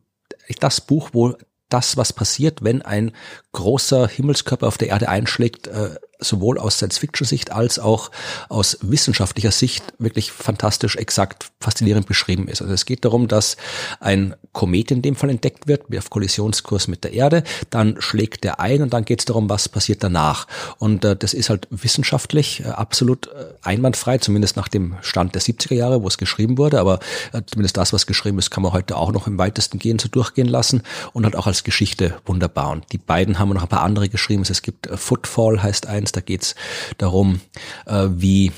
[0.58, 1.36] das Buch, wo
[1.68, 3.12] das, was passiert, wenn ein
[3.52, 8.10] großer Himmelskörper auf der Erde einschlägt, äh, sowohl aus Science-Fiction-Sicht als auch
[8.48, 12.60] aus wissenschaftlicher Sicht wirklich fantastisch, exakt, faszinierend beschrieben ist.
[12.60, 13.56] Also es geht darum, dass
[14.00, 18.58] ein Komet in dem Fall entdeckt wird, auf Kollisionskurs mit der Erde, dann schlägt der
[18.58, 20.46] ein und dann geht es darum, was passiert danach.
[20.78, 23.30] Und äh, das ist halt wissenschaftlich äh, absolut
[23.62, 26.98] einwandfrei, zumindest nach dem Stand der 70er Jahre, wo es geschrieben wurde, aber
[27.46, 30.48] zumindest das, was geschrieben ist, kann man heute auch noch im weitesten gehen so durchgehen
[30.48, 32.70] lassen und halt auch als Geschichte wunderbar.
[32.70, 34.42] Und die beiden haben noch ein paar andere geschrieben.
[34.48, 36.12] Es gibt äh, Footfall heißt eins.
[36.12, 36.54] Da geht's
[36.98, 37.40] darum,
[37.86, 38.52] äh, wie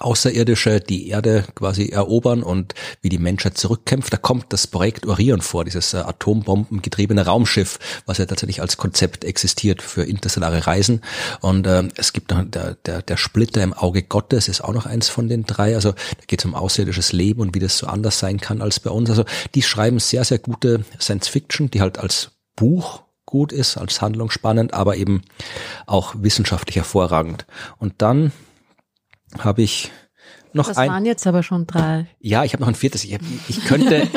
[0.00, 4.12] Außerirdische die Erde quasi erobern und wie die Menschheit zurückkämpft.
[4.12, 9.24] Da kommt das Projekt Orion vor, dieses äh, atombombengetriebene Raumschiff, was ja tatsächlich als Konzept
[9.24, 11.02] existiert für interstellare Reisen.
[11.40, 14.86] Und äh, es gibt noch der, der, der Splitter im Auge Gottes, ist auch noch
[14.86, 15.74] eins von den drei.
[15.74, 18.80] Also da geht es um außerirdisches Leben und wie das so anders sein kann als
[18.80, 19.10] bei uns.
[19.10, 24.02] Also die schreiben sehr, sehr gute Science Fiction, die halt als Buch gut ist, als
[24.02, 25.22] Handlung spannend, aber eben
[25.86, 27.46] auch wissenschaftlich hervorragend.
[27.78, 28.32] Und dann
[29.38, 29.90] habe ich
[30.54, 30.86] noch das ein.
[30.86, 32.06] Das waren jetzt aber schon drei.
[32.20, 33.04] Ja, ich habe noch ein viertes.
[33.04, 34.08] Ich, hab, ich könnte,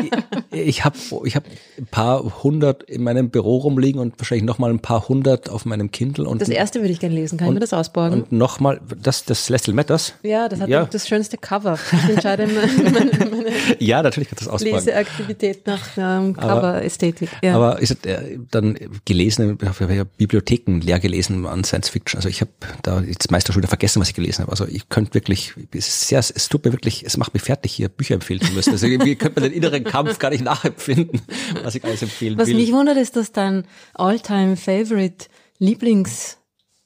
[0.50, 1.44] ich habe ich hab
[1.78, 5.64] ein paar hundert in meinem Büro rumliegen und wahrscheinlich noch mal ein paar hundert auf
[5.64, 6.28] meinem Kindle.
[6.28, 7.38] Und das erste würde ich gerne lesen.
[7.38, 8.22] Kann und, ich mir das ausborgen?
[8.22, 10.14] Und noch mal das, das Celestial Matters.
[10.22, 10.84] Ja, das hat ja.
[10.84, 11.78] das schönste Cover.
[11.92, 12.46] Ich entscheide
[12.82, 14.76] meine, meine ja, natürlich kann das ausborgen.
[14.76, 17.30] Leseaktivität nach ähm, Cover-Ästhetik.
[17.42, 17.54] Ja.
[17.54, 22.18] Aber ist äh, dann gelesen, ich habe ja Bibliotheken leer gelesen an Science Fiction.
[22.18, 22.50] Also ich habe
[22.82, 24.50] da jetzt meist schon wieder vergessen, was ich gelesen habe.
[24.50, 25.54] Also ich könnte wirklich
[25.88, 28.72] ist sehr, es tut mir wirklich, es macht mich fertig, hier Bücher empfehlen zu müssen.
[28.72, 31.20] Also irgendwie könnte man den inneren Kampf gar nicht nachempfinden,
[31.62, 32.56] was ich alles empfehlen Was will.
[32.56, 33.64] mich wundert, ist, dass dein
[33.94, 35.26] all-time favorite
[35.58, 36.38] Lieblings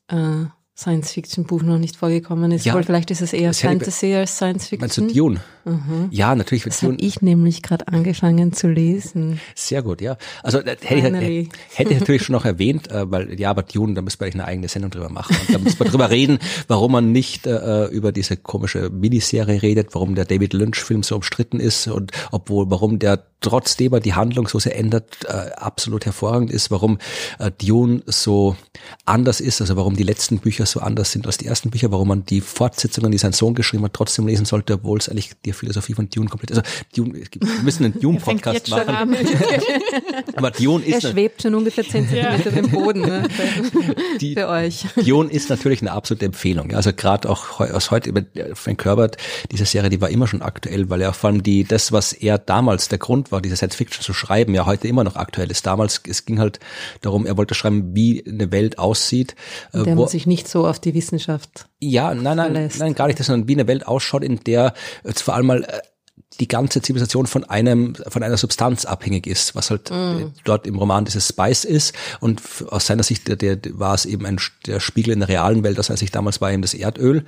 [0.08, 0.46] äh,
[0.76, 2.66] Science-Fiction-Buch noch nicht vorgekommen ist.
[2.66, 5.40] Ja, Wohl, vielleicht ist es eher Fantasy als Meinst du Science-Fiction.
[5.66, 6.08] Dune?
[6.10, 9.40] Ja, natürlich Das habe ich nämlich gerade angefangen zu lesen.
[9.54, 10.16] Sehr gut, ja.
[10.42, 11.48] Also äh, hätte ich, Finally.
[11.74, 14.34] hätte ich natürlich schon noch erwähnt, äh, weil ja, aber Dune, da müssen wir eigentlich
[14.40, 15.36] eine eigene Sendung drüber machen.
[15.46, 16.38] Und da müssen wir drüber reden,
[16.68, 21.60] warum man nicht äh, über diese komische Miniserie redet, warum der David Lynch-Film so umstritten
[21.60, 26.50] ist und obwohl, warum der trotzdem er die Handlung so sehr ändert, äh, absolut hervorragend
[26.50, 26.98] ist, warum
[27.38, 28.56] äh, Dune so
[29.04, 32.08] anders ist, also warum die letzten Bücher so anders sind als die ersten Bücher, warum
[32.08, 35.52] man die Fortsetzungen, die sein Sohn geschrieben hat, trotzdem lesen sollte, obwohl es eigentlich die
[35.56, 36.62] Philosophie von Dune komplett, also
[36.94, 38.88] Dune, es gibt- wir müssen einen Dune-Podcast machen.
[38.88, 39.16] an.
[40.36, 43.94] Aber Dune Er ist, na- schwebt schon ungefähr 10 Zentimeter über dem Boden ne, für,
[44.20, 44.84] Die- für euch.
[44.96, 46.70] Dune ist natürlich eine absolute Empfehlung.
[46.70, 48.22] Ja, Also gerade auch aus heute über
[48.54, 49.16] Frank Herbert,
[49.50, 52.38] diese Serie, die war immer schon aktuell, weil ja vor allem die, das, was er
[52.38, 55.66] damals der Grund war, diese Science Fiction zu schreiben, ja heute immer noch aktuell ist.
[55.66, 56.60] Damals, es ging halt
[57.00, 59.34] darum, er wollte schreiben, wie eine Welt aussieht.
[59.72, 61.66] äh, Der wo- sich nicht so auf die Wissenschaft.
[61.78, 64.72] Ja, nein, nein, nein, gar nicht, das, sondern wie eine Welt ausschaut, in der
[65.04, 65.80] jetzt vor allem mal äh,
[66.40, 70.76] die ganze Zivilisation von einem von einer Substanz abhängig ist, was halt äh, dort im
[70.76, 71.94] Roman dieses Spice ist.
[72.20, 75.62] Und aus seiner Sicht der, der, war es eben ein der Spiegel in der realen
[75.62, 77.18] Welt, aus seiner Sicht damals war eben das Erdöl,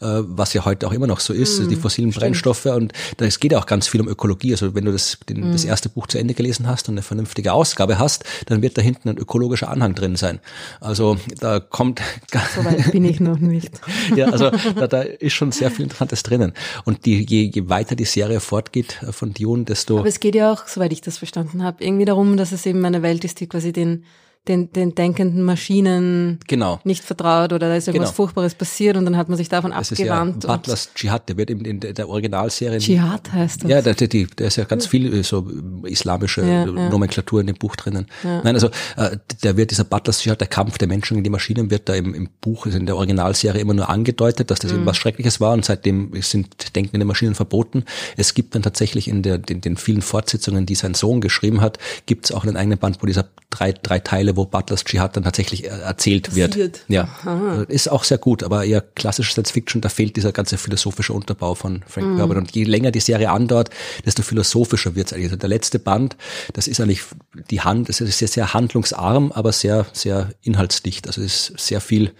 [0.00, 2.66] äh, was ja heute auch immer noch so ist, also die fossilen Brennstoffe.
[2.66, 5.52] Und da es geht ja auch ganz viel um Ökologie, also wenn du das den,
[5.52, 8.82] das erste Buch zu Ende gelesen hast und eine vernünftige Ausgabe hast, dann wird da
[8.82, 10.40] hinten ein ökologischer Anhang drin sein.
[10.80, 12.00] Also da kommt
[12.54, 13.70] So weit bin ich noch nicht.
[14.16, 16.52] ja, also da, da ist schon sehr viel Interessantes drinnen.
[16.84, 20.34] Und die, je, je weiter die Serie fortgeht äh, von Dune, desto Aber es geht
[20.34, 23.38] ja auch, soweit ich das verstanden habe, irgendwie darum, dass es eben eine Welt ist,
[23.40, 24.04] die quasi den,
[24.48, 26.80] den, den denkenden Maschinen genau.
[26.84, 28.16] nicht vertraut oder da ist irgendwas Genau.
[28.16, 30.46] Furchtbares passiert und dann hat man sich davon Das ist ja abgewandt.
[30.46, 32.78] Butlers Dschihad, der wird in der, der Originalserie.
[32.78, 33.70] Dschihad heißt das.
[33.70, 35.46] Ja, da, die, da ist ja ganz viel äh, so
[35.84, 36.88] äh, islamische Ja, ja.
[36.88, 38.06] Nomenklatur in dem Buch drinnen.
[38.22, 41.70] Nein, also äh, da wird dieser Butlers Dschihad, der Kampf der Menschen gegen die Maschinen,
[41.70, 44.78] wird da im, im Buch, also in der Originalserie immer nur angedeutet, dass das Mhm.
[44.78, 47.84] eben was Schreckliches war und seitdem sind denkende Maschinen verboten.
[48.16, 51.78] Es gibt dann tatsächlich in der, den, den vielen Fortsetzungen, die sein Sohn geschrieben hat,
[52.06, 55.24] gibt es auch einen eigenen Band, wo dieser drei, drei Teile, wo Butlers Dschihad dann
[55.24, 56.52] tatsächlich äh, erzählt wird.
[56.52, 56.84] Passiert.
[56.88, 60.56] Ja, Also ist auch sehr gut, aber eher klassische Science Fiction, da fehlt dieser ganze
[60.56, 62.16] philosophische Unterbau von Frank Mhm.
[62.16, 62.38] Herbert.
[62.38, 63.68] Und je länger die Serie andauert,
[64.06, 65.26] desto philosophischer wird es eigentlich.
[65.26, 66.16] Also der letzte Band,
[66.54, 67.02] das ist eigentlich
[67.50, 71.06] die Hand, es ist sehr, sehr handlungsarm, aber sehr, sehr inhaltsdicht.
[71.06, 72.12] Also es ist sehr viel,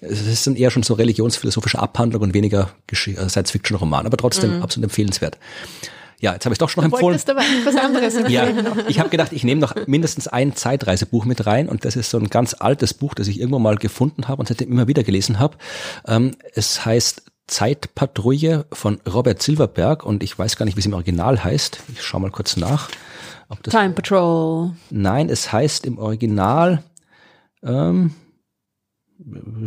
[0.00, 4.16] es ist dann eher schon so religionsphilosophische Abhandlung und weniger äh, Science Fiction Roman, aber
[4.16, 4.62] trotzdem Mhm.
[4.62, 5.38] absolut empfehlenswert.
[6.20, 7.18] Ja, jetzt habe ich doch schon noch empfohlen.
[7.28, 8.46] Aber etwas anderes Ja,
[8.88, 12.18] ich habe gedacht, ich nehme noch mindestens ein Zeitreisebuch mit rein und das ist so
[12.18, 15.38] ein ganz altes Buch, das ich irgendwo mal gefunden habe und seitdem immer wieder gelesen
[15.38, 15.56] habe.
[16.06, 20.94] Ähm, es heißt Zeitpatrouille von Robert Silverberg und ich weiß gar nicht, wie es im
[20.94, 21.80] Original heißt.
[21.94, 22.90] Ich schaue mal kurz nach.
[23.64, 24.72] Time Patrol.
[24.90, 26.84] nein, es heißt im Original,
[27.64, 28.14] ähm,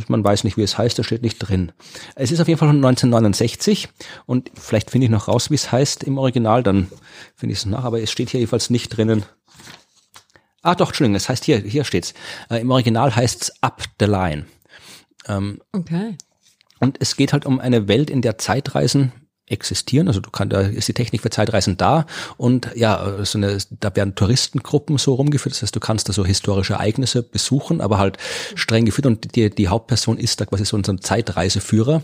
[0.07, 1.71] man weiß nicht, wie es heißt, da steht nicht drin.
[2.15, 3.89] Es ist auf jeden Fall von 1969
[4.25, 6.89] und vielleicht finde ich noch raus, wie es heißt im Original, dann
[7.35, 9.23] finde ich es nach, aber es steht hier jedenfalls nicht drinnen.
[10.61, 12.13] Ah, doch, Entschuldigung, es heißt hier, hier steht's.
[12.49, 14.45] Äh, Im Original heißt's Up the Line.
[15.73, 16.17] Okay.
[16.80, 19.11] Und es geht halt um eine Welt, in der Zeitreisen
[19.48, 20.07] existieren.
[20.07, 22.06] Also du kann, da ist die Technik für Zeitreisen da
[22.38, 25.53] und ja, so eine, da werden Touristengruppen so rumgeführt.
[25.56, 28.18] Das heißt, du kannst da so historische Ereignisse besuchen, aber halt
[28.56, 32.03] streng geführt und die, die Hauptperson ist da quasi so ein Zeitreiseführer,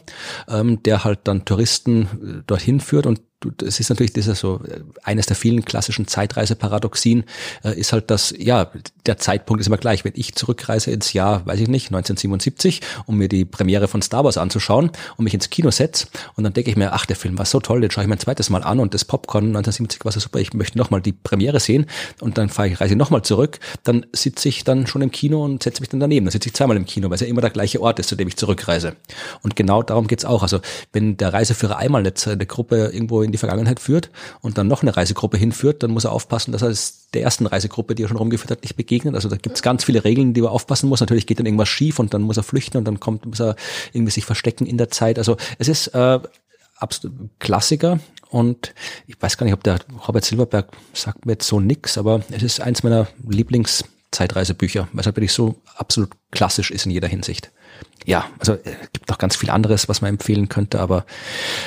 [0.50, 3.22] ähm, der halt dann Touristen äh, dorthin führt und
[3.64, 7.24] es ist natürlich das so äh, eines der vielen klassischen Zeitreiseparadoxien
[7.64, 8.72] äh, ist halt das ja
[9.06, 10.06] der Zeitpunkt ist immer gleich.
[10.06, 14.24] Wenn ich zurückreise ins Jahr weiß ich nicht 1977 um mir die Premiere von Star
[14.24, 17.38] Wars anzuschauen und mich ins Kino setze und dann denke ich mir ach der Film
[17.38, 20.06] war so toll den schaue ich mir ein zweites Mal an und das Popcorn 1970
[20.06, 21.86] war so super ich möchte noch mal die Premiere sehen
[22.20, 25.44] und dann fahre ich reise noch mal zurück dann sitze ich dann schon im Kino
[25.44, 26.26] und setze mich dann daneben.
[26.26, 28.16] Dann sitze ich zweimal im Kino weil es ja immer der gleiche Ort ist zu
[28.16, 28.96] dem ich zurückreise.
[29.42, 30.44] Und genau darum geht's auch.
[30.44, 30.60] Also
[30.94, 34.10] wenn der Reiseführer einmal eine, eine Gruppe irgendwo in die Vergangenheit führt
[34.42, 37.46] und dann noch eine Reisegruppe hinführt, dann muss er aufpassen, dass er es der ersten
[37.46, 39.16] Reisegruppe, die er schon rumgeführt hat, nicht begegnet.
[39.16, 41.00] Also da gibt's ganz viele Regeln, die er aufpassen muss.
[41.00, 43.56] Natürlich geht dann irgendwas schief und dann muss er flüchten und dann kommt, muss er
[43.94, 45.18] irgendwie sich verstecken in der Zeit.
[45.18, 46.20] Also es ist äh,
[46.78, 48.00] absolut Klassiker
[48.30, 48.74] und
[49.08, 52.44] ich weiß gar nicht, ob der Robert Silverberg sagt mir jetzt so nix, aber es
[52.44, 57.52] ist eins meiner Lieblingszeitreisebücher, weil es halt wirklich so absolut klassisch ist in jeder Hinsicht
[58.06, 61.06] ja, also äh, gibt noch ganz viel anderes, was man empfehlen könnte, aber.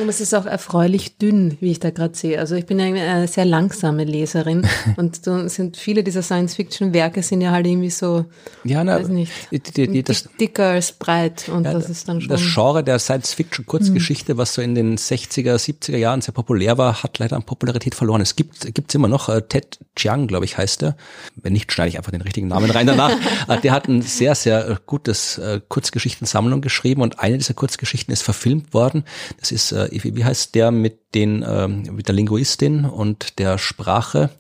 [0.01, 2.39] Und es ist auch erfreulich dünn, wie ich da gerade sehe.
[2.39, 7.51] Also ich bin eine sehr langsame Leserin und so sind viele dieser Science-Fiction-Werke sind ja
[7.51, 8.25] halt irgendwie so,
[8.65, 12.09] ja, na, weiß nicht, die, die, die, das, dicker als breit und ja, das ist
[12.09, 12.31] dann schon.
[12.31, 14.39] Das Genre der Science-Fiction-Kurzgeschichte, mhm.
[14.39, 18.21] was so in den 60er, 70er Jahren sehr populär war, hat leider an Popularität verloren.
[18.21, 20.97] Es gibt gibt's immer noch, äh, Ted Chiang, glaube ich, heißt er.
[21.37, 23.13] Wenn nicht, schneide ich einfach den richtigen Namen rein danach.
[23.49, 27.55] Äh, der hat ein sehr, sehr äh, gutes äh, Kurzgeschichten Kurzgeschichtensammlung geschrieben und eine dieser
[27.55, 29.05] Kurzgeschichten ist verfilmt worden.
[29.41, 34.31] Das ist, äh, wie heißt der mit den, äh, mit der Linguistin und der Sprache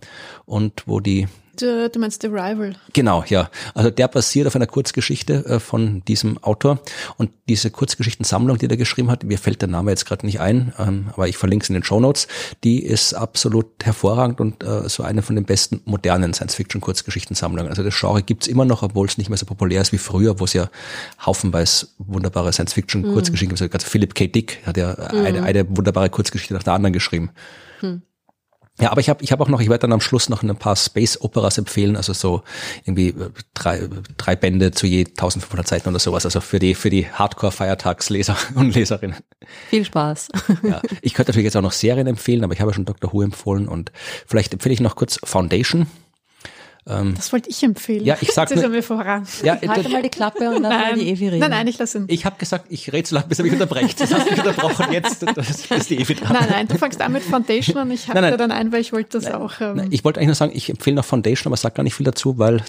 [0.46, 2.76] und wo die Du, du meinst The Rival.
[2.94, 3.50] Genau, ja.
[3.74, 6.80] Also der basiert auf einer Kurzgeschichte äh, von diesem Autor
[7.18, 10.72] und diese Kurzgeschichtensammlung, die er geschrieben hat, mir fällt der Name jetzt gerade nicht ein,
[10.78, 12.26] ähm, aber ich verlinke es in den Show Notes,
[12.64, 17.68] die ist absolut hervorragend und äh, so eine von den besten modernen Science-Fiction-Kurzgeschichtensammlungen.
[17.68, 20.40] Also das Genre gibt's immer noch, obwohl es nicht mehr so populär ist wie früher,
[20.40, 20.70] wo es ja
[21.24, 23.58] haufenweise wunderbare Science-Fiction-Kurzgeschichten mhm.
[23.58, 23.74] gibt.
[23.74, 24.26] Also Philip K.
[24.26, 25.24] Dick hat ja mhm.
[25.24, 27.30] eine, eine wunderbare Kurzgeschichte nach der anderen geschrieben.
[27.82, 28.02] Mhm.
[28.80, 30.56] Ja, aber ich habe ich hab auch noch, ich werde dann am Schluss noch ein
[30.56, 32.42] paar Space Operas empfehlen, also so
[32.84, 36.88] irgendwie äh, drei, drei Bände zu je 1500 Seiten oder sowas, also für die für
[36.88, 39.16] die Hardcore Feiertagsleser und Leserinnen.
[39.70, 40.28] Viel Spaß.
[40.62, 43.12] Ja, ich könnte natürlich jetzt auch noch Serien empfehlen, aber ich habe ja schon Dr.
[43.12, 43.90] Who empfohlen und
[44.26, 45.86] vielleicht empfehle ich noch kurz Foundation.
[46.84, 48.04] Ähm, das wollte ich empfehlen.
[48.04, 49.24] Ja, ich sag Jetzt mir voran.
[49.44, 51.38] Ja, Halte mal die Klappe und lass mal die Evi reden.
[51.38, 52.04] Nein, nein, ich lasse ihn.
[52.08, 54.00] Ich habe gesagt, ich rede so lange, bis er mich unterbrecht.
[54.00, 55.24] Das hast du mich unterbrochen jetzt.
[55.34, 56.32] Das ist die Evi dran.
[56.32, 58.92] Nein, nein, du fängst an mit Foundation und ich habe da dann ein, weil ich
[58.92, 59.60] wollte das nein, auch.
[59.60, 61.94] Ähm, nein, ich wollte eigentlich nur sagen, ich empfehle noch Foundation, aber sag gar nicht
[61.94, 62.62] viel dazu, weil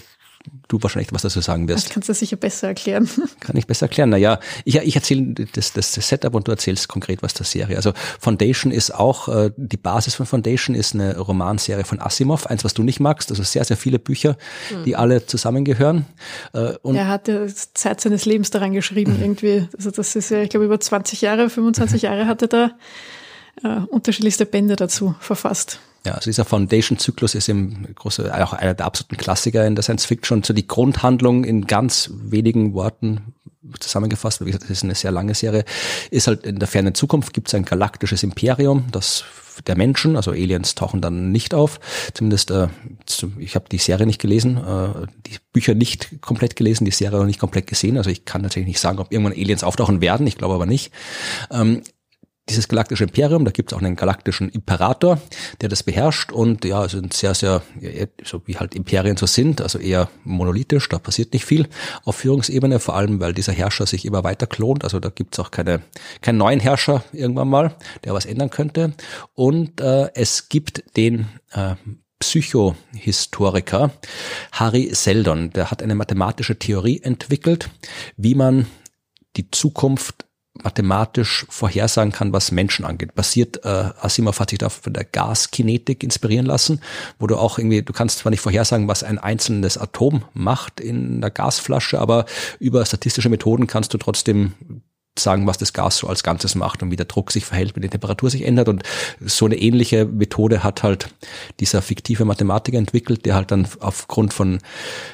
[0.68, 1.86] du wahrscheinlich was dazu sagen wirst.
[1.86, 3.08] Das kannst du sicher besser erklären.
[3.40, 4.10] Kann ich besser erklären.
[4.10, 7.76] Naja, ich, ich erzähle das, das Setup und du erzählst konkret was der Serie.
[7.76, 12.64] Also Foundation ist auch, äh, die Basis von Foundation ist eine Romanserie von Asimov, eins,
[12.64, 13.30] was du nicht magst.
[13.30, 14.36] Also sehr, sehr viele Bücher,
[14.70, 14.84] mhm.
[14.84, 16.06] die alle zusammengehören.
[16.52, 19.22] Äh, und er hat ja Zeit seines Lebens daran geschrieben, mhm.
[19.22, 19.68] irgendwie.
[19.76, 22.70] Also das ist ja, ich glaube, über 20 Jahre, 25 Jahre hat er da
[23.62, 25.80] äh, unterschiedlichste Bände dazu verfasst.
[26.06, 30.04] Ja, also dieser Foundation-Zyklus ist im große, auch einer der absoluten Klassiker in der Science
[30.04, 30.42] Fiction.
[30.42, 33.34] So die Grundhandlung in ganz wenigen Worten
[33.80, 35.64] zusammengefasst, wie gesagt, das ist eine sehr lange Serie,
[36.10, 39.24] ist halt in der fernen Zukunft gibt es ein galaktisches Imperium, das
[39.66, 41.78] der Menschen, also Aliens tauchen dann nicht auf.
[42.12, 42.68] Zumindest, äh,
[43.38, 47.26] ich habe die Serie nicht gelesen, äh, die Bücher nicht komplett gelesen, die Serie noch
[47.26, 47.96] nicht komplett gesehen.
[47.96, 50.92] Also ich kann natürlich nicht sagen, ob irgendwann Aliens auftauchen werden, ich glaube aber nicht.
[51.50, 51.82] Ähm,
[52.48, 55.18] dieses galaktische Imperium, da gibt es auch einen galaktischen Imperator,
[55.60, 57.62] der das beherrscht und ja, sind sehr, sehr,
[58.22, 61.68] so wie halt Imperien so sind, also eher monolithisch, da passiert nicht viel
[62.04, 65.40] auf Führungsebene, vor allem weil dieser Herrscher sich immer weiter klont, also da gibt es
[65.40, 65.80] auch keine,
[66.20, 68.92] keinen neuen Herrscher irgendwann mal, der was ändern könnte.
[69.32, 71.76] Und äh, es gibt den äh,
[72.18, 73.90] Psychohistoriker
[74.52, 77.70] Harry Seldon, der hat eine mathematische Theorie entwickelt,
[78.16, 78.66] wie man
[79.36, 80.26] die Zukunft
[80.64, 83.14] mathematisch vorhersagen kann, was Menschen angeht.
[83.14, 86.80] Basiert, äh, Asimov hat sich da von der Gaskinetik inspirieren lassen,
[87.18, 91.20] wo du auch irgendwie, du kannst zwar nicht vorhersagen, was ein einzelnes Atom macht in
[91.20, 92.24] der Gasflasche, aber
[92.58, 94.54] über statistische Methoden kannst du trotzdem
[95.18, 97.82] sagen, was das Gas so als Ganzes macht und wie der Druck sich verhält, wenn
[97.82, 98.68] die Temperatur sich ändert.
[98.68, 98.82] Und
[99.20, 101.14] so eine ähnliche Methode hat halt
[101.60, 104.58] dieser fiktive Mathematiker entwickelt, der halt dann aufgrund von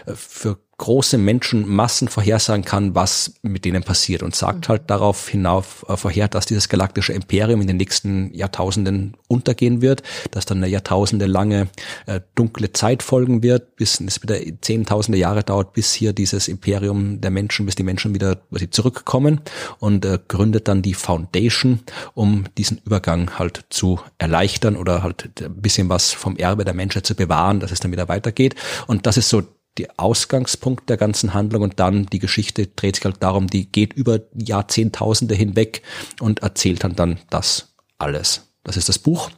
[0.07, 5.85] äh, für große Menschenmassen vorhersagen kann, was mit denen passiert und sagt halt darauf hinauf
[5.89, 10.69] äh, vorher, dass dieses galaktische Imperium in den nächsten Jahrtausenden untergehen wird, dass dann eine
[10.69, 11.69] Jahrtausende lange
[12.07, 17.21] äh, dunkle Zeit folgen wird, bis es wieder zehntausende Jahre dauert, bis hier dieses Imperium
[17.21, 18.39] der Menschen, bis die Menschen wieder
[18.71, 19.43] zurückkommen
[19.81, 21.81] und äh, gründet dann die Foundation,
[22.15, 27.07] um diesen Übergang halt zu erleichtern oder halt ein bisschen was vom Erbe der Menschheit
[27.07, 28.55] zu bewahren, dass es dann wieder weitergeht.
[28.87, 29.43] Und das ist so
[29.79, 33.93] die Ausgangspunkt der ganzen Handlung und dann die Geschichte dreht sich halt darum, die geht
[33.93, 35.83] über Jahrzehntausende hinweg
[36.21, 38.53] und erzählt dann dann das alles.
[38.65, 39.31] Das ist das Buch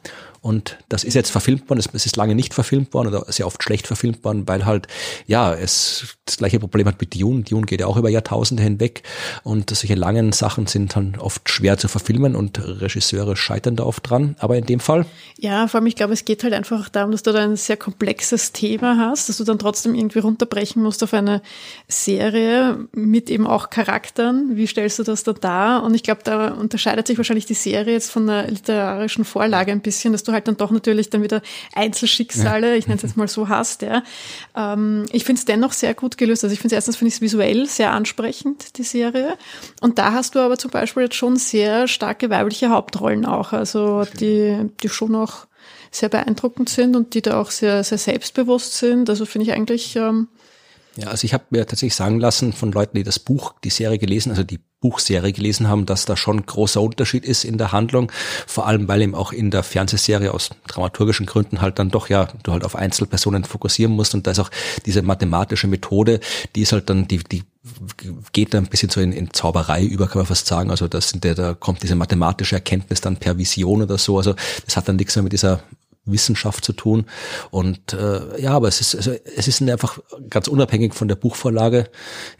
[0.43, 3.63] und das ist jetzt verfilmt worden, es ist lange nicht verfilmt worden oder sehr oft
[3.63, 4.87] schlecht verfilmt worden, weil halt,
[5.25, 7.43] ja, es das gleiche Problem hat mit Dune.
[7.43, 9.03] Dune geht ja auch über Jahrtausende hinweg
[9.43, 14.09] und solche langen Sachen sind dann oft schwer zu verfilmen und Regisseure scheitern da oft
[14.09, 14.35] dran.
[14.37, 15.05] Aber in dem Fall?
[15.37, 17.77] Ja, vor allem, ich glaube, es geht halt einfach darum, dass du da ein sehr
[17.77, 21.41] komplexes Thema hast, dass du dann trotzdem irgendwie runterbrechen musst auf eine
[21.87, 24.57] Serie mit eben auch Charakteren.
[24.57, 25.83] Wie stellst du das da dar?
[25.83, 29.79] Und ich glaube, da unterscheidet sich wahrscheinlich die Serie jetzt von der literarischen Vorlage ein
[29.79, 31.41] bisschen, dass du halt dann doch natürlich dann wieder
[31.73, 32.75] Einzelschicksale, ja.
[32.75, 33.81] ich nenne es jetzt mal so, hast.
[33.81, 34.03] Ja.
[34.55, 36.43] Ähm, ich finde es dennoch sehr gut gelöst.
[36.43, 39.37] Also ich finde es erstens finde ich es visuell sehr ansprechend, die Serie.
[39.81, 43.53] Und da hast du aber zum Beispiel jetzt schon sehr starke weibliche Hauptrollen auch.
[43.53, 45.47] Also die, die schon auch
[45.91, 49.09] sehr beeindruckend sind und die da auch sehr, sehr selbstbewusst sind.
[49.09, 50.27] Also finde ich eigentlich, ähm,
[50.95, 53.97] Ja, also ich habe mir tatsächlich sagen lassen von Leuten, die das Buch, die Serie
[53.97, 58.11] gelesen, also die Buchserie gelesen haben, dass da schon großer Unterschied ist in der Handlung.
[58.45, 62.27] Vor allem, weil eben auch in der Fernsehserie aus dramaturgischen Gründen halt dann doch ja,
[62.43, 64.51] du halt auf Einzelpersonen fokussieren musst und da ist auch
[64.85, 66.19] diese mathematische Methode,
[66.55, 67.43] die ist halt dann, die, die
[68.33, 70.69] geht da ein bisschen so in, in Zauberei über, kann man fast sagen.
[70.69, 74.17] Also das sind der, da kommt diese mathematische Erkenntnis dann per Vision oder so.
[74.17, 75.63] Also das hat dann nichts mehr mit dieser
[76.05, 77.05] Wissenschaft zu tun.
[77.49, 79.99] Und äh, ja, aber es ist, also, es ist einfach
[80.29, 81.89] ganz unabhängig von der Buchvorlage,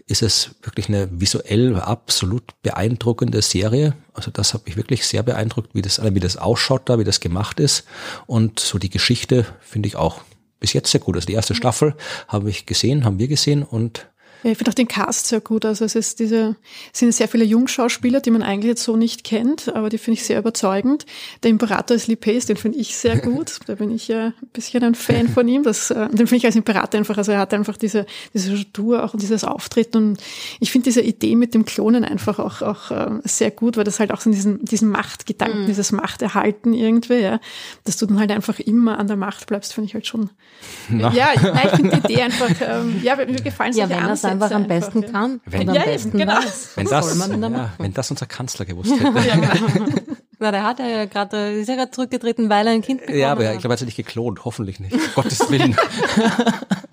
[0.08, 3.96] ist es wirklich eine visuell absolut beeindruckende Serie.
[4.14, 7.20] Also das hat mich wirklich sehr beeindruckt, wie das, wie das ausschaut da, wie das
[7.20, 7.86] gemacht ist.
[8.28, 10.22] Und so die Geschichte finde ich auch
[10.60, 11.16] bis jetzt sehr gut.
[11.16, 11.96] Also die erste Staffel
[12.28, 14.08] habe ich gesehen, haben wir gesehen und
[14.44, 15.66] ja, ich finde auch den Cast sehr gut.
[15.66, 16.56] Also es ist diese,
[16.92, 20.20] es sind sehr viele Jungschauspieler, die man eigentlich jetzt so nicht kennt, aber die finde
[20.20, 21.06] ich sehr überzeugend.
[21.44, 23.52] Der Imperator ist Pace, den finde ich sehr gut.
[23.66, 25.64] Da bin ich ja ein bisschen ein Fan von ihm.
[25.64, 29.04] Das, äh, den finde ich als Imperator einfach, also er hat einfach diese, diese Statur
[29.04, 29.98] auch und dieses Auftreten.
[29.98, 30.24] Und
[30.60, 34.00] ich finde diese Idee mit dem Klonen einfach auch, auch äh, sehr gut, weil das
[34.00, 35.68] halt auch so diesen, diesen Machtgedanken, mhm.
[35.68, 37.40] dieses Machterhalten irgendwie, ja,
[37.86, 40.30] dass du dann halt einfach immer an der Macht bleibst, finde ich halt schon.
[40.90, 41.14] Na.
[41.14, 44.52] Ja, ich, ich finde die Idee einfach, ähm, ja, mir gefallen ja, solche Ansätze einfach
[44.52, 46.34] am besten einfach, kann wenn, oder am ja, besten genau.
[46.34, 46.72] weiß.
[46.76, 49.28] Wenn das, ja, wenn das unser Kanzler gewusst hätte.
[49.28, 49.38] ja.
[50.40, 53.22] Na, der hat ja gerade, ist ja gerade zurückgetreten, weil er ein Kind bekommen hat.
[53.22, 53.54] Ja, aber hat.
[53.54, 54.98] ich glaube, er hat sich nicht geklont, hoffentlich nicht.
[55.16, 55.76] Gottes Willen.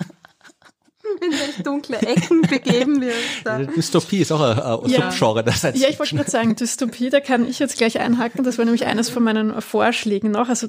[1.20, 3.58] in welche dunkle Ecken begeben wir uns da.
[3.58, 5.10] Dystopie ist auch ein, ein ja.
[5.10, 5.44] Subgenre.
[5.44, 8.44] Das heißt ja, ich wollte gerade sagen, Dystopie, da kann ich jetzt gleich einhaken.
[8.44, 10.48] Das war nämlich eines von meinen Vorschlägen noch.
[10.48, 10.68] Also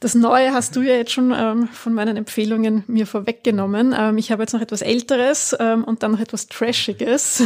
[0.00, 3.94] das Neue hast du ja jetzt schon ähm, von meinen Empfehlungen mir vorweggenommen.
[3.98, 7.42] Ähm, ich habe jetzt noch etwas Älteres ähm, und dann noch etwas Trashiges.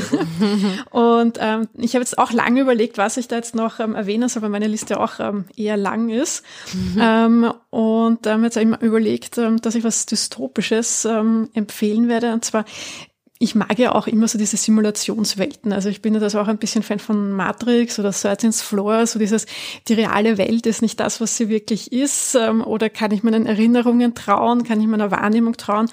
[0.90, 4.28] und ähm, ich habe jetzt auch lange überlegt, was ich da jetzt noch ähm, erwähnen
[4.28, 6.44] soll, weil meine Liste auch ähm, eher lang ist.
[6.72, 7.00] Mhm.
[7.00, 12.08] Ähm, und ähm, jetzt habe ich mir überlegt, ähm, dass ich was Dystopisches ähm, empfehlen
[12.08, 12.32] werde.
[12.32, 12.64] Und zwar,
[13.38, 15.72] ich mag ja auch immer so diese Simulationswelten.
[15.72, 19.18] Also ich bin ja das auch ein bisschen Fan von Matrix oder Surgeon's Floor, so
[19.18, 19.46] dieses,
[19.88, 22.34] die reale Welt ist nicht das, was sie wirklich ist.
[22.34, 25.90] Ähm, oder kann ich meinen Erinnerungen trauen, kann ich meiner Wahrnehmung trauen?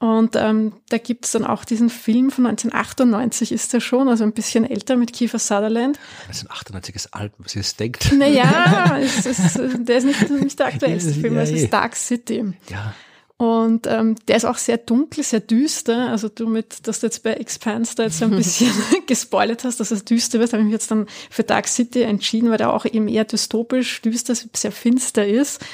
[0.00, 4.32] Und ähm, da gibt's dann auch diesen Film von 1998 ist der schon, also ein
[4.32, 5.98] bisschen älter mit Kiefer Sutherland.
[6.28, 8.12] 1998 ist alt, was ihr denkt.
[8.16, 12.54] Naja, es ist, der ist nicht, nicht der aktuellste Film, es ist Dark City.
[12.70, 12.94] Ja.
[13.38, 16.08] Und ähm, der ist auch sehr dunkel, sehr düster.
[16.08, 18.72] Also du mit, dass du jetzt bei Expanse da jetzt ein bisschen
[19.06, 22.50] gespoilert hast, dass es düster wird, habe ich mich jetzt dann für Dark City entschieden,
[22.50, 25.64] weil der auch eben eher dystopisch, düster, sehr finster ist.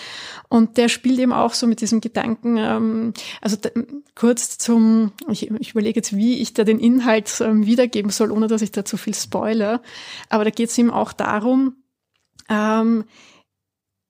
[0.50, 3.56] Und der spielt eben auch so mit diesem Gedanken, ähm, also
[4.14, 8.46] kurz zum, ich, ich überlege jetzt, wie ich da den Inhalt ähm, wiedergeben soll, ohne
[8.46, 9.80] dass ich da zu viel spoiler.
[10.28, 11.76] Aber da geht es ihm auch darum,
[12.50, 13.04] ähm,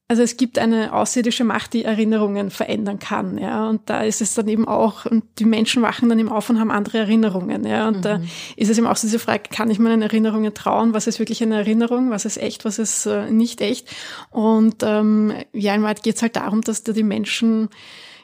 [0.06, 3.68] also es gibt eine außerirdische Macht, die Erinnerungen verändern kann, ja.
[3.68, 6.60] Und da ist es dann eben auch, und die Menschen wachen dann eben auf und
[6.60, 7.88] haben andere Erinnerungen, ja.
[7.88, 8.02] Und mhm.
[8.02, 8.20] da
[8.56, 10.92] ist es eben auch so diese Frage, kann ich meinen Erinnerungen trauen?
[10.92, 12.10] Was ist wirklich eine Erinnerung?
[12.10, 12.66] Was ist echt?
[12.66, 13.88] Was ist äh, nicht echt?
[14.30, 17.70] Und ähm, ja, in Wahrheit geht es halt darum, dass da die Menschen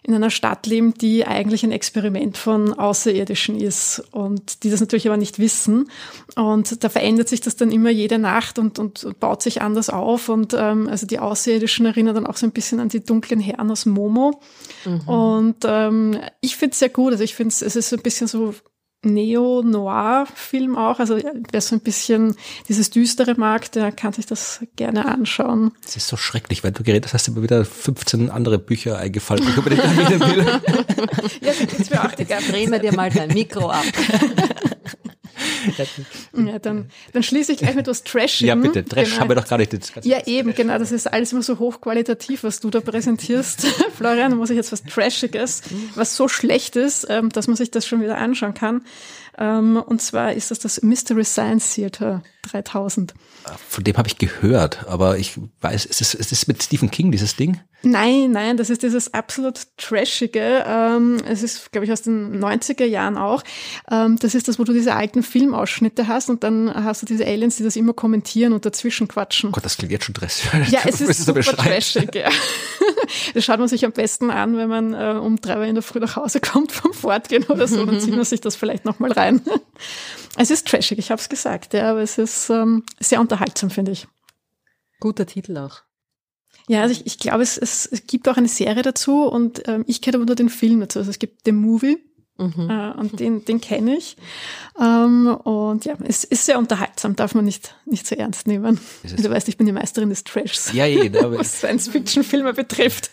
[0.03, 5.07] in einer Stadt leben, die eigentlich ein Experiment von Außerirdischen ist und die das natürlich
[5.07, 5.91] aber nicht wissen.
[6.37, 10.29] Und da verändert sich das dann immer jede Nacht und, und baut sich anders auf.
[10.29, 13.71] Und ähm, also die Außerirdischen erinnern dann auch so ein bisschen an die dunklen Herren
[13.71, 14.41] aus Momo.
[14.85, 15.09] Mhm.
[15.09, 17.13] Und ähm, ich finde es sehr gut.
[17.13, 18.55] Also ich finde es, es ist so ein bisschen so
[19.03, 20.99] Neo-Noir-Film auch.
[20.99, 21.19] Also
[21.51, 22.37] wer so ein bisschen
[22.69, 25.73] dieses Düstere mag, der kann sich das gerne anschauen.
[25.85, 29.51] Es ist so schrecklich, weil du geredet hast, immer wieder 15 andere Bücher eingefallen, die
[29.51, 30.47] ich über den erwähnen will.
[31.41, 33.85] ja, jetzt mir auch die Drehen wir dir mal dein Mikro ab.
[36.37, 38.49] ja, dann, dann schließe ich gleich mit was Trashing.
[38.49, 38.85] Ja, bitte.
[38.85, 39.21] Trash genau.
[39.21, 39.73] haben wir doch gar nicht.
[39.73, 40.79] Das ja, eben, genau.
[40.79, 43.67] Das ist alles immer so hochqualitativ, was du da präsentierst.
[43.97, 45.63] Florian, da muss ich jetzt was Trashiges,
[45.95, 48.83] was so schlecht ist, ähm, dass man sich das schon wieder anschauen kann.
[49.39, 53.15] Ähm, und zwar ist das das Mystery Science Theater 3000.
[53.69, 57.11] Von dem habe ich gehört, aber ich weiß, ist es, ist es mit Stephen King,
[57.11, 57.61] dieses Ding?
[57.83, 60.65] Nein, nein, das ist dieses absolut trashige.
[60.67, 63.43] Ähm, es ist, glaube ich, aus den 90er Jahren auch.
[63.91, 67.27] Ähm, das ist das, wo du diese alten Filmausschnitte hast und dann hast du diese
[67.27, 69.49] Aliens, die das immer kommentieren und dazwischen quatschen.
[69.49, 70.69] Oh Gott, das klingt jetzt schon trashig.
[70.71, 72.29] Ja, es ist super trashig, ja.
[73.35, 75.83] Das schaut man sich am besten an, wenn man äh, um drei Uhr in der
[75.83, 79.13] Früh nach Hause kommt vom Fortgehen oder so, dann zieht man sich das vielleicht nochmal
[79.13, 79.41] rein.
[80.37, 83.93] Es ist trashig, ich habe es gesagt, ja, aber es ist ähm, sehr unterhaltsam, finde
[83.93, 84.07] ich.
[84.99, 85.83] Guter Titel auch.
[86.69, 89.85] Ja, also ich, ich glaube, es, es, es gibt auch eine Serie dazu und ähm,
[89.87, 90.99] ich kenne aber nur den Film dazu.
[90.99, 91.99] Also es gibt den Movie
[92.39, 92.69] mhm.
[92.69, 94.17] äh, und den, den kenne ich.
[94.79, 98.81] Ähm, und ja, es ist sehr unterhaltsam, darf man nicht, nicht so ernst nehmen.
[99.03, 100.73] Du weißt, ich bin die Meisterin des Trashs.
[100.73, 103.11] Ja, ja, was Science-Fiction-Filme betrifft.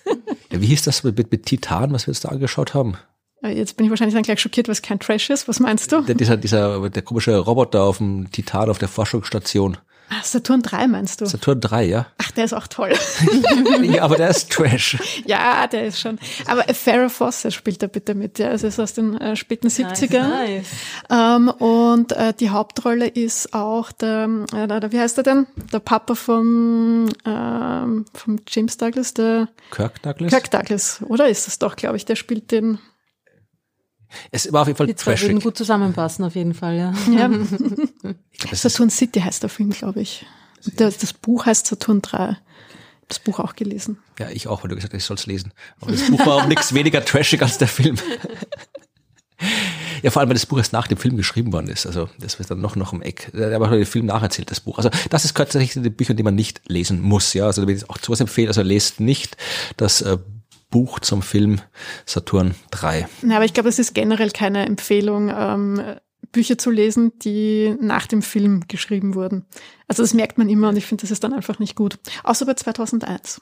[0.52, 2.98] Ja, wie hieß das mit, mit, mit Titan, was wir jetzt da angeschaut haben?
[3.44, 5.48] Äh, Jetzt bin ich wahrscheinlich dann gleich schockiert, was kein Trash ist.
[5.48, 6.02] Was meinst du?
[6.02, 9.78] Der, dieser, dieser, der komische Roboter auf dem Titan auf der Forschungsstation.
[10.10, 11.26] Ah, Saturn 3 meinst du?
[11.26, 12.08] Saturn 3, ja.
[12.18, 12.94] Ach, der ist auch toll.
[13.82, 14.98] ja, aber der ist Trash.
[15.26, 16.18] ja, der ist schon.
[16.46, 18.40] Aber Farrah Fawcett spielt da bitte mit.
[18.40, 20.30] Ja, es ist aus den äh, späten 70ern.
[20.30, 20.66] Nice,
[21.10, 25.48] Ähm, und äh, die Hauptrolle ist auch der, äh, der, wie heißt er denn?
[25.74, 30.32] Der Papa vom, ähm, vom James Douglas, der Kirk Douglas?
[30.32, 32.80] Kirk Douglas, oder ist das doch, glaube ich, der spielt den.
[34.32, 36.94] Es war auf jeden Fall Die zwei würden gut zusammenpassen, auf jeden Fall, ja.
[37.12, 37.30] Ja,
[38.32, 40.26] Ich glaub, Saturn City heißt der Film, glaube ich.
[40.76, 42.38] Das, das Buch heißt Saturn 3.
[43.10, 44.00] Das Buch auch gelesen.
[44.20, 45.54] ja, ich auch, weil du gesagt hast, ich soll es lesen.
[45.80, 47.98] Aber das Buch war auch nichts weniger trashig als der Film.
[50.04, 51.86] Ja, vor allem, weil das Buch erst nach dem Film geschrieben worden ist.
[51.86, 53.32] Also das wird dann noch noch im Eck.
[53.34, 54.78] Aber der Film nacherzählt, das Buch.
[54.78, 57.34] Also das ist tatsächlich zu den Büchern, die man nicht lesen muss.
[57.34, 58.48] Ja, also da will ich auch sowas empfehlen.
[58.48, 59.38] Also lest nicht
[59.78, 60.18] das äh,
[60.70, 61.62] Buch zum Film
[62.06, 63.08] Saturn 3.
[63.24, 65.82] Ja, aber ich glaube, es ist generell keine Empfehlung, ähm,
[66.32, 69.46] Bücher zu lesen, die nach dem Film geschrieben wurden.
[69.88, 72.00] Also das merkt man immer und ich finde, das ist dann einfach nicht gut.
[72.24, 73.42] Außer bei 2001.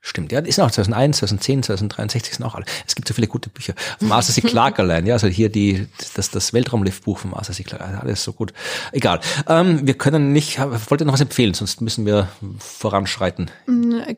[0.00, 2.64] Stimmt, ja, ist auch 2001, 2010, 2063 sind auch alle.
[2.86, 3.74] Es gibt so viele gute Bücher.
[3.98, 4.40] Vom Arthur C.
[4.42, 7.62] Clarke allein, ja, also hier die, das, das Weltraumliftbuch vom Arthur C.
[7.62, 8.52] Clarke, alles so gut.
[8.92, 9.20] Egal.
[9.48, 12.28] Ähm, wir können nicht, wollt ihr noch was empfehlen, sonst müssen wir
[12.58, 13.50] voranschreiten.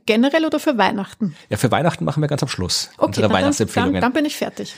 [0.06, 1.36] Generell oder für Weihnachten?
[1.50, 4.00] Ja, für Weihnachten machen wir ganz am Schluss Okay, unsere dann, dann, Weihnachtsempfehlungen.
[4.00, 4.74] dann bin ich fertig.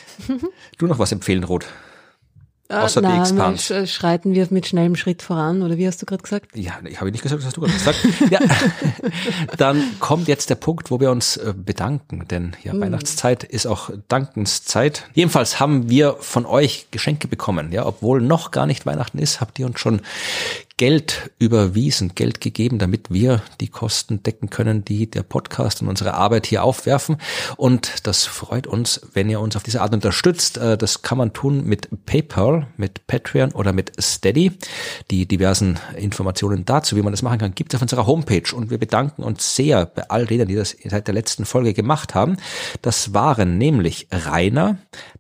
[0.79, 1.67] du noch was empfehlen, Rot?
[2.69, 3.71] Außer die Na, Expans.
[3.71, 6.57] sch- schreiten wir mit schnellem Schritt voran, oder wie hast du gerade gesagt?
[6.57, 7.99] Ja, ich habe nicht gesagt, das hast du gerade gesagt.
[8.31, 8.41] ja.
[9.57, 13.91] Dann kommt jetzt der Punkt, wo wir uns äh, bedanken, denn ja, Weihnachtszeit ist auch
[14.09, 15.05] Dankenszeit.
[15.15, 19.59] Jedenfalls haben wir von euch Geschenke bekommen, ja, obwohl noch gar nicht Weihnachten ist, habt
[19.59, 20.01] ihr uns schon
[20.79, 26.13] Geld überwiesen, Geld gegeben, damit wir die Kosten decken können, die der Podcast und unsere
[26.13, 27.17] Arbeit hier aufwerfen.
[27.57, 30.59] Und das freut uns, wenn ihr uns auf diese Art unterstützt.
[30.59, 34.53] Äh, Das kann man tun mit PayPal, mit Patreon oder mit Steady.
[35.11, 38.55] Die diversen Informationen dazu, wie man das machen kann, gibt es auf unserer Homepage.
[38.55, 42.15] Und wir bedanken uns sehr bei all denen, die das seit der letzten Folge gemacht
[42.15, 42.37] haben.
[42.83, 44.77] Das waren nämlich Rainer,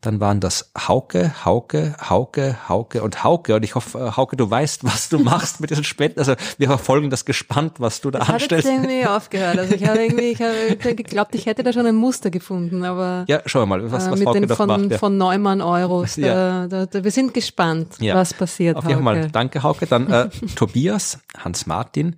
[0.06, 3.56] dann waren das Hauke, Hauke, Hauke, Hauke und Hauke.
[3.56, 6.18] Und ich hoffe, äh, Hauke, du weißt, was du machst mit diesen Spenden.
[6.20, 8.68] Also wir verfolgen das gespannt, was du da jetzt anstellst.
[8.68, 9.58] irgendwie aufgehört.
[9.58, 13.24] Also ich habe irgendwie, ich habe geglaubt, ich hätte da schon ein Muster gefunden, aber
[13.26, 14.90] Ja, schauen wir mal, was, äh, was mit Hauke den von, macht.
[14.92, 14.98] Ja.
[14.98, 16.14] von Neumann Euros.
[16.16, 18.14] Da, da, da, wir sind gespannt, Ja.
[18.14, 18.76] was passiert.
[18.76, 19.28] Auf jeden Fall.
[19.32, 19.86] Danke, Hauke.
[19.86, 22.16] Dann äh, Tobias, Hans-Martin,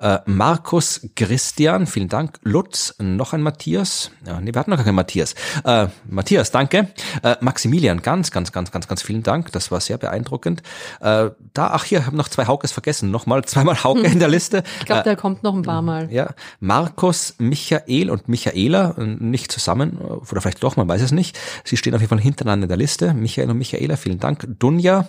[0.00, 2.38] äh, Markus, Christian, vielen Dank.
[2.42, 4.12] Lutz, noch ein Matthias.
[4.24, 5.34] Ja, nee, wir hatten noch gar keinen Matthias.
[5.64, 6.88] Äh, Matthias, danke.
[7.22, 9.50] Äh, Maximilian, ganz, ganz, ganz, ganz, ganz vielen Dank.
[9.52, 10.62] Das war sehr beeindruckend.
[11.00, 13.10] Äh, da, ach hier, ich habe noch zwei Haukes vergessen.
[13.10, 14.62] Nochmal zweimal Hauke in der Liste.
[14.78, 16.12] Ich glaube, der kommt noch ein paar Mal.
[16.12, 16.30] Ja,
[16.60, 21.36] Markus, Michael und Michaela, äh, nicht zusammen, äh, oder vielleicht doch, man weiß es nicht.
[21.64, 23.14] Sie stehen auf jeden Fall hintereinander in der Liste.
[23.14, 24.46] Michael und Michaela, vielen Dank.
[24.60, 25.08] Dunja,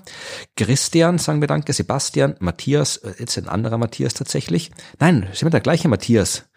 [0.56, 1.74] Christian, sagen wir danke.
[1.74, 4.72] Sebastian, Matthias, äh, jetzt ein anderer Matthias tatsächlich.
[5.00, 6.50] Nein, sind wir der gleiche Matthias.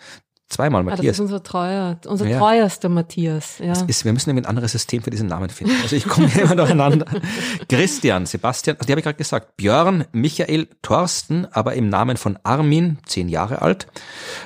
[0.53, 1.17] Zweimal Ah, das Matthias.
[1.17, 2.39] ist unser treuer, unser Ja.
[2.39, 3.59] treuerster Matthias.
[3.59, 3.73] Ja.
[3.87, 5.73] ist, wir müssen ein anderes System für diesen Namen finden.
[5.83, 7.07] Also ich komme immer durcheinander.
[7.71, 9.57] Christian, Sebastian, also die habe ich gerade gesagt.
[9.57, 13.87] Björn, Michael, Thorsten, aber im Namen von Armin, zehn Jahre alt.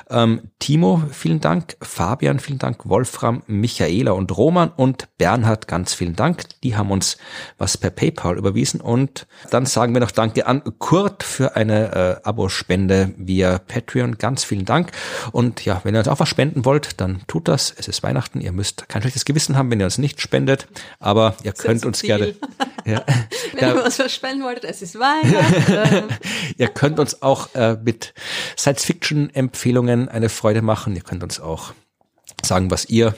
[0.08, 1.76] Ähm, Timo, vielen Dank.
[1.82, 2.88] Fabian, vielen Dank.
[2.88, 6.44] Wolfram, Michaela und Roman und Bernhard, ganz vielen Dank.
[6.62, 7.16] Die haben uns
[7.58, 8.80] was per PayPal überwiesen.
[8.80, 14.18] Und dann sagen wir noch Danke an Kurt für eine äh, Abospende via Patreon.
[14.18, 14.92] Ganz vielen Dank.
[15.32, 17.74] Und ja, wenn ihr uns auch was spenden wollt, dann tut das.
[17.77, 18.40] Es ist Weihnachten.
[18.40, 20.68] Ihr müsst kein schlechtes Gewissen haben, wenn ihr uns nicht spendet.
[21.01, 22.09] Aber ihr könnt zu uns viel.
[22.09, 22.35] gerne,
[22.85, 23.02] ja,
[23.52, 23.74] Wenn Ja.
[23.74, 26.14] ihr was verspenden wolltet, es ist Weihnachten.
[26.56, 28.14] ihr könnt uns auch äh, mit
[28.59, 30.94] Science-Fiction-Empfehlungen eine Freude machen.
[30.97, 31.73] Ihr könnt uns auch
[32.47, 33.14] sagen, was ihr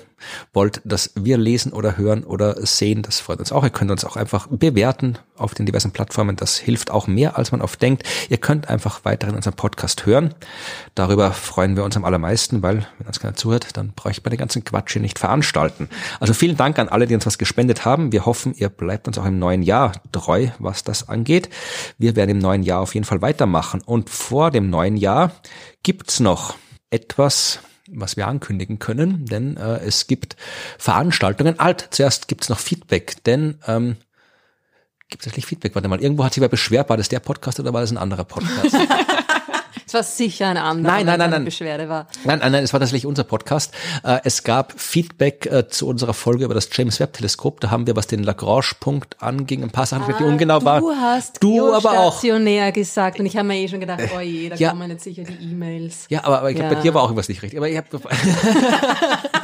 [0.53, 3.03] wollt, dass wir lesen oder hören oder sehen.
[3.03, 3.65] Das freut uns auch.
[3.65, 6.37] Ihr könnt uns auch einfach bewerten auf den diversen Plattformen.
[6.37, 8.03] Das hilft auch mehr, als man oft denkt.
[8.29, 10.35] Ihr könnt einfach weiterhin unseren Podcast hören.
[10.95, 14.39] Darüber freuen wir uns am allermeisten, weil, wenn uns keiner zuhört, dann bräuchte man den
[14.39, 15.89] ganzen Quatsch hier nicht veranstalten.
[16.21, 18.13] Also vielen Dank an alle, die uns was gespendet haben.
[18.13, 21.49] Wir hoffen, ihr bleibt uns auch im neuen Jahr treu, was das angeht.
[21.99, 23.83] Wir werden im neuen Jahr auf jeden Fall weitermachen.
[23.85, 25.33] Und vor dem neuen Jahr
[25.83, 26.57] gibt's noch
[26.91, 27.61] etwas,
[27.93, 30.36] was wir ankündigen können, denn äh, es gibt
[30.78, 31.59] Veranstaltungen.
[31.59, 33.97] Alt, zuerst gibt's noch Feedback, denn ähm,
[35.09, 35.74] gibt es tatsächlich Feedback?
[35.74, 37.98] Warte mal, irgendwo hat sich wer beschwert, war das der Podcast oder war das ein
[37.98, 38.77] anderer Podcast?
[39.89, 41.44] Es war sicher ein anderer, Nein, nein, nein, eine nein.
[41.47, 42.09] Beschwerde war.
[42.24, 43.73] Nein, nein, nein, es war tatsächlich unser Podcast.
[44.05, 47.60] Äh, Es gab Feedback äh, zu unserer Folge über das James Webb Teleskop.
[47.60, 50.82] Da haben wir, was den Lagrange-Punkt anging, ein paar Sachen, die ungenau waren.
[50.82, 52.12] Du hast du aber auch.
[52.19, 54.70] stationär gesagt und ich habe mir eh schon gedacht, oh je, da Ja.
[54.70, 56.05] kommen jetzt sicher die E-Mails.
[56.10, 56.77] Ja, aber, aber ich glaube, Ja.
[56.77, 57.59] bei dir war auch irgendwas nicht richtig.
[57.59, 57.86] Aber ich habe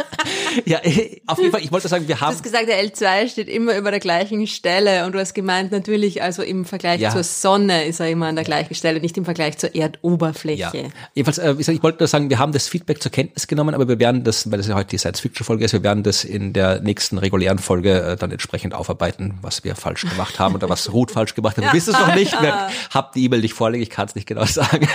[0.65, 0.79] ja,
[1.27, 2.31] auf jeden Fall, ich wollte sagen, wir haben.
[2.31, 5.73] Du hast gesagt, der L2 steht immer über der gleichen Stelle und du hast gemeint,
[5.73, 7.11] natürlich, also im Vergleich ja.
[7.11, 10.61] zur Sonne ist er immer an der gleichen Stelle, nicht im Vergleich zur Erdoberfläche.
[10.77, 10.91] Ja.
[11.15, 13.99] Jedenfalls, äh, ich wollte nur sagen, wir haben das Feedback zur Kenntnis genommen, aber wir
[13.99, 17.19] werden das, weil das ja heute die Science-Fiction-Folge ist, wir werden das in der nächsten
[17.19, 21.35] regulären Folge äh, dann entsprechend aufarbeiten, was wir falsch gemacht haben oder was Ruth falsch
[21.35, 21.65] gemacht hat.
[21.65, 22.35] Wir wissen es noch nicht.
[22.91, 24.89] Haben die E-Mail nicht vorliegen, ich kann es nicht genau sagen.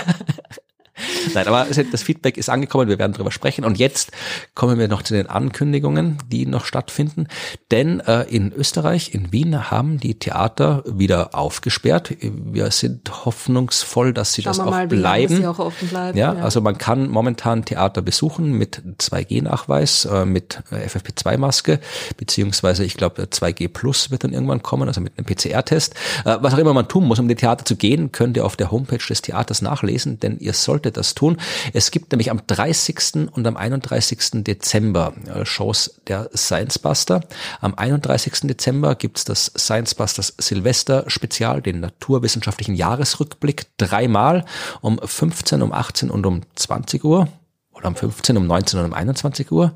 [1.34, 3.64] Nein, aber das Feedback ist angekommen, wir werden darüber sprechen.
[3.64, 4.12] Und jetzt
[4.54, 7.26] kommen wir noch zu den Ankündigungen, die noch stattfinden.
[7.70, 12.14] Denn äh, in Österreich, in Wien, haben die Theater wieder aufgesperrt.
[12.20, 15.36] Wir sind hoffnungsvoll, dass sie Schauen das auch mal, bleiben.
[15.36, 20.24] Sie auch offen bleiben ja, ja, also man kann momentan Theater besuchen mit 2G-Nachweis, äh,
[20.24, 21.80] mit FFP2-Maske,
[22.16, 25.94] beziehungsweise ich glaube 2G Plus wird dann irgendwann kommen, also mit einem PCR-Test.
[26.24, 28.44] Äh, was auch immer man tun muss, um in die Theater zu gehen, könnt ihr
[28.44, 31.36] auf der Homepage des Theaters nachlesen, denn ihr solltet das tun.
[31.72, 33.30] Es gibt nämlich am 30.
[33.32, 34.44] und am 31.
[34.44, 35.14] Dezember
[35.44, 37.20] Shows der Science Buster.
[37.60, 38.40] Am 31.
[38.42, 44.44] Dezember gibt's das Science Busters Silvester Spezial, den naturwissenschaftlichen Jahresrückblick, dreimal
[44.80, 47.28] um 15, um 18 und um 20 Uhr
[47.72, 49.74] oder um 15, um 19 und um 21 Uhr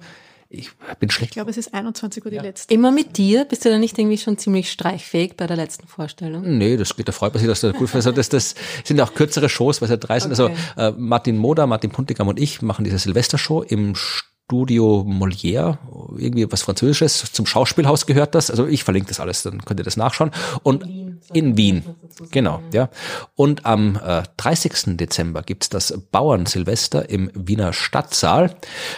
[0.55, 0.71] ich
[1.01, 1.31] bin schlecht.
[1.31, 2.43] Ich glaube, es ist 21 Uhr die ja.
[2.43, 2.73] letzte.
[2.73, 3.45] Immer mit dir?
[3.45, 6.59] Bist du da nicht irgendwie schon ziemlich streichfähig bei der letzten Vorstellung?
[6.59, 8.55] Nee, das geht, da freut man sich, dass du gut also das, das
[8.85, 10.31] sind auch kürzere Shows, weil es ja drei sind.
[10.31, 10.57] Also, okay.
[10.77, 13.95] Also äh, Martin Moda, Martin Puntigam und ich machen diese Silvestershow im
[14.47, 15.79] Studio Molière,
[16.19, 18.51] irgendwie was Französisches, zum Schauspielhaus gehört das.
[18.51, 20.33] Also ich verlinke das alles, dann könnt ihr das nachschauen.
[20.63, 20.85] Und
[21.33, 21.83] in Wien.
[22.31, 22.91] Genau, ja.
[23.35, 24.97] Und am äh, 30.
[24.97, 28.55] Dezember gibt's das Bauernsilvester im Wiener Stadtsaal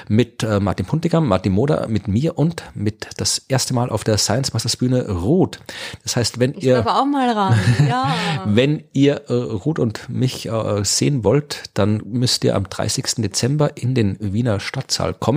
[0.08, 4.18] mit äh, Martin Puntigam, Martin Moder, mit mir und mit das erste Mal auf der
[4.18, 5.60] Science Masters Bühne Ruth.
[6.02, 7.58] Das heißt, wenn ich ihr aber auch mal ran.
[7.86, 8.42] Ja.
[8.46, 13.16] wenn ihr äh, Ruth und mich äh, sehen wollt, dann müsst ihr am 30.
[13.18, 15.35] Dezember in den Wiener Stadtsaal kommen.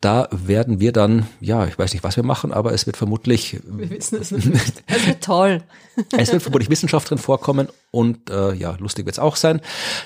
[0.00, 3.58] Da werden wir dann, ja, ich weiß nicht, was wir machen, aber es wird vermutlich
[3.64, 4.82] wir wissen es nicht.
[4.86, 5.62] Es wird toll.
[6.16, 9.60] Es wird vermutlich Wissenschaft drin vorkommen und äh, ja, lustig wird es auch sein.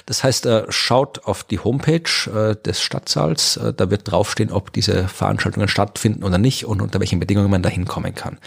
[0.06, 4.72] Das heißt, äh, schaut auf die Homepage äh, des Stadtsaals, äh, da wird draufstehen, ob
[4.72, 8.38] diese Veranstaltungen stattfinden oder nicht und unter welchen Bedingungen man da hinkommen kann.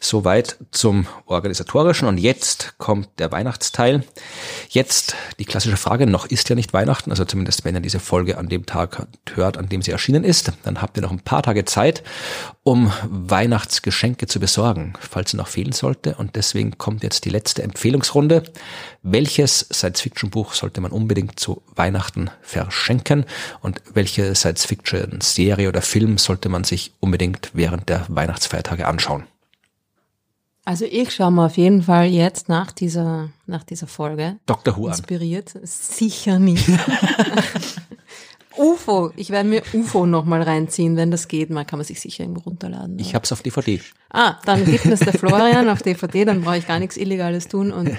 [0.00, 4.04] Soweit zum organisatorischen und jetzt kommt der Weihnachtsteil.
[4.70, 8.38] Jetzt die klassische Frage, noch ist ja nicht Weihnachten, also zumindest wenn ihr diese Folge
[8.38, 11.42] an dem Tag hört, an dem sie erschienen ist, dann habt ihr noch ein paar
[11.42, 12.02] Tage Zeit,
[12.68, 17.62] um Weihnachtsgeschenke zu besorgen, falls sie noch fehlen sollte und deswegen kommt jetzt die letzte
[17.62, 18.42] Empfehlungsrunde.
[19.02, 23.24] Welches Science-Fiction-Buch sollte man unbedingt zu Weihnachten verschenken
[23.62, 29.24] und welche Science-Fiction-Serie oder Film sollte man sich unbedingt während der Weihnachtsfeiertage anschauen?
[30.66, 34.36] Also ich schaue mir auf jeden Fall jetzt nach dieser, nach dieser Folge.
[34.44, 34.76] Dr.
[34.76, 35.54] Who Inspiriert.
[35.62, 36.68] Sicher nicht.
[38.58, 39.12] UFO.
[39.16, 41.50] Ich werde mir UFO nochmal reinziehen, wenn das geht.
[41.50, 42.98] Man kann man sich sicher irgendwo runterladen.
[42.98, 43.80] Ich hab's auf DVD.
[44.10, 47.72] Ah, dann gibt es der Florian auf DVD, dann brauche ich gar nichts Illegales tun
[47.72, 47.90] und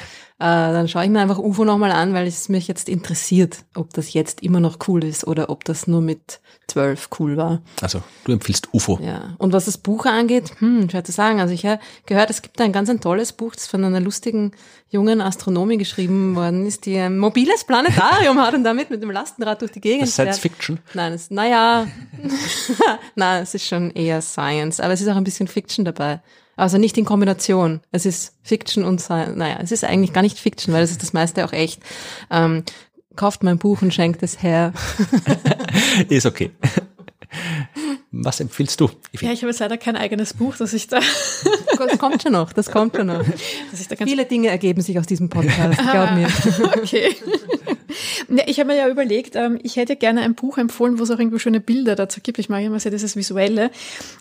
[0.46, 4.14] dann schaue ich mir einfach UFO nochmal an, weil es mich jetzt interessiert, ob das
[4.14, 7.62] jetzt immer noch cool ist oder ob das nur mit zwölf cool war.
[7.82, 9.00] Also du empfiehlst UFO.
[9.02, 9.36] Ja.
[9.38, 11.42] Und was das Buch angeht, hm, schwer zu sagen.
[11.42, 14.54] Also ich habe gehört, es gibt ein ganz ein tolles Buch, das von einer lustigen
[14.90, 19.62] jungen Astronomin geschrieben worden ist, die ein mobiles Planetarium hat und damit mit dem Lastenrad
[19.62, 20.80] durch die Gegend das Science Fiction?
[20.94, 21.86] Nein, es, naja,
[23.16, 26.22] nein, es ist schon eher Science, aber es ist auch ein bisschen Fiction dabei.
[26.60, 27.80] Also nicht in Kombination.
[27.92, 29.38] Es ist Fiction und Science.
[29.38, 31.82] Naja, es ist eigentlich gar nicht Fiction, weil es ist das meiste auch echt.
[32.30, 32.64] Ähm,
[33.16, 34.74] kauft mein Buch und schenkt es her.
[36.10, 36.52] ist okay.
[38.12, 38.90] Was empfiehlst du?
[39.22, 41.00] Ja, ich habe jetzt leider kein eigenes Buch, dass ich da.
[41.78, 43.24] Das kommt schon noch, das kommt schon noch.
[44.04, 46.28] Viele Dinge ergeben sich aus diesem Podcast, glaub mir.
[46.82, 47.16] Okay.
[48.30, 51.12] Ja, ich habe mir ja überlegt, ähm, ich hätte gerne ein Buch empfohlen, wo es
[51.12, 52.40] auch irgendwie schöne Bilder dazu gibt.
[52.40, 53.72] Ich mag immer sehr dieses Visuelle.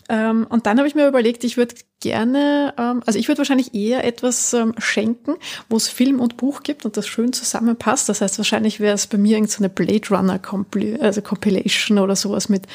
[0.08, 3.74] Ähm, und dann habe ich mir überlegt, ich würde gerne, ähm, also ich würde wahrscheinlich
[3.74, 5.34] eher etwas schenken,
[5.68, 8.08] wo es Film und Buch gibt und das schön zusammenpasst.
[8.08, 12.16] Das heißt, wahrscheinlich wäre es bei mir irgendeine so Blade Runner Compil also Compilation oder
[12.16, 12.66] sowas mit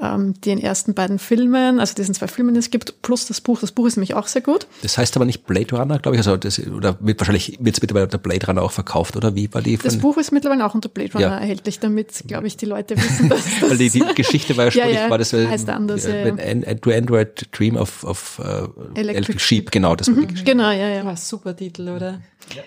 [0.00, 3.60] den ersten beiden Filmen, also diesen zwei Filmen, die es gibt, plus das Buch.
[3.60, 4.66] Das Buch ist nämlich auch sehr gut.
[4.82, 7.82] Das heißt aber nicht Blade Runner, glaube ich, also das, oder wird wahrscheinlich wird es
[7.82, 9.76] mittlerweile der Blade Runner auch verkauft oder wie war die?
[9.76, 11.38] das Buch ist mittlerweile auch unter Blade Runner ja.
[11.38, 13.70] erhältlich, damit, glaube ich, die Leute wissen, dass das...
[13.70, 16.28] Weil die, die Geschichte war ja schon, ja, ja, war das, äh, heißt anders, äh,
[16.28, 16.36] ja.
[16.36, 20.28] Wenn Android Dream of, of uh, Electric, Electric Sheep, genau, das war die mhm.
[20.28, 20.50] Geschichte.
[20.50, 21.04] Genau, ja, ja.
[21.04, 22.20] War super Titel, oder?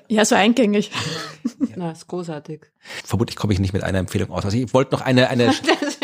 [0.07, 0.91] Ja, so eingängig.
[1.75, 2.61] Na, ist großartig.
[3.03, 4.45] Vermutlich komme ich nicht mit einer Empfehlung aus.
[4.45, 5.53] Also ich wollte noch eine, eine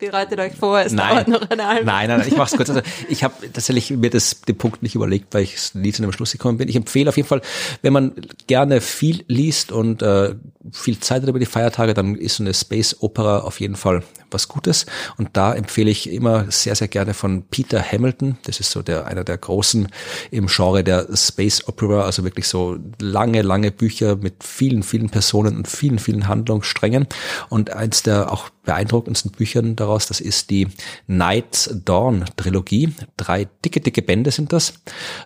[0.00, 2.70] Bereitet euch vor, es nein, dauert noch eine halbe Nein, nein, nein, ich mach's kurz.
[2.70, 6.12] Also ich habe tatsächlich mir das den Punkt nicht überlegt, weil ich nie zu einem
[6.12, 6.68] Schluss gekommen bin.
[6.68, 7.42] Ich empfehle auf jeden Fall,
[7.82, 8.12] wenn man
[8.46, 10.34] gerne viel liest und äh,
[10.72, 14.02] viel Zeit hat über die Feiertage, dann ist so eine Space Opera auf jeden Fall
[14.32, 14.86] was Gutes.
[15.16, 18.38] Und da empfehle ich immer sehr, sehr gerne von Peter Hamilton.
[18.44, 19.88] Das ist so der, einer der großen
[20.30, 25.56] im Genre der Space Opera, also wirklich so lange, lange Bücher mit vielen, vielen Personen
[25.56, 27.06] und vielen, vielen Handlungssträngen.
[27.48, 30.68] Und eins der auch beeindruckendsten Büchern daraus, das ist die
[31.06, 32.92] Night's Dawn Trilogie.
[33.16, 34.74] Drei dicke, dicke Bände sind das.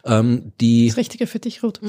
[0.05, 1.81] Ähm, die das Richtige für dich, Ruth.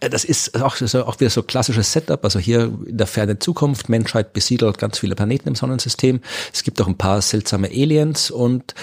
[0.00, 2.24] Äh, das ist auch, auch wieder so klassisches Setup.
[2.24, 5.79] Also hier in der fernen Zukunft, Menschheit besiedelt ganz viele Planeten im Sonnensystem.
[5.86, 8.74] Es gibt auch ein paar seltsame Aliens und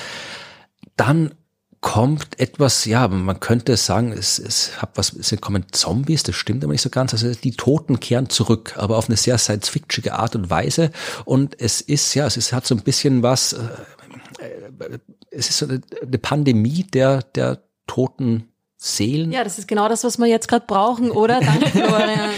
[0.96, 1.32] dann
[1.82, 6.64] kommt etwas, ja, man könnte sagen, es, es hat was, es kommen Zombies, das stimmt
[6.64, 7.14] aber nicht so ganz.
[7.14, 10.92] Also die Toten kehren zurück, aber auf eine sehr science-fictionige Art und Weise.
[11.24, 13.60] Und es ist, ja, es ist, hat so ein bisschen was, äh,
[14.40, 15.00] äh
[15.30, 19.32] es ist so eine, eine Pandemie der, der toten Seelen.
[19.32, 21.40] Ja, das ist genau das, was wir jetzt gerade brauchen, oder?
[21.42, 22.30] Danke, Florian.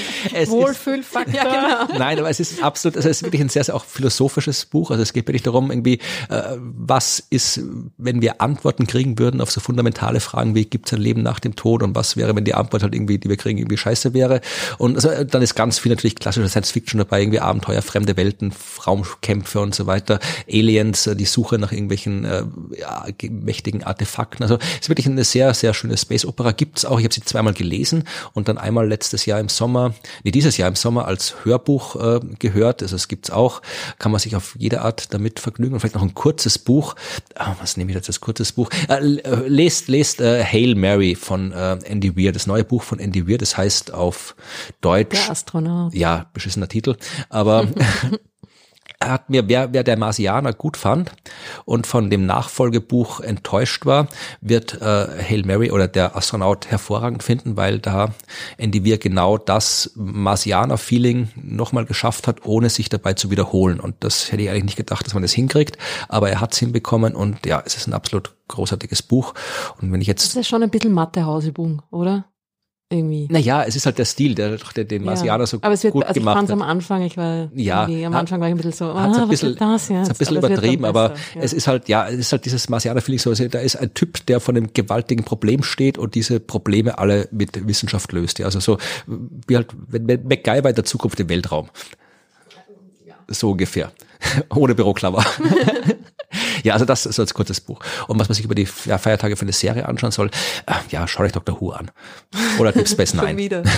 [0.47, 1.33] Wohlfühlfaktor.
[1.33, 1.43] Ja,
[1.85, 1.99] genau.
[1.99, 4.89] Nein, aber es ist absolut, also es ist wirklich ein sehr, sehr auch philosophisches Buch.
[4.89, 5.99] Also es geht wirklich darum, irgendwie,
[6.29, 7.59] äh, was ist,
[7.97, 11.41] wenn wir Antworten kriegen würden auf so fundamentale Fragen wie, gibt es ein Leben nach
[11.41, 14.13] dem Tod und was wäre, wenn die Antwort halt irgendwie, die wir kriegen, irgendwie scheiße
[14.13, 14.39] wäre.
[14.77, 18.53] Und also, dann ist ganz viel natürlich klassische Science Fiction dabei, irgendwie Abenteuer, fremde Welten,
[18.87, 22.43] Raumkämpfe und so weiter, Aliens, äh, die Suche nach irgendwelchen äh,
[22.79, 24.43] ja, mächtigen Artefakten.
[24.43, 26.99] Also es ist wirklich eine sehr, sehr schöne Space Opera gibt's auch.
[26.99, 28.03] Ich habe sie zweimal gelesen
[28.33, 29.93] und dann einmal letztes Jahr im Sommer,
[30.23, 32.81] nee, dieses Jahr im Sommer als Hörbuch äh, gehört.
[32.81, 33.61] Also es gibt's auch,
[33.97, 35.73] kann man sich auf jede Art damit vergnügen.
[35.73, 36.95] Und vielleicht noch ein kurzes Buch.
[37.35, 38.69] Ah, was nehme ich jetzt als kurzes Buch?
[38.87, 43.27] Äh, lest lest äh, Hail Mary von äh, Andy Weir, das neue Buch von Andy
[43.27, 43.37] Weir.
[43.37, 44.35] Das heißt auf
[44.81, 45.25] Deutsch.
[45.25, 45.93] Der Astronaut.
[45.93, 46.95] Ja, beschissener Titel.
[47.29, 48.19] Aber er
[49.03, 51.11] hat mir, wer, wer der Marsianer gut fand
[51.63, 54.09] und von dem Nachfolgebuch enttäuscht war,
[54.41, 58.13] wird äh, Hail Mary oder der Astronaut hervorragend finden, weil da
[58.57, 63.79] Weir genau das Marsianer-Feeling nochmal geschafft hat, ohne sich dabei zu wiederholen.
[63.79, 65.77] Und das hätte ich eigentlich nicht gedacht, dass man das hinkriegt,
[66.09, 69.33] aber er hat es hinbekommen und ja, es ist ein absolut großartiges Buch.
[69.79, 70.25] Und wenn ich jetzt...
[70.25, 72.25] Das ist schon ein bisschen Mathe-Hausübung, oder?
[72.91, 73.27] Irgendwie.
[73.29, 75.47] Naja, es ist halt der Stil, der, der den Marsianer ja.
[75.47, 78.41] so Aber es wird, gut also gemacht ich am Anfang, ich war ja, am Anfang
[78.41, 80.09] war ich ein bisschen so, ah, ein bisschen, das jetzt?
[80.09, 81.41] ein bisschen aber übertrieben, aber ja.
[81.41, 84.25] es ist halt, ja, es ist halt dieses Marsianer-Feeling so, also da ist ein Typ,
[84.25, 88.39] der von einem gewaltigen Problem steht und diese Probleme alle mit Wissenschaft löst.
[88.39, 88.77] Ja, also so,
[89.47, 91.69] wie halt, wenn MacGyver in der Zukunft im Weltraum.
[93.27, 93.91] So ungefähr.
[94.55, 95.23] Ohne Büroklammer.
[96.63, 97.79] ja, also das ist als kurzes Buch.
[98.07, 100.29] Und was man sich über die Feiertage für eine Serie anschauen soll,
[100.65, 101.59] äh, ja, schau euch Dr.
[101.59, 101.91] Who an.
[102.59, 103.37] Oder Deep Space Nine.
[103.37, 103.63] wieder.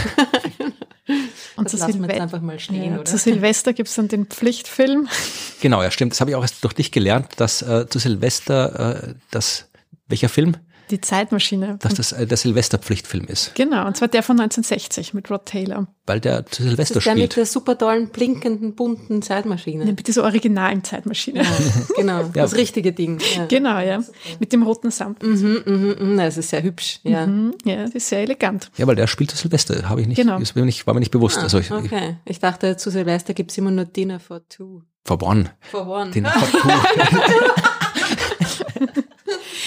[1.55, 5.07] Und zu, Silve einfach mal stehen, ja, zu Silvester gibt's dann den Pflichtfilm.
[5.61, 6.11] Genau, ja, stimmt.
[6.13, 9.69] Das habe ich auch erst durch dich gelernt, dass äh, zu Silvester äh, das
[10.07, 10.57] welcher Film?
[10.91, 11.77] Die Zeitmaschine.
[11.79, 13.55] Dass das äh, der Silvesterpflichtfilm ist.
[13.55, 15.87] Genau, und zwar der von 1960 mit Rod Taylor.
[16.05, 17.17] Weil der zu Silvester das ist der spielt.
[17.29, 19.85] mit der super tollen, blinkenden, bunten Zeitmaschine.
[19.85, 21.43] Ja, mit dieser originalen Zeitmaschine.
[21.43, 21.49] Ja,
[21.95, 23.19] genau, das richtige Ding.
[23.35, 23.45] Ja.
[23.45, 24.03] Genau, ja.
[24.39, 25.23] Mit dem roten Samt.
[25.23, 26.99] Mhm, mhm, mhm, das ist sehr hübsch.
[27.03, 28.69] Ja, mhm, ja das ist sehr elegant.
[28.77, 30.37] Ja, weil der spielt zu Silvester, habe ich nicht, Genau.
[30.39, 31.37] das war mir nicht, war mir nicht bewusst.
[31.37, 32.17] Ah, also ich, okay.
[32.25, 34.81] Ich dachte, zu Silvester gibt's immer nur Dinner for two.
[35.05, 35.51] for one.
[35.61, 36.11] For one.
[36.11, 36.69] Den Tattoo.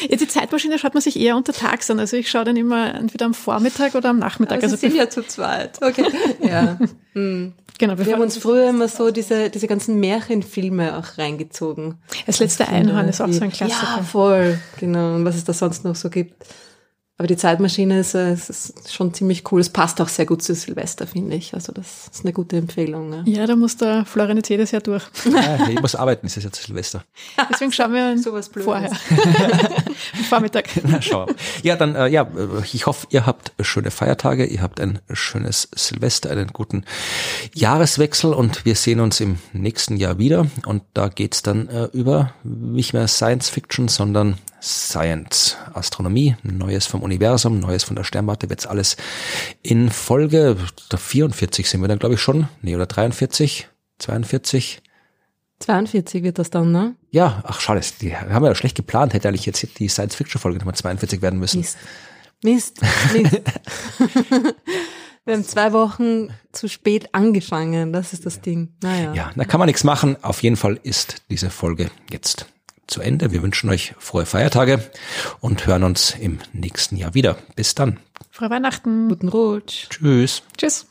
[0.08, 1.98] Ja, die Zeitmaschine schaut man sich eher untertags an.
[2.00, 4.62] Also ich schaue dann immer entweder am Vormittag oder am Nachmittag.
[4.62, 5.80] Also Also, Sie sind ja zu zweit.
[5.82, 6.04] Okay.
[6.42, 6.78] Ja.
[7.14, 7.52] Hm.
[7.78, 11.96] genau, Wir haben uns früher immer so diese, diese ganzen Märchenfilme auch reingezogen.
[12.26, 14.02] das letzte Einhorn ist auch so ein Ja, Klassiker.
[14.02, 14.58] voll.
[14.80, 15.14] Genau.
[15.14, 16.34] Und was es da sonst noch so gibt.
[17.16, 19.60] Aber die Zeitmaschine ist, äh, ist schon ziemlich cool.
[19.60, 21.54] Es passt auch sehr gut zu Silvester, finde ich.
[21.54, 23.08] Also das ist eine gute Empfehlung.
[23.08, 23.22] Ne?
[23.26, 25.04] Ja, da muss der Florian jetzt jedes Jahr durch.
[25.24, 27.04] ja, ich muss arbeiten, es ist jetzt Silvester.
[27.50, 28.64] Deswegen schauen wir ihn Sowas Blödes.
[28.64, 28.90] vorher.
[30.28, 30.68] Vormittag.
[30.82, 31.26] Na, schau.
[31.62, 32.26] Ja, dann, äh, ja,
[32.72, 36.84] ich hoffe, ihr habt schöne Feiertage, ihr habt ein schönes Silvester, einen guten
[37.54, 40.48] Jahreswechsel und wir sehen uns im nächsten Jahr wieder.
[40.66, 47.02] Und da geht's dann äh, über nicht mehr Science Fiction, sondern Science, Astronomie, Neues vom
[47.02, 48.96] Universum, Neues von der Sternwarte, wird's alles
[49.62, 50.56] in Folge
[50.90, 52.48] der 44 sind wir dann, glaube ich, schon.
[52.62, 53.68] Nee, oder 43,
[53.98, 54.80] 42.
[55.60, 56.96] 42 wird das dann, ne?
[57.10, 60.74] Ja, ach schade, die haben wir ja schlecht geplant, hätte eigentlich jetzt die Science-Fiction-Folge Nummer
[60.74, 61.60] 42 werden müssen.
[61.60, 61.76] Mist.
[62.42, 62.80] Mist.
[63.12, 63.42] Mist.
[65.26, 68.74] Wir haben zwei Wochen zu spät angefangen, das ist das Ding.
[68.82, 69.14] Naja.
[69.14, 70.22] Ja, da kann man nichts machen.
[70.22, 72.46] Auf jeden Fall ist diese Folge jetzt
[72.86, 73.32] zu Ende.
[73.32, 74.80] Wir wünschen euch frohe Feiertage
[75.40, 77.36] und hören uns im nächsten Jahr wieder.
[77.56, 77.98] Bis dann.
[78.30, 79.08] Frohe Weihnachten.
[79.08, 79.88] Guten Rutsch.
[79.90, 80.42] Tschüss.
[80.56, 80.86] Tschüss.